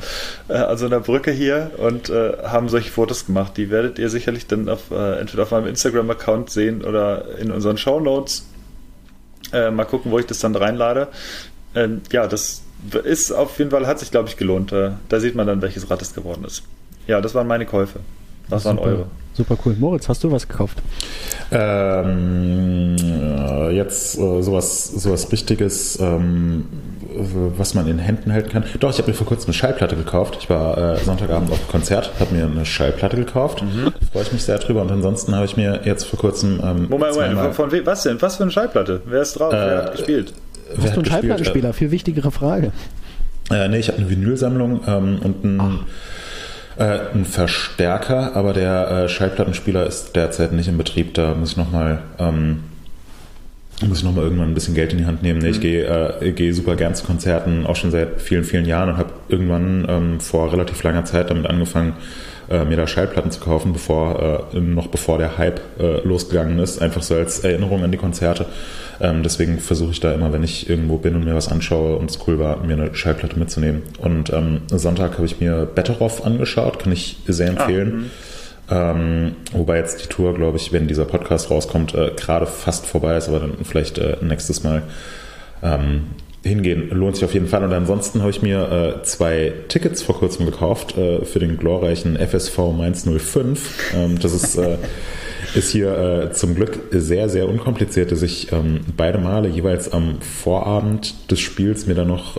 äh, 0.47 0.53
also 0.53 0.85
in 0.85 0.91
der 0.91 0.99
Brücke 0.99 1.31
hier 1.31 1.71
und 1.77 2.09
haben 2.09 2.69
solche 2.69 2.89
Fotos 2.89 3.27
gemacht. 3.27 3.55
Die 3.57 3.69
werdet 3.69 3.99
ihr 3.99 4.09
sicherlich 4.09 4.47
dann 4.47 4.67
auf, 4.67 4.89
entweder 4.89 5.43
auf 5.43 5.51
meinem 5.51 5.67
Instagram-Account 5.67 6.49
sehen 6.49 6.83
oder 6.83 7.37
in 7.39 7.51
unseren 7.51 7.77
Show 7.77 7.99
Notes. 7.99 8.48
Äh, 9.53 9.71
mal 9.71 9.85
gucken, 9.85 10.11
wo 10.11 10.19
ich 10.19 10.25
das 10.25 10.39
dann 10.39 10.55
reinlade. 10.55 11.07
Ähm, 11.75 12.01
ja, 12.11 12.27
das 12.27 12.61
ist 13.03 13.31
auf 13.31 13.57
jeden 13.59 13.71
Fall, 13.71 13.87
hat 13.87 13.99
sich, 13.99 14.11
glaube 14.11 14.29
ich, 14.29 14.37
gelohnt. 14.37 14.71
Äh, 14.71 14.91
da 15.09 15.19
sieht 15.19 15.35
man 15.35 15.47
dann, 15.47 15.61
welches 15.61 15.89
Rad 15.89 16.01
es 16.01 16.13
geworden 16.13 16.43
ist. 16.45 16.63
Ja, 17.07 17.21
das 17.21 17.35
waren 17.35 17.47
meine 17.47 17.65
Käufe. 17.65 17.99
Was 18.49 18.65
waren 18.65 18.79
eure? 18.79 19.05
Super 19.33 19.57
cool. 19.65 19.75
Moritz, 19.79 20.09
hast 20.09 20.23
du 20.23 20.31
was 20.31 20.47
gekauft? 20.47 20.81
Ähm, 21.51 22.95
jetzt 23.71 24.17
äh, 24.17 24.41
sowas, 24.41 24.87
sowas 24.87 25.31
Richtiges, 25.31 25.99
ähm, 25.99 26.65
was 27.19 27.73
man 27.73 27.87
in 27.87 27.99
Händen 27.99 28.31
halten 28.33 28.49
kann. 28.49 28.63
Doch, 28.79 28.91
ich 28.91 28.97
habe 28.97 29.09
mir 29.09 29.15
vor 29.15 29.27
kurzem 29.27 29.47
eine 29.47 29.53
Schallplatte 29.53 29.95
gekauft. 29.95 30.37
Ich 30.39 30.49
war 30.49 30.77
äh, 30.77 30.97
Sonntagabend 30.97 31.51
auf 31.51 31.67
Konzert, 31.67 32.11
habe 32.19 32.35
mir 32.35 32.45
eine 32.45 32.65
Schallplatte 32.65 33.17
gekauft. 33.17 33.61
Mhm. 33.61 33.93
Freue 34.11 34.23
ich 34.23 34.31
mich 34.31 34.43
sehr 34.43 34.57
drüber. 34.59 34.81
Und 34.81 34.91
ansonsten 34.91 35.35
habe 35.35 35.45
ich 35.45 35.57
mir 35.57 35.81
jetzt 35.85 36.05
vor 36.05 36.19
kurzem. 36.19 36.59
Ähm, 36.63 36.87
Moment, 36.89 37.15
Moment, 37.15 37.39
von, 37.39 37.53
von 37.53 37.71
wem? 37.71 37.85
Was 37.85 38.03
denn? 38.03 38.21
Was 38.21 38.37
für 38.37 38.43
eine 38.43 38.51
Schallplatte? 38.51 39.01
Wer 39.05 39.21
ist 39.21 39.39
drauf? 39.39 39.53
Äh, 39.53 39.57
wer 39.57 39.77
hat 39.77 39.91
gespielt? 39.91 40.33
Hast 40.77 40.95
du 40.95 40.99
einen 40.99 41.05
Schallplattenspieler? 41.05 41.73
Viel 41.73 41.91
wichtigere 41.91 42.31
Frage. 42.31 42.71
Äh, 43.51 43.67
nee, 43.67 43.79
ich 43.79 43.87
habe 43.87 43.97
eine 43.97 44.09
Vinylsammlung 44.09 44.81
ähm, 44.87 45.19
und 45.23 45.43
ein. 45.43 45.59
Ach 45.61 45.85
äh, 46.79 46.99
ein 47.13 47.25
Verstärker, 47.25 48.35
aber 48.35 48.53
der 48.53 48.89
äh, 48.89 49.09
Schallplattenspieler 49.09 49.85
ist 49.85 50.15
derzeit 50.15 50.53
nicht 50.53 50.69
in 50.69 50.77
Betrieb. 50.77 51.13
Da 51.13 51.35
muss 51.35 51.51
ich 51.51 51.57
nochmal 51.57 51.99
ähm, 52.17 52.63
muss 53.87 53.99
ich 53.99 54.03
nochmal 54.03 54.25
irgendwann 54.25 54.49
ein 54.49 54.53
bisschen 54.53 54.75
Geld 54.75 54.91
in 54.91 54.99
die 54.99 55.05
Hand 55.05 55.23
nehmen. 55.23 55.39
Nee, 55.39 55.49
ich 55.49 55.57
mhm. 55.57 55.61
gehe 55.61 56.19
äh, 56.21 56.31
geh 56.31 56.51
super 56.51 56.75
gern 56.75 56.95
zu 56.95 57.05
Konzerten, 57.05 57.65
auch 57.65 57.75
schon 57.75 57.91
seit 57.91 58.21
vielen, 58.21 58.43
vielen 58.43 58.65
Jahren 58.65 58.89
und 58.89 58.97
habe 58.97 59.11
irgendwann 59.29 59.85
ähm, 59.87 60.19
vor 60.19 60.51
relativ 60.51 60.81
langer 60.83 61.05
Zeit 61.05 61.29
damit 61.29 61.47
angefangen, 61.47 61.93
äh, 62.49 62.65
mir 62.65 62.77
da 62.77 62.87
Schallplatten 62.87 63.31
zu 63.31 63.39
kaufen, 63.39 63.73
bevor, 63.73 64.49
äh, 64.53 64.59
noch 64.59 64.87
bevor 64.87 65.17
der 65.17 65.37
Hype 65.37 65.61
äh, 65.79 66.01
losgegangen 66.05 66.59
ist, 66.59 66.81
einfach 66.81 67.03
so 67.03 67.15
als 67.15 67.39
Erinnerung 67.39 67.83
an 67.83 67.91
die 67.91 67.97
Konzerte. 67.97 68.47
Ähm, 68.99 69.23
deswegen 69.23 69.59
versuche 69.59 69.91
ich 69.91 69.99
da 69.99 70.13
immer, 70.13 70.33
wenn 70.33 70.43
ich 70.43 70.69
irgendwo 70.69 70.97
bin 70.97 71.15
und 71.15 71.23
mir 71.23 71.35
was 71.35 71.47
anschaue 71.47 71.95
und 71.95 72.09
es 72.09 72.19
cool 72.27 72.39
war, 72.39 72.63
mir 72.63 72.73
eine 72.73 72.93
Schallplatte 72.95 73.39
mitzunehmen. 73.39 73.83
Und 73.99 74.33
ähm, 74.33 74.61
Sonntag 74.67 75.13
habe 75.13 75.25
ich 75.25 75.39
mir 75.39 75.65
Betteroff 75.73 76.25
angeschaut, 76.25 76.79
kann 76.79 76.91
ich 76.91 77.17
sehr 77.27 77.47
ah, 77.47 77.51
empfehlen. 77.51 78.05
Ah, 78.07 78.28
ähm, 78.69 79.35
wobei 79.51 79.77
jetzt 79.77 80.03
die 80.03 80.07
Tour, 80.07 80.35
glaube 80.35 80.57
ich, 80.57 80.71
wenn 80.71 80.87
dieser 80.87 81.05
Podcast 81.05 81.49
rauskommt, 81.49 81.95
äh, 81.95 82.11
gerade 82.15 82.45
fast 82.45 82.85
vorbei 82.85 83.17
ist, 83.17 83.27
aber 83.27 83.39
dann 83.39 83.53
vielleicht 83.63 83.97
äh, 83.97 84.17
nächstes 84.21 84.63
Mal. 84.63 84.83
Ähm, 85.63 86.03
hingehen 86.43 86.89
lohnt 86.91 87.15
sich 87.15 87.25
auf 87.25 87.33
jeden 87.33 87.47
Fall. 87.47 87.63
Und 87.63 87.73
ansonsten 87.73 88.21
habe 88.21 88.31
ich 88.31 88.41
mir 88.41 88.99
äh, 88.99 89.03
zwei 89.03 89.53
Tickets 89.67 90.01
vor 90.01 90.17
kurzem 90.17 90.45
gekauft 90.45 90.97
äh, 90.97 91.25
für 91.25 91.39
den 91.39 91.57
glorreichen 91.57 92.17
FSV 92.17 92.57
Mainz 92.77 93.05
05. 93.05 93.93
Ähm, 93.95 94.19
das 94.19 94.33
ist, 94.33 94.55
äh, 94.57 94.77
ist 95.55 95.71
hier 95.71 95.97
äh, 95.97 96.31
zum 96.31 96.55
Glück 96.55 96.79
sehr, 96.91 97.27
sehr 97.27 97.49
unkompliziert, 97.49 98.11
dass 98.11 98.21
ich 98.21 98.53
ähm, 98.53 98.81
beide 98.95 99.17
Male 99.17 99.49
jeweils 99.49 99.91
am 99.91 100.21
Vorabend 100.21 101.29
des 101.29 101.39
Spiels 101.39 101.87
mir 101.87 101.95
dann 101.95 102.07
noch 102.07 102.37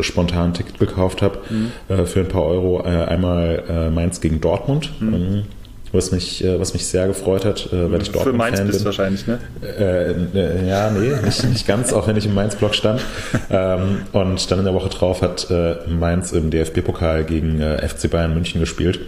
spontan 0.00 0.50
ein 0.50 0.54
Ticket 0.54 0.78
gekauft 0.78 1.22
habe 1.22 1.38
mhm. 1.50 2.06
Für 2.06 2.20
ein 2.20 2.28
paar 2.28 2.44
Euro. 2.44 2.80
einmal 2.80 3.90
Mainz 3.92 4.20
gegen 4.20 4.40
Dortmund. 4.40 4.92
Mhm. 5.00 5.44
Was 5.92 6.10
mich, 6.10 6.42
äh, 6.42 6.58
was 6.58 6.72
mich 6.72 6.86
sehr 6.86 7.06
gefreut 7.06 7.44
hat, 7.44 7.70
äh, 7.70 7.92
weil 7.92 8.00
ich 8.00 8.10
dort 8.10 8.24
Für 8.24 8.32
Mainz 8.32 8.58
Fan 8.58 8.66
bist 8.66 8.78
bin. 8.78 8.86
wahrscheinlich, 8.86 9.26
ne? 9.26 9.38
Äh, 9.62 10.12
äh, 10.12 10.66
ja, 10.66 10.90
nee, 10.90 11.12
nicht, 11.22 11.44
nicht 11.44 11.66
ganz, 11.66 11.92
auch 11.92 12.08
wenn 12.08 12.16
ich 12.16 12.24
im 12.24 12.34
Mainz-Block 12.34 12.74
stand. 12.74 13.02
ähm, 13.50 13.98
und 14.12 14.50
dann 14.50 14.58
in 14.58 14.64
der 14.64 14.72
Woche 14.72 14.88
drauf 14.88 15.20
hat 15.20 15.50
äh, 15.50 15.76
Mainz 15.88 16.32
im 16.32 16.50
DFB-Pokal 16.50 17.24
gegen 17.24 17.60
äh, 17.60 17.86
FC 17.86 18.10
Bayern 18.10 18.32
München 18.32 18.58
gespielt. 18.60 19.00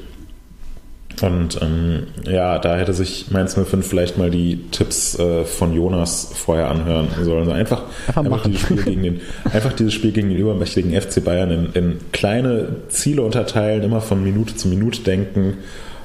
Und 1.23 1.61
ähm, 1.63 2.09
ja, 2.25 2.59
da 2.59 2.77
hätte 2.77 2.93
sich 2.93 3.31
Mainz 3.31 3.55
05 3.55 3.87
vielleicht 3.87 4.19
mal 4.19 4.31
die 4.31 4.65
Tipps 4.71 5.19
äh, 5.19 5.45
von 5.45 5.73
Jonas 5.73 6.33
vorher 6.35 6.69
anhören 6.69 7.09
sollen. 7.23 7.41
Also 7.41 7.53
einfach, 7.53 7.83
einfach, 8.09 8.25
einfach 8.25 8.43
dieses 8.45 8.61
Spiel 8.61 8.83
gegen 8.83 9.03
den, 9.03 9.21
einfach 9.53 9.73
dieses 9.73 9.95
Spiel 9.95 10.13
gegen 10.13 10.29
den 10.29 10.39
übermächtigen 10.39 10.93
FC 11.01 11.25
Bayern 11.25 11.51
in, 11.51 11.73
in 11.73 11.99
kleine 12.13 12.69
Ziele 12.89 13.23
unterteilen, 13.23 13.83
immer 13.83 14.01
von 14.01 14.23
Minute 14.23 14.57
zu 14.57 14.69
Minute 14.69 15.03
denken 15.03 15.59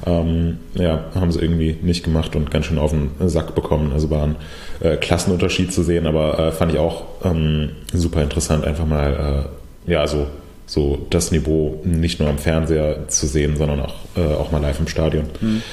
ähm, 0.06 0.58
ja, 0.76 1.06
haben 1.16 1.32
sie 1.32 1.40
irgendwie 1.40 1.78
nicht 1.82 2.04
gemacht 2.04 2.36
und 2.36 2.52
ganz 2.52 2.66
schön 2.66 2.78
auf 2.78 2.92
den 2.92 3.12
Sack 3.30 3.56
bekommen. 3.56 3.92
Also 3.94 4.10
war 4.10 4.24
ein 4.24 4.36
äh, 4.80 4.98
Klassenunterschied 4.98 5.74
zu 5.74 5.84
sehen, 5.84 6.08
aber 6.08 6.40
äh, 6.40 6.52
fand 6.52 6.74
ich 6.74 6.80
auch 6.80 7.04
ähm, 7.24 7.72
super 7.94 8.22
interessant, 8.22 8.66
einfach 8.66 8.86
mal 8.86 9.50
äh, 9.88 9.92
ja 9.92 10.08
so 10.08 10.28
so 10.70 11.08
das 11.10 11.32
Niveau 11.32 11.82
nicht 11.84 12.20
nur 12.20 12.30
am 12.30 12.38
Fernseher 12.38 13.08
zu 13.08 13.26
sehen, 13.26 13.58
sondern 13.58 13.82
auch, 13.82 13.96
äh, 14.16 14.22
auch 14.22 14.52
mal 14.52 14.62
live 14.62 14.80
im 14.80 14.88
Stadion. 14.88 15.26
Mhm. 15.42 15.64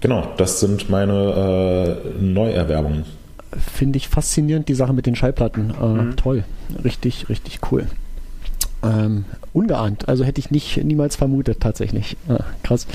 Genau, 0.00 0.32
das 0.38 0.60
sind 0.60 0.88
meine 0.88 2.00
äh, 2.18 2.22
Neuerwerbungen. 2.22 3.04
Finde 3.74 3.98
ich 3.98 4.08
faszinierend, 4.08 4.68
die 4.68 4.74
Sache 4.74 4.94
mit 4.94 5.06
den 5.06 5.16
Schallplatten. 5.16 5.70
Äh, 5.70 5.86
mhm. 5.86 6.16
Toll, 6.16 6.44
richtig, 6.82 7.28
richtig 7.28 7.60
cool. 7.70 7.86
Ähm, 8.86 9.24
ungeahnt. 9.52 10.08
Also 10.08 10.24
hätte 10.24 10.38
ich 10.38 10.50
nicht 10.50 10.82
niemals 10.84 11.16
vermutet, 11.16 11.60
tatsächlich. 11.60 12.16
Ah, 12.28 12.44
krass. 12.62 12.86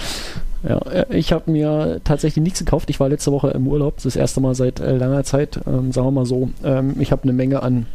Ja, 0.63 0.77
äh, 0.77 1.05
ich 1.17 1.33
habe 1.33 1.49
mir 1.51 2.01
tatsächlich 2.03 2.43
nichts 2.43 2.59
gekauft. 2.59 2.89
Ich 2.89 2.99
war 2.99 3.09
letzte 3.09 3.31
Woche 3.31 3.49
im 3.49 3.67
Urlaub, 3.67 3.97
das 4.01 4.15
erste 4.15 4.41
Mal 4.41 4.55
seit 4.55 4.79
äh, 4.79 4.95
langer 4.95 5.23
Zeit. 5.23 5.59
Ähm, 5.67 5.91
sagen 5.91 6.07
wir 6.07 6.11
mal 6.11 6.25
so, 6.25 6.49
ähm, 6.63 6.95
ich 6.99 7.11
habe 7.11 7.23
eine 7.23 7.33
Menge 7.33 7.63
an 7.63 7.87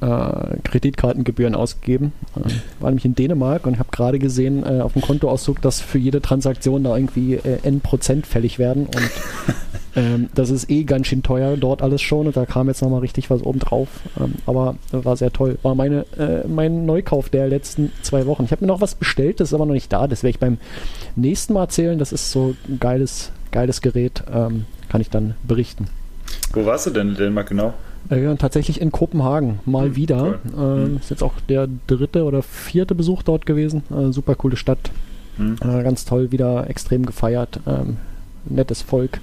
äh, 0.00 0.56
Kreditkartengebühren 0.64 1.54
ausgegeben. 1.54 2.12
Äh, 2.36 2.50
war 2.80 2.90
nämlich 2.90 3.04
in 3.04 3.14
Dänemark 3.14 3.66
und 3.66 3.78
habe 3.78 3.90
gerade 3.90 4.18
gesehen 4.18 4.64
äh, 4.64 4.80
auf 4.80 4.92
dem 4.92 5.02
Kontoauszug, 5.02 5.60
dass 5.62 5.80
für 5.80 5.98
jede 5.98 6.20
Transaktion 6.20 6.84
da 6.84 6.96
irgendwie 6.96 7.34
äh, 7.34 7.58
n 7.62 7.80
Prozent 7.80 8.26
fällig 8.26 8.58
werden 8.58 8.86
und 8.86 9.10
ähm, 9.96 10.28
das 10.34 10.50
ist 10.50 10.70
eh 10.70 10.84
ganz 10.84 11.06
schön 11.06 11.22
teuer 11.22 11.56
dort 11.56 11.82
alles 11.82 12.02
schon 12.02 12.26
und 12.26 12.36
da 12.36 12.46
kam 12.46 12.68
jetzt 12.68 12.82
nochmal 12.82 13.00
richtig 13.00 13.30
was 13.30 13.42
oben 13.42 13.58
drauf. 13.58 13.88
Ähm, 14.20 14.34
aber 14.46 14.76
war 14.92 15.16
sehr 15.16 15.32
toll. 15.32 15.58
War 15.62 15.74
meine, 15.74 16.06
äh, 16.18 16.46
mein 16.46 16.86
Neukauf 16.86 17.28
der 17.28 17.48
letzten 17.48 17.92
zwei 18.02 18.26
Wochen. 18.26 18.44
Ich 18.44 18.52
habe 18.52 18.64
mir 18.64 18.68
noch 18.68 18.80
was 18.80 18.94
bestellt, 18.94 19.40
das 19.40 19.48
ist 19.48 19.54
aber 19.54 19.66
noch 19.66 19.74
nicht 19.74 19.92
da. 19.92 20.06
Das 20.06 20.22
werde 20.22 20.30
ich 20.30 20.38
beim 20.38 20.58
nächsten 21.16 21.52
Mal 21.52 21.62
erzählen. 21.62 21.98
Das 21.98 22.12
ist 22.12 22.30
so 22.30 22.54
ein 22.68 22.78
geiles, 22.78 23.32
geiles 23.52 23.80
Gerät. 23.80 24.22
Ähm, 24.32 24.66
kann 24.88 25.00
ich 25.00 25.10
dann 25.10 25.34
berichten. 25.42 25.88
Wo 26.52 26.64
warst 26.64 26.86
du 26.86 26.90
denn 26.90 27.10
in 27.10 27.14
Dänemark 27.16 27.48
genau? 27.48 27.74
Äh, 28.10 28.36
tatsächlich 28.36 28.80
in 28.80 28.92
Kopenhagen, 28.92 29.60
mal 29.64 29.90
mhm, 29.90 29.96
wieder. 29.96 30.38
Äh, 30.56 30.60
mhm. 30.60 30.96
Ist 30.98 31.10
jetzt 31.10 31.22
auch 31.22 31.34
der 31.48 31.68
dritte 31.86 32.24
oder 32.24 32.42
vierte 32.42 32.94
Besuch 32.94 33.22
dort 33.22 33.46
gewesen. 33.46 33.82
Äh, 33.90 34.12
super 34.12 34.34
coole 34.34 34.56
Stadt. 34.56 34.90
Mhm. 35.38 35.56
Ganz 35.60 36.06
toll, 36.06 36.32
wieder 36.32 36.70
extrem 36.70 37.04
gefeiert. 37.04 37.60
Ähm, 37.66 37.98
nettes 38.46 38.80
Volk. 38.80 39.20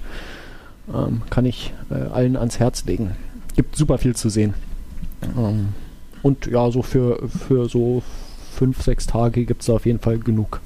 Ähm, 0.92 1.22
kann 1.30 1.44
ich 1.44 1.72
äh, 1.90 1.94
allen 1.94 2.36
ans 2.36 2.60
Herz 2.60 2.84
legen. 2.84 3.16
Gibt 3.56 3.76
super 3.76 3.98
viel 3.98 4.14
zu 4.14 4.28
sehen. 4.28 4.54
Ähm, 5.36 5.68
und 6.22 6.46
ja, 6.46 6.70
so 6.70 6.82
für, 6.82 7.28
für 7.28 7.68
so 7.68 8.02
fünf, 8.52 8.82
sechs 8.82 9.06
Tage 9.06 9.44
gibt 9.44 9.62
es 9.62 9.70
auf 9.70 9.86
jeden 9.86 9.98
Fall 9.98 10.18
genug. 10.18 10.60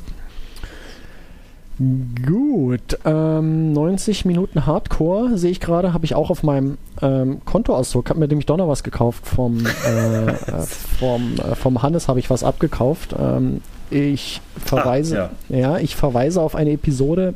Gut, 2.26 2.98
ähm, 3.04 3.72
90 3.72 4.24
Minuten 4.24 4.66
Hardcore 4.66 5.38
sehe 5.38 5.52
ich 5.52 5.60
gerade, 5.60 5.92
habe 5.92 6.04
ich 6.04 6.16
auch 6.16 6.28
auf 6.28 6.42
meinem 6.42 6.76
ähm, 7.00 7.40
Kontoauszug. 7.44 8.10
Habe 8.10 8.18
mir 8.18 8.26
nämlich 8.26 8.46
doch 8.46 8.56
noch 8.56 8.66
was 8.66 8.82
gekauft 8.82 9.24
vom, 9.24 9.64
äh, 9.64 10.26
äh 10.26 10.34
vom, 10.98 11.36
äh, 11.36 11.54
vom 11.54 11.82
Hannes, 11.82 12.08
habe 12.08 12.18
ich 12.18 12.30
was 12.30 12.42
abgekauft. 12.42 13.14
Ähm, 13.16 13.60
ich 13.90 14.40
verweise, 14.56 15.24
ah, 15.24 15.30
ja. 15.48 15.58
ja, 15.58 15.78
ich 15.78 15.94
verweise 15.94 16.42
auf 16.42 16.56
eine 16.56 16.72
Episode, 16.72 17.34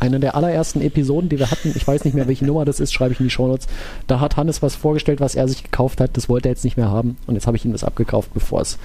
eine 0.00 0.20
der 0.20 0.34
allerersten 0.34 0.80
Episoden, 0.80 1.28
die 1.28 1.38
wir 1.38 1.50
hatten, 1.50 1.72
ich 1.74 1.86
weiß 1.86 2.04
nicht 2.04 2.14
mehr, 2.14 2.28
welche 2.28 2.46
Nummer 2.46 2.64
das 2.64 2.80
ist, 2.80 2.94
schreibe 2.94 3.12
ich 3.12 3.20
in 3.20 3.26
die 3.26 3.30
Shownotes. 3.30 3.66
Da 4.06 4.20
hat 4.20 4.38
Hannes 4.38 4.62
was 4.62 4.74
vorgestellt, 4.74 5.20
was 5.20 5.34
er 5.34 5.48
sich 5.48 5.62
gekauft 5.62 6.00
hat. 6.00 6.16
Das 6.16 6.30
wollte 6.30 6.48
er 6.48 6.52
jetzt 6.52 6.64
nicht 6.64 6.78
mehr 6.78 6.90
haben. 6.90 7.18
Und 7.26 7.34
jetzt 7.34 7.46
habe 7.46 7.56
ich 7.58 7.64
ihm 7.64 7.72
das 7.72 7.84
abgekauft, 7.84 8.32
bevor 8.32 8.62
es 8.62 8.78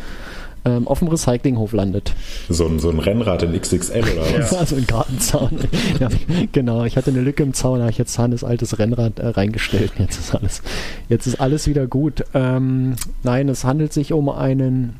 ähm, 0.65 0.87
auf 0.87 0.99
dem 0.99 1.07
Recyclinghof 1.07 1.73
landet. 1.73 2.13
So 2.49 2.67
ein, 2.67 2.79
so 2.79 2.89
ein 2.89 2.99
Rennrad 2.99 3.43
in 3.43 3.59
XXL 3.59 4.03
oder 4.03 4.21
was? 4.39 4.51
Ja. 4.51 4.57
Also 4.61 4.75
ein 4.75 4.85
Gartenzaun. 4.85 5.57
ja, 5.99 6.09
genau, 6.51 6.85
ich 6.85 6.97
hatte 6.97 7.09
eine 7.09 7.21
Lücke 7.21 7.41
im 7.43 7.53
Zaun, 7.53 7.79
da 7.79 7.85
habe 7.85 7.91
ich 7.91 7.97
jetzt 7.97 8.17
Hannes 8.19 8.43
altes 8.43 8.77
Rennrad 8.77 9.19
äh, 9.19 9.27
reingestellt. 9.27 9.93
Jetzt 9.97 10.19
ist 10.19 10.35
alles, 10.35 10.61
jetzt 11.09 11.25
ist 11.25 11.41
alles 11.41 11.67
wieder 11.67 11.87
gut. 11.87 12.23
Ähm, 12.33 12.95
nein, 13.23 13.49
es 13.49 13.63
handelt 13.63 13.91
sich 13.91 14.13
um 14.13 14.29
einen, 14.29 14.97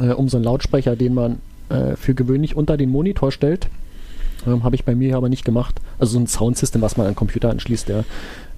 äh, 0.00 0.12
um 0.12 0.28
so 0.28 0.36
einen 0.36 0.44
Lautsprecher, 0.44 0.94
den 0.94 1.14
man 1.14 1.38
äh, 1.68 1.96
für 1.96 2.14
gewöhnlich 2.14 2.54
unter 2.54 2.76
den 2.76 2.90
Monitor 2.90 3.32
stellt. 3.32 3.68
Ähm, 4.46 4.62
habe 4.62 4.76
ich 4.76 4.84
bei 4.84 4.94
mir 4.94 5.16
aber 5.16 5.28
nicht 5.28 5.44
gemacht. 5.44 5.80
Also 5.98 6.12
so 6.12 6.20
ein 6.20 6.26
Soundsystem, 6.26 6.80
was 6.80 6.96
man 6.96 7.06
an 7.06 7.14
Computer 7.14 7.50
anschließt, 7.50 7.88
der 7.88 8.04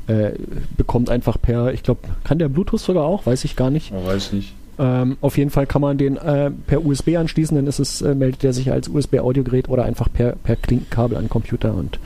äh, 0.06 0.32
bekommt 0.76 1.08
einfach 1.08 1.40
per, 1.40 1.72
ich 1.72 1.82
glaube, 1.82 2.00
kann 2.24 2.38
der 2.38 2.48
Bluetooth 2.48 2.80
sogar 2.80 3.04
auch, 3.04 3.24
weiß 3.24 3.44
ich 3.44 3.56
gar 3.56 3.70
nicht. 3.70 3.92
Oh, 3.94 4.06
weiß 4.06 4.32
nicht. 4.32 4.54
Ähm, 4.78 5.16
auf 5.20 5.38
jeden 5.38 5.50
Fall 5.50 5.66
kann 5.66 5.80
man 5.80 5.98
den 5.98 6.16
äh, 6.16 6.50
per 6.66 6.84
USB 6.84 7.16
anschließen, 7.16 7.56
dann 7.56 7.66
ist 7.66 7.78
es, 7.78 8.02
äh, 8.02 8.14
meldet 8.14 8.42
er 8.42 8.52
sich 8.52 8.72
als 8.72 8.88
USB-Audiogerät 8.88 9.68
oder 9.68 9.84
einfach 9.84 10.08
per, 10.12 10.32
per 10.32 10.56
Klinkenkabel 10.56 11.16
an 11.16 11.24
den 11.24 11.30
Computer 11.30 11.74
und 11.74 12.00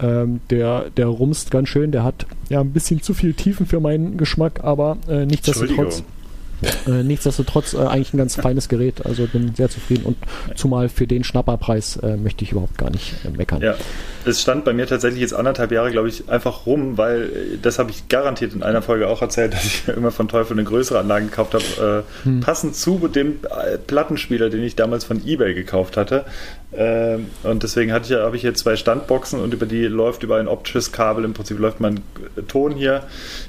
ähm, 0.00 0.40
der, 0.50 0.90
der 0.96 1.06
rumst 1.06 1.50
ganz 1.50 1.68
schön, 1.68 1.92
der 1.92 2.04
hat 2.04 2.26
ja 2.48 2.60
ein 2.60 2.72
bisschen 2.72 3.02
zu 3.02 3.14
viel 3.14 3.34
Tiefen 3.34 3.66
für 3.66 3.80
meinen 3.80 4.16
Geschmack, 4.16 4.60
aber 4.62 4.98
äh, 5.08 5.26
nichtsdestotrotz 5.26 6.04
äh, 6.86 7.02
nichtsdestotrotz 7.02 7.74
äh, 7.74 7.78
eigentlich 7.78 8.12
ein 8.14 8.18
ganz 8.18 8.36
feines 8.36 8.68
Gerät. 8.68 9.04
Also 9.04 9.26
bin 9.26 9.54
sehr 9.54 9.68
zufrieden 9.68 10.04
und 10.04 10.16
zumal 10.56 10.88
für 10.88 11.06
den 11.06 11.24
Schnapperpreis 11.24 11.96
äh, 11.96 12.16
möchte 12.16 12.44
ich 12.44 12.52
überhaupt 12.52 12.78
gar 12.78 12.90
nicht 12.90 13.14
äh, 13.24 13.30
meckern. 13.30 13.60
Ja, 13.62 13.74
es 14.24 14.40
stand 14.40 14.64
bei 14.64 14.72
mir 14.72 14.86
tatsächlich 14.86 15.20
jetzt 15.20 15.34
anderthalb 15.34 15.72
Jahre, 15.72 15.90
glaube 15.90 16.08
ich, 16.08 16.28
einfach 16.28 16.66
rum, 16.66 16.96
weil 16.98 17.22
äh, 17.22 17.28
das 17.60 17.78
habe 17.78 17.90
ich 17.90 18.08
garantiert 18.08 18.54
in 18.54 18.62
einer 18.62 18.82
Folge 18.82 19.08
auch 19.08 19.22
erzählt, 19.22 19.52
dass 19.54 19.64
ich 19.64 19.88
immer 19.88 20.10
von 20.10 20.28
Teufel 20.28 20.54
eine 20.54 20.64
größere 20.64 20.98
Anlage 20.98 21.26
gekauft 21.26 21.54
habe. 21.54 22.04
Äh, 22.24 22.24
hm. 22.24 22.40
Passend 22.40 22.76
zu 22.76 23.08
dem 23.08 23.40
Plattenspieler, 23.86 24.50
den 24.50 24.62
ich 24.62 24.76
damals 24.76 25.04
von 25.04 25.24
eBay 25.26 25.54
gekauft 25.54 25.96
hatte. 25.96 26.24
Ähm, 26.76 27.26
und 27.42 27.62
deswegen 27.62 27.92
hatte 27.92 28.12
ich, 28.12 28.18
habe 28.18 28.36
ich 28.36 28.42
hier 28.42 28.54
zwei 28.54 28.76
Standboxen 28.76 29.40
und 29.40 29.54
über 29.54 29.66
die 29.66 29.84
läuft 29.84 30.22
über 30.22 30.36
ein 30.36 30.48
optisches 30.48 30.92
Kabel, 30.92 31.24
im 31.24 31.34
Prinzip 31.34 31.58
läuft 31.58 31.80
mein 31.80 32.00
Ton 32.48 32.72
hier 32.72 33.04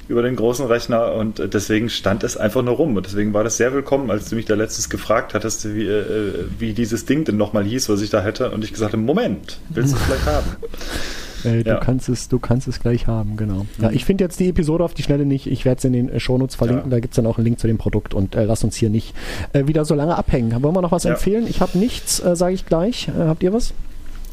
über 0.08 0.22
den 0.22 0.36
großen 0.36 0.66
Rechner 0.66 1.12
und 1.12 1.52
deswegen 1.52 1.90
stand 1.90 2.22
es 2.22 2.36
einfach 2.36 2.62
nur 2.62 2.74
rum. 2.74 2.96
Und 2.96 3.06
deswegen 3.06 3.34
war 3.34 3.44
das 3.44 3.56
sehr 3.56 3.72
willkommen, 3.72 4.10
als 4.10 4.28
du 4.28 4.36
mich 4.36 4.44
da 4.44 4.54
letztens 4.54 4.88
gefragt 4.88 5.34
hattest, 5.34 5.74
wie, 5.74 5.86
äh, 5.86 6.44
wie 6.58 6.72
dieses 6.72 7.04
Ding 7.04 7.24
denn 7.24 7.36
nochmal 7.36 7.64
hieß, 7.64 7.88
was 7.88 8.00
ich 8.00 8.10
da 8.10 8.22
hätte. 8.22 8.50
Und 8.50 8.64
ich 8.64 8.72
gesagt 8.72 8.92
habe, 8.92 9.02
Moment, 9.02 9.58
willst 9.70 9.92
du 9.92 9.96
es 9.96 10.02
vielleicht 10.02 10.26
haben? 10.26 10.56
Äh, 11.44 11.62
du, 11.64 11.70
ja. 11.70 11.76
kannst 11.76 12.08
es, 12.08 12.28
du 12.28 12.38
kannst 12.38 12.68
es 12.68 12.80
gleich 12.80 13.06
haben, 13.06 13.36
genau. 13.36 13.66
Ja, 13.80 13.90
ich 13.90 14.04
finde 14.04 14.24
jetzt 14.24 14.40
die 14.40 14.48
Episode 14.48 14.84
auf 14.84 14.94
die 14.94 15.02
Schnelle 15.02 15.26
nicht. 15.26 15.46
Ich 15.46 15.64
werde 15.64 15.78
es 15.78 15.84
in 15.84 15.92
den 15.92 16.08
äh, 16.08 16.20
Shownotes 16.20 16.56
verlinken. 16.56 16.90
Ja. 16.90 16.96
Da 16.96 17.00
gibt 17.00 17.12
es 17.12 17.16
dann 17.16 17.26
auch 17.26 17.38
einen 17.38 17.44
Link 17.44 17.58
zu 17.58 17.66
dem 17.66 17.78
Produkt. 17.78 18.14
Und 18.14 18.34
äh, 18.34 18.44
lass 18.44 18.64
uns 18.64 18.76
hier 18.76 18.90
nicht 18.90 19.14
äh, 19.52 19.66
wieder 19.66 19.84
so 19.84 19.94
lange 19.94 20.16
abhängen. 20.16 20.62
Wollen 20.62 20.74
wir 20.74 20.82
noch 20.82 20.92
was 20.92 21.04
empfehlen? 21.04 21.46
Ich 21.48 21.60
habe 21.60 21.78
nichts, 21.78 22.20
äh, 22.20 22.36
sage 22.36 22.54
ich 22.54 22.66
gleich. 22.66 23.08
Äh, 23.08 23.26
habt 23.26 23.42
ihr 23.42 23.52
was? 23.52 23.72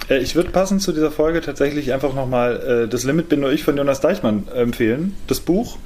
Ich 0.10 0.36
würde 0.36 0.49
passend 0.49 0.82
zu 0.82 0.91
dieser 0.91 1.12
Folge 1.12 1.39
tatsächlich 1.39 1.93
einfach 1.93 2.14
nochmal 2.14 2.89
Das 2.91 3.06
Limit 3.06 3.30
bin 3.30 3.39
nur 3.39 3.54
ich 3.54 3.64
von 3.64 3.78
Jonas 3.78 4.01
Deichmann 4.01 4.43
empfehlen. 4.54 5.16
Das 5.28 5.39
Buch. 5.39 5.78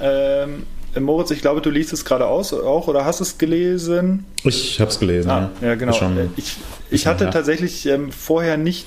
Ähm, 0.00 0.62
Moritz, 1.00 1.32
ich 1.32 1.40
glaube, 1.40 1.60
du 1.60 1.70
liest 1.70 1.92
es 1.92 2.04
gerade 2.04 2.26
aus 2.26 2.52
auch 2.52 2.86
oder 2.86 3.04
hast 3.04 3.20
es 3.20 3.36
gelesen? 3.36 4.26
Ich 4.44 4.80
habe 4.80 4.90
es 4.90 4.98
gelesen. 4.98 5.30
Ah, 5.30 5.50
ja, 5.60 5.74
genau. 5.74 5.96
Ich, 6.36 6.56
ich 6.90 7.06
hatte 7.06 7.30
tatsächlich 7.30 7.86
ähm, 7.86 8.12
vorher 8.12 8.56
nicht 8.56 8.86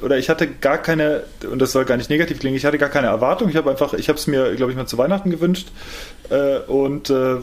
oder 0.00 0.16
ich 0.16 0.30
hatte 0.30 0.46
gar 0.46 0.78
keine 0.78 1.24
und 1.50 1.60
das 1.60 1.72
soll 1.72 1.84
gar 1.84 1.96
nicht 1.96 2.08
negativ 2.08 2.38
klingen. 2.38 2.56
Ich 2.56 2.64
hatte 2.64 2.78
gar 2.78 2.88
keine 2.88 3.08
Erwartung. 3.08 3.48
Ich 3.48 3.56
habe 3.56 3.70
einfach, 3.70 3.94
ich 3.94 4.08
habe 4.08 4.18
es 4.18 4.26
mir, 4.26 4.54
glaube 4.54 4.72
ich, 4.72 4.78
mal 4.78 4.86
zu 4.86 4.96
Weihnachten 4.98 5.30
gewünscht 5.30 5.68
äh, 6.30 6.58
und 6.66 7.10
äh, 7.10 7.36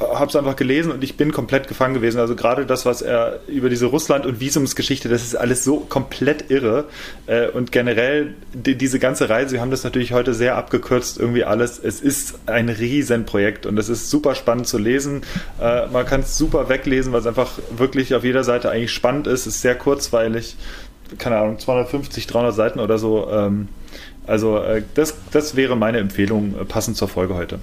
habe 0.00 0.26
es 0.26 0.36
einfach 0.36 0.56
gelesen 0.56 0.92
und 0.92 1.04
ich 1.04 1.16
bin 1.16 1.32
komplett 1.32 1.68
gefangen 1.68 1.94
gewesen. 1.94 2.18
Also 2.18 2.34
gerade 2.34 2.66
das, 2.66 2.86
was 2.86 3.02
er 3.02 3.40
über 3.46 3.68
diese 3.68 3.86
Russland- 3.86 4.26
und 4.26 4.40
Visumsgeschichte, 4.40 5.08
das 5.08 5.22
ist 5.22 5.36
alles 5.36 5.62
so 5.62 5.80
komplett 5.80 6.50
irre 6.50 6.86
äh, 7.26 7.48
und 7.48 7.70
generell 7.70 8.34
die, 8.52 8.76
diese 8.76 8.98
ganze 8.98 9.28
Reise. 9.28 9.52
Wir 9.52 9.60
haben 9.60 9.70
das 9.70 9.84
natürlich 9.84 10.12
heute 10.12 10.34
sehr 10.34 10.56
abgekürzt 10.56 11.18
irgendwie 11.18 11.44
alles. 11.44 11.78
Es 11.78 12.00
ist 12.00 12.38
ein 12.46 12.68
Riesenprojekt 12.68 13.66
und 13.66 13.78
es 13.78 13.88
ist 13.88 14.10
super 14.10 14.34
spannend 14.34 14.66
zu 14.66 14.78
lesen. 14.78 15.22
Äh, 15.60 15.86
man 15.88 16.06
kann 16.06 16.22
es 16.22 16.36
super 16.36 16.68
weglesen, 16.68 16.93
weil 17.12 17.20
es 17.20 17.26
einfach 17.26 17.52
wirklich 17.76 18.14
auf 18.14 18.24
jeder 18.24 18.44
Seite 18.44 18.70
eigentlich 18.70 18.92
spannend 18.92 19.26
ist. 19.26 19.46
Ist 19.46 19.60
sehr 19.60 19.74
kurzweilig. 19.74 20.56
Keine 21.18 21.36
Ahnung, 21.36 21.58
250, 21.58 22.26
300 22.26 22.54
Seiten 22.54 22.80
oder 22.80 22.98
so. 22.98 23.28
Ähm, 23.30 23.68
also 24.26 24.58
äh, 24.58 24.82
das, 24.94 25.14
das 25.32 25.56
wäre 25.56 25.76
meine 25.76 25.98
Empfehlung 25.98 26.54
äh, 26.60 26.64
passend 26.64 26.96
zur 26.96 27.08
Folge 27.08 27.34
heute. 27.34 27.58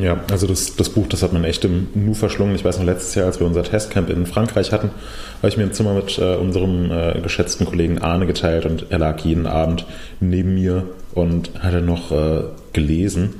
Ja, 0.00 0.20
also 0.30 0.48
das, 0.48 0.74
das 0.74 0.90
Buch, 0.90 1.06
das 1.06 1.22
hat 1.22 1.32
man 1.32 1.44
echt 1.44 1.64
im 1.64 1.88
Nu 1.94 2.12
verschlungen. 2.12 2.56
Ich 2.56 2.64
weiß 2.64 2.78
noch, 2.78 2.84
letztes 2.84 3.14
Jahr, 3.14 3.26
als 3.26 3.38
wir 3.38 3.46
unser 3.46 3.62
Testcamp 3.62 4.10
in 4.10 4.26
Frankreich 4.26 4.72
hatten, 4.72 4.90
habe 5.38 5.48
ich 5.48 5.56
mir 5.56 5.62
im 5.62 5.72
Zimmer 5.72 5.94
mit 5.94 6.18
äh, 6.18 6.34
unserem 6.34 6.90
äh, 6.90 7.20
geschätzten 7.20 7.66
Kollegen 7.66 7.98
Arne 7.98 8.26
geteilt 8.26 8.66
und 8.66 8.86
er 8.90 8.98
lag 8.98 9.20
jeden 9.20 9.46
Abend 9.46 9.86
neben 10.18 10.54
mir 10.54 10.88
und 11.14 11.50
hat 11.60 11.72
dann 11.72 11.86
noch 11.86 12.10
äh, 12.10 12.42
gelesen. 12.76 13.34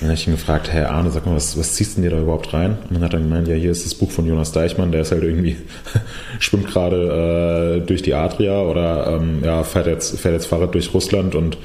dann 0.00 0.10
habe 0.10 0.14
ich 0.14 0.26
ihn 0.26 0.34
gefragt, 0.34 0.70
Herr 0.70 0.90
Arne, 0.90 1.10
sag 1.10 1.24
mal, 1.24 1.34
was, 1.34 1.58
was 1.58 1.72
ziehst 1.72 1.92
du 1.92 2.02
denn 2.02 2.10
dir 2.10 2.16
da 2.16 2.22
überhaupt 2.22 2.52
rein? 2.52 2.76
Und 2.90 2.96
dann 2.96 3.02
hat 3.02 3.14
er 3.14 3.20
gemeint, 3.20 3.48
ja, 3.48 3.54
hier 3.54 3.70
ist 3.70 3.86
das 3.86 3.94
Buch 3.94 4.10
von 4.10 4.26
Jonas 4.26 4.52
Deichmann, 4.52 4.92
der 4.92 5.00
ist 5.00 5.12
halt 5.12 5.22
irgendwie, 5.22 5.56
schwimmt 6.38 6.66
gerade 6.66 7.80
äh, 7.80 7.86
durch 7.86 8.02
die 8.02 8.12
Adria 8.12 8.60
oder 8.60 9.18
ähm, 9.18 9.42
ja, 9.42 9.62
fährt 9.62 9.86
jetzt, 9.86 10.20
fährt 10.20 10.34
jetzt 10.34 10.46
Fahrrad 10.46 10.74
durch 10.74 10.92
Russland 10.92 11.34
und 11.34 11.56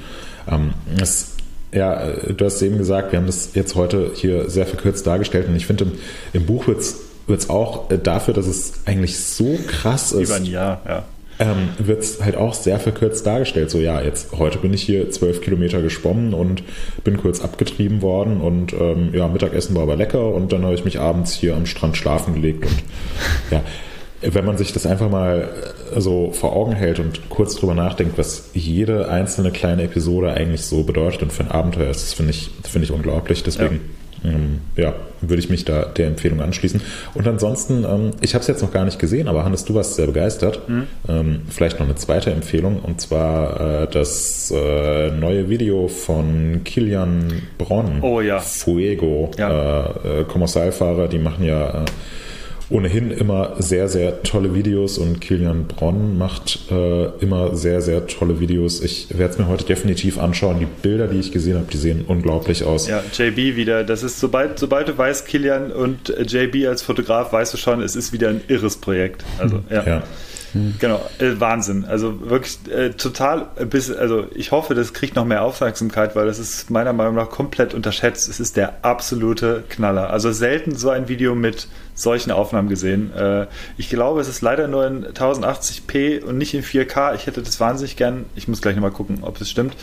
ähm, 0.49 0.73
es 1.01 1.33
ja, 1.73 2.01
du 2.07 2.45
hast 2.45 2.61
eben 2.61 2.77
gesagt, 2.77 3.11
wir 3.11 3.19
haben 3.19 3.25
das 3.25 3.53
jetzt 3.53 3.75
heute 3.75 4.11
hier 4.15 4.49
sehr 4.49 4.65
verkürzt 4.65 5.05
dargestellt 5.05 5.49
und 5.49 5.55
ich 5.57 5.65
finde, 5.65 5.83
im, 5.83 5.91
im 6.31 6.45
Buch 6.45 6.65
wird 6.67 6.79
es 6.79 7.49
auch 7.49 7.91
äh, 7.91 7.97
dafür, 7.97 8.33
dass 8.33 8.47
es 8.47 8.73
eigentlich 8.85 9.19
so 9.19 9.59
krass 9.67 10.13
ist. 10.13 10.29
Über 10.29 10.35
ein 10.35 10.45
Jahr, 10.45 10.81
ja. 10.87 11.03
Ähm, 11.39 11.69
wird 11.77 12.01
es 12.01 12.23
halt 12.23 12.35
auch 12.35 12.55
sehr 12.55 12.79
verkürzt 12.79 13.25
dargestellt. 13.25 13.69
So, 13.69 13.79
ja, 13.79 14.01
jetzt 14.01 14.31
heute 14.37 14.57
bin 14.57 14.73
ich 14.73 14.81
hier 14.81 15.11
zwölf 15.11 15.41
Kilometer 15.41 15.83
geschwommen 15.83 16.33
und 16.33 16.63
bin 17.03 17.17
kurz 17.17 17.41
abgetrieben 17.41 18.01
worden 18.01 18.41
und 18.41 18.73
ähm, 18.73 19.09
ja, 19.13 19.27
Mittagessen 19.27 19.75
war 19.75 19.83
aber 19.83 19.95
lecker 19.95 20.33
und 20.33 20.51
dann 20.51 20.63
habe 20.63 20.73
ich 20.73 20.83
mich 20.83 20.99
abends 20.99 21.33
hier 21.33 21.55
am 21.55 21.67
Strand 21.67 21.95
schlafen 21.95 22.33
gelegt 22.33 22.65
und 22.65 22.83
ja, 23.51 23.61
wenn 24.21 24.45
man 24.45 24.57
sich 24.57 24.73
das 24.73 24.85
einfach 24.85 25.09
mal 25.09 25.49
äh, 25.93 26.01
so 26.01 26.31
vor 26.31 26.55
Augen 26.55 26.73
hält 26.73 26.99
und 26.99 27.29
kurz 27.29 27.55
drüber 27.55 27.75
nachdenkt, 27.75 28.17
was 28.17 28.49
jede 28.53 29.09
einzelne 29.09 29.51
kleine 29.51 29.83
Episode 29.83 30.31
eigentlich 30.31 30.63
so 30.63 30.83
bedeutet 30.83 31.21
und 31.21 31.33
für 31.33 31.43
ein 31.43 31.51
Abenteuer 31.51 31.89
ist, 31.89 32.03
das 32.03 32.13
finde 32.13 32.31
ich, 32.31 32.49
finde 32.67 32.85
ich 32.85 32.91
unglaublich. 32.91 33.43
Deswegen, 33.43 33.75
ja. 33.75 33.81
Ähm, 34.23 34.59
ja. 34.75 34.93
würde 35.21 35.39
ich 35.39 35.49
mich 35.49 35.65
da 35.65 35.83
der 35.83 36.07
Empfehlung 36.07 36.41
anschließen. 36.41 36.81
Und 37.13 37.27
ansonsten, 37.27 37.83
ähm, 37.83 38.11
ich 38.21 38.33
habe 38.33 38.41
es 38.41 38.47
jetzt 38.47 38.61
noch 38.61 38.71
gar 38.71 38.85
nicht 38.85 38.99
gesehen, 38.99 39.27
aber 39.27 39.45
Hannes, 39.45 39.65
du 39.65 39.75
warst 39.75 39.95
sehr 39.95 40.07
begeistert. 40.07 40.67
Mhm. 40.67 40.87
Ähm, 41.07 41.41
vielleicht 41.49 41.79
noch 41.79 41.85
eine 41.85 41.95
zweite 41.95 42.31
Empfehlung 42.31 42.79
und 42.79 43.01
zwar 43.01 43.83
äh, 43.83 43.87
das 43.87 44.51
äh, 44.55 45.11
neue 45.11 45.49
Video 45.49 45.87
von 45.87 46.61
Kilian 46.63 47.41
Bronn. 47.57 47.99
Oh 48.01 48.21
ja. 48.21 48.39
Fuego. 48.39 49.31
Ja. 49.37 49.85
Äh, 50.03 50.21
äh 50.21 50.23
Kommersalfahrer, 50.23 51.07
die 51.07 51.19
machen 51.19 51.45
ja 51.45 51.83
äh, 51.83 51.85
ohnehin 52.69 53.11
immer 53.11 53.55
sehr, 53.59 53.87
sehr 53.87 54.23
tolle 54.23 54.53
Videos 54.53 54.97
und 54.97 55.21
Kilian 55.21 55.67
Bronn 55.67 56.17
macht 56.17 56.59
äh, 56.69 57.05
immer 57.19 57.55
sehr, 57.55 57.81
sehr 57.81 58.07
tolle 58.07 58.39
Videos. 58.39 58.81
Ich 58.81 59.07
werde 59.17 59.33
es 59.33 59.39
mir 59.39 59.47
heute 59.47 59.65
definitiv 59.65 60.19
anschauen. 60.19 60.59
Die 60.59 60.65
Bilder, 60.65 61.07
die 61.07 61.19
ich 61.19 61.31
gesehen 61.31 61.55
habe, 61.55 61.67
die 61.71 61.77
sehen 61.77 62.03
unglaublich 62.05 62.63
aus. 62.63 62.87
Ja, 62.87 63.03
JB 63.13 63.55
wieder. 63.55 63.83
Das 63.83 64.03
ist, 64.03 64.19
sobald, 64.19 64.59
sobald 64.59 64.89
du 64.89 64.97
weißt, 64.97 65.25
Kilian 65.27 65.71
und 65.71 66.09
JB 66.09 66.67
als 66.67 66.81
Fotograf, 66.81 67.31
weißt 67.31 67.53
du 67.53 67.57
schon, 67.57 67.81
es 67.81 67.95
ist 67.95 68.11
wieder 68.11 68.29
ein 68.29 68.41
irres 68.47 68.77
Projekt. 68.77 69.23
Also, 69.39 69.61
ja. 69.69 69.85
ja. 69.85 70.03
Genau, 70.79 71.01
äh, 71.19 71.39
Wahnsinn. 71.39 71.85
Also 71.85 72.29
wirklich 72.29 72.57
äh, 72.69 72.91
total, 72.91 73.47
bis, 73.69 73.91
also 73.91 74.27
ich 74.33 74.51
hoffe, 74.51 74.75
das 74.75 74.93
kriegt 74.93 75.15
noch 75.15 75.25
mehr 75.25 75.43
Aufmerksamkeit, 75.43 76.15
weil 76.15 76.27
das 76.27 76.39
ist 76.39 76.69
meiner 76.69 76.93
Meinung 76.93 77.15
nach 77.15 77.29
komplett 77.29 77.73
unterschätzt. 77.73 78.29
Es 78.29 78.39
ist 78.39 78.57
der 78.57 78.85
absolute 78.85 79.63
Knaller. 79.69 80.09
Also 80.09 80.31
selten 80.31 80.75
so 80.75 80.89
ein 80.89 81.07
Video 81.07 81.35
mit 81.35 81.67
solchen 81.93 82.31
Aufnahmen 82.31 82.69
gesehen. 82.69 83.13
Äh, 83.13 83.47
ich 83.77 83.89
glaube, 83.89 84.21
es 84.21 84.27
ist 84.27 84.41
leider 84.41 84.67
nur 84.67 84.85
in 84.85 85.05
1080p 85.05 86.23
und 86.23 86.37
nicht 86.37 86.53
in 86.53 86.63
4K. 86.63 87.15
Ich 87.15 87.25
hätte 87.25 87.41
das 87.41 87.59
wahnsinnig 87.59 87.97
gern, 87.97 88.25
ich 88.35 88.47
muss 88.47 88.61
gleich 88.61 88.75
nochmal 88.75 88.91
gucken, 88.91 89.19
ob 89.21 89.41
es 89.41 89.49
stimmt. 89.49 89.75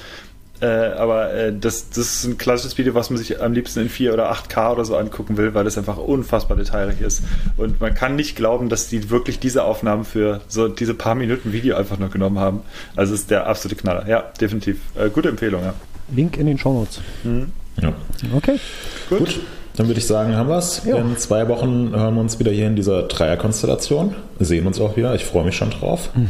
Äh, 0.61 0.66
aber 0.66 1.34
äh, 1.34 1.52
das, 1.52 1.90
das 1.90 1.98
ist 1.98 2.24
ein 2.24 2.38
klassisches 2.38 2.78
Video, 2.78 2.94
was 2.94 3.11
man 3.11 3.18
sich 3.18 3.42
am 3.42 3.52
liebsten 3.52 3.80
in 3.80 3.88
4 3.88 4.14
oder 4.14 4.32
8K 4.32 4.72
oder 4.72 4.84
so 4.84 4.96
angucken 4.96 5.36
will, 5.36 5.52
weil 5.52 5.64
das 5.64 5.76
einfach 5.76 5.98
unfassbar 5.98 6.57
detailreich 6.57 7.00
ist. 7.00 7.22
Und 7.57 7.80
man 7.80 7.94
kann 7.94 8.16
nicht 8.16 8.36
glauben, 8.36 8.68
dass 8.68 8.88
die 8.88 9.11
wirklich 9.11 9.40
diese 9.40 9.64
Aufnahmen 9.64 10.05
für 10.05 10.40
so 10.48 10.68
diese 10.68 10.94
paar 10.94 11.16
Minuten 11.16 11.52
Video 11.52 11.76
einfach 11.76 11.98
nur 11.98 12.09
genommen 12.09 12.38
haben. 12.38 12.61
Also 12.94 13.14
ist 13.14 13.30
der 13.30 13.46
absolute 13.46 13.80
Knaller. 13.80 14.09
Ja, 14.09 14.24
definitiv. 14.40 14.78
Äh, 14.94 15.11
gute 15.11 15.28
Empfehlung, 15.28 15.62
ja. 15.62 15.74
Link 16.14 16.36
in 16.36 16.46
den 16.46 16.59
Show 16.59 16.72
Notes. 16.72 17.00
Mhm. 17.24 17.50
Ja. 17.82 17.92
Okay. 18.34 18.61
Gut. 19.09 19.18
Gut. 19.18 19.40
Dann 19.76 19.88
würde 19.88 19.98
ich 19.98 20.07
sagen, 20.07 20.36
haben 20.36 20.48
wir 20.48 20.59
es. 20.59 20.84
In 20.84 21.16
zwei 21.16 21.48
Wochen 21.48 21.90
hören 21.90 22.14
wir 22.14 22.20
uns 22.20 22.38
wieder 22.38 22.52
hier 22.52 22.68
in 22.68 22.76
dieser 22.76 23.02
Dreierkonstellation. 23.02 24.14
Sehen 24.38 24.68
uns 24.68 24.80
auch 24.80 24.96
wieder. 24.96 25.16
Ich 25.16 25.24
freue 25.24 25.44
mich 25.44 25.57
schon 25.57 25.70
drauf. 25.70 26.11
Hm. 26.14 26.28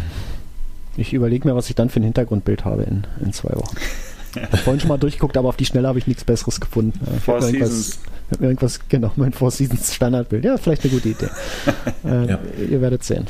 Ich 0.96 1.12
überlege 1.12 1.46
mir, 1.46 1.54
was 1.54 1.68
ich 1.68 1.74
dann 1.74 1.90
für 1.90 2.00
ein 2.00 2.04
Hintergrundbild 2.04 2.64
habe 2.64 2.84
in, 2.84 3.06
in 3.22 3.32
zwei 3.34 3.54
Wochen. 3.54 3.76
Ich 4.34 4.42
habe 4.42 4.56
vorhin 4.58 4.80
schon 4.80 4.88
mal 4.88 4.98
durchgeguckt, 4.98 5.36
aber 5.36 5.48
auf 5.48 5.56
die 5.56 5.66
Schnelle 5.66 5.88
habe 5.88 5.98
ich 5.98 6.06
nichts 6.06 6.24
Besseres 6.24 6.60
gefunden. 6.60 6.98
Ich 7.16 7.22
Four 7.22 7.40
hab 7.40 8.40
mir 8.40 8.46
irgendwas, 8.48 8.80
genau, 8.88 9.12
mein 9.16 9.32
Four 9.32 9.50
Seasons 9.50 9.94
Standardbild. 9.94 10.44
Ja, 10.44 10.56
vielleicht 10.56 10.82
eine 10.84 10.92
gute 10.92 11.10
Idee. 11.10 11.28
äh, 12.04 12.26
ja. 12.26 12.38
Ihr 12.70 12.80
werdet 12.80 13.04
sehen. 13.04 13.26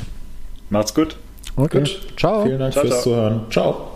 Macht's 0.69 0.93
gut. 0.93 1.17
Okay. 1.55 1.79
Gut. 1.79 2.07
Ciao. 2.17 2.43
Vielen 2.43 2.59
Dank 2.59 2.73
ciao, 2.73 2.83
fürs 2.83 3.01
ciao. 3.01 3.03
Zuhören. 3.03 3.41
Ciao. 3.51 3.94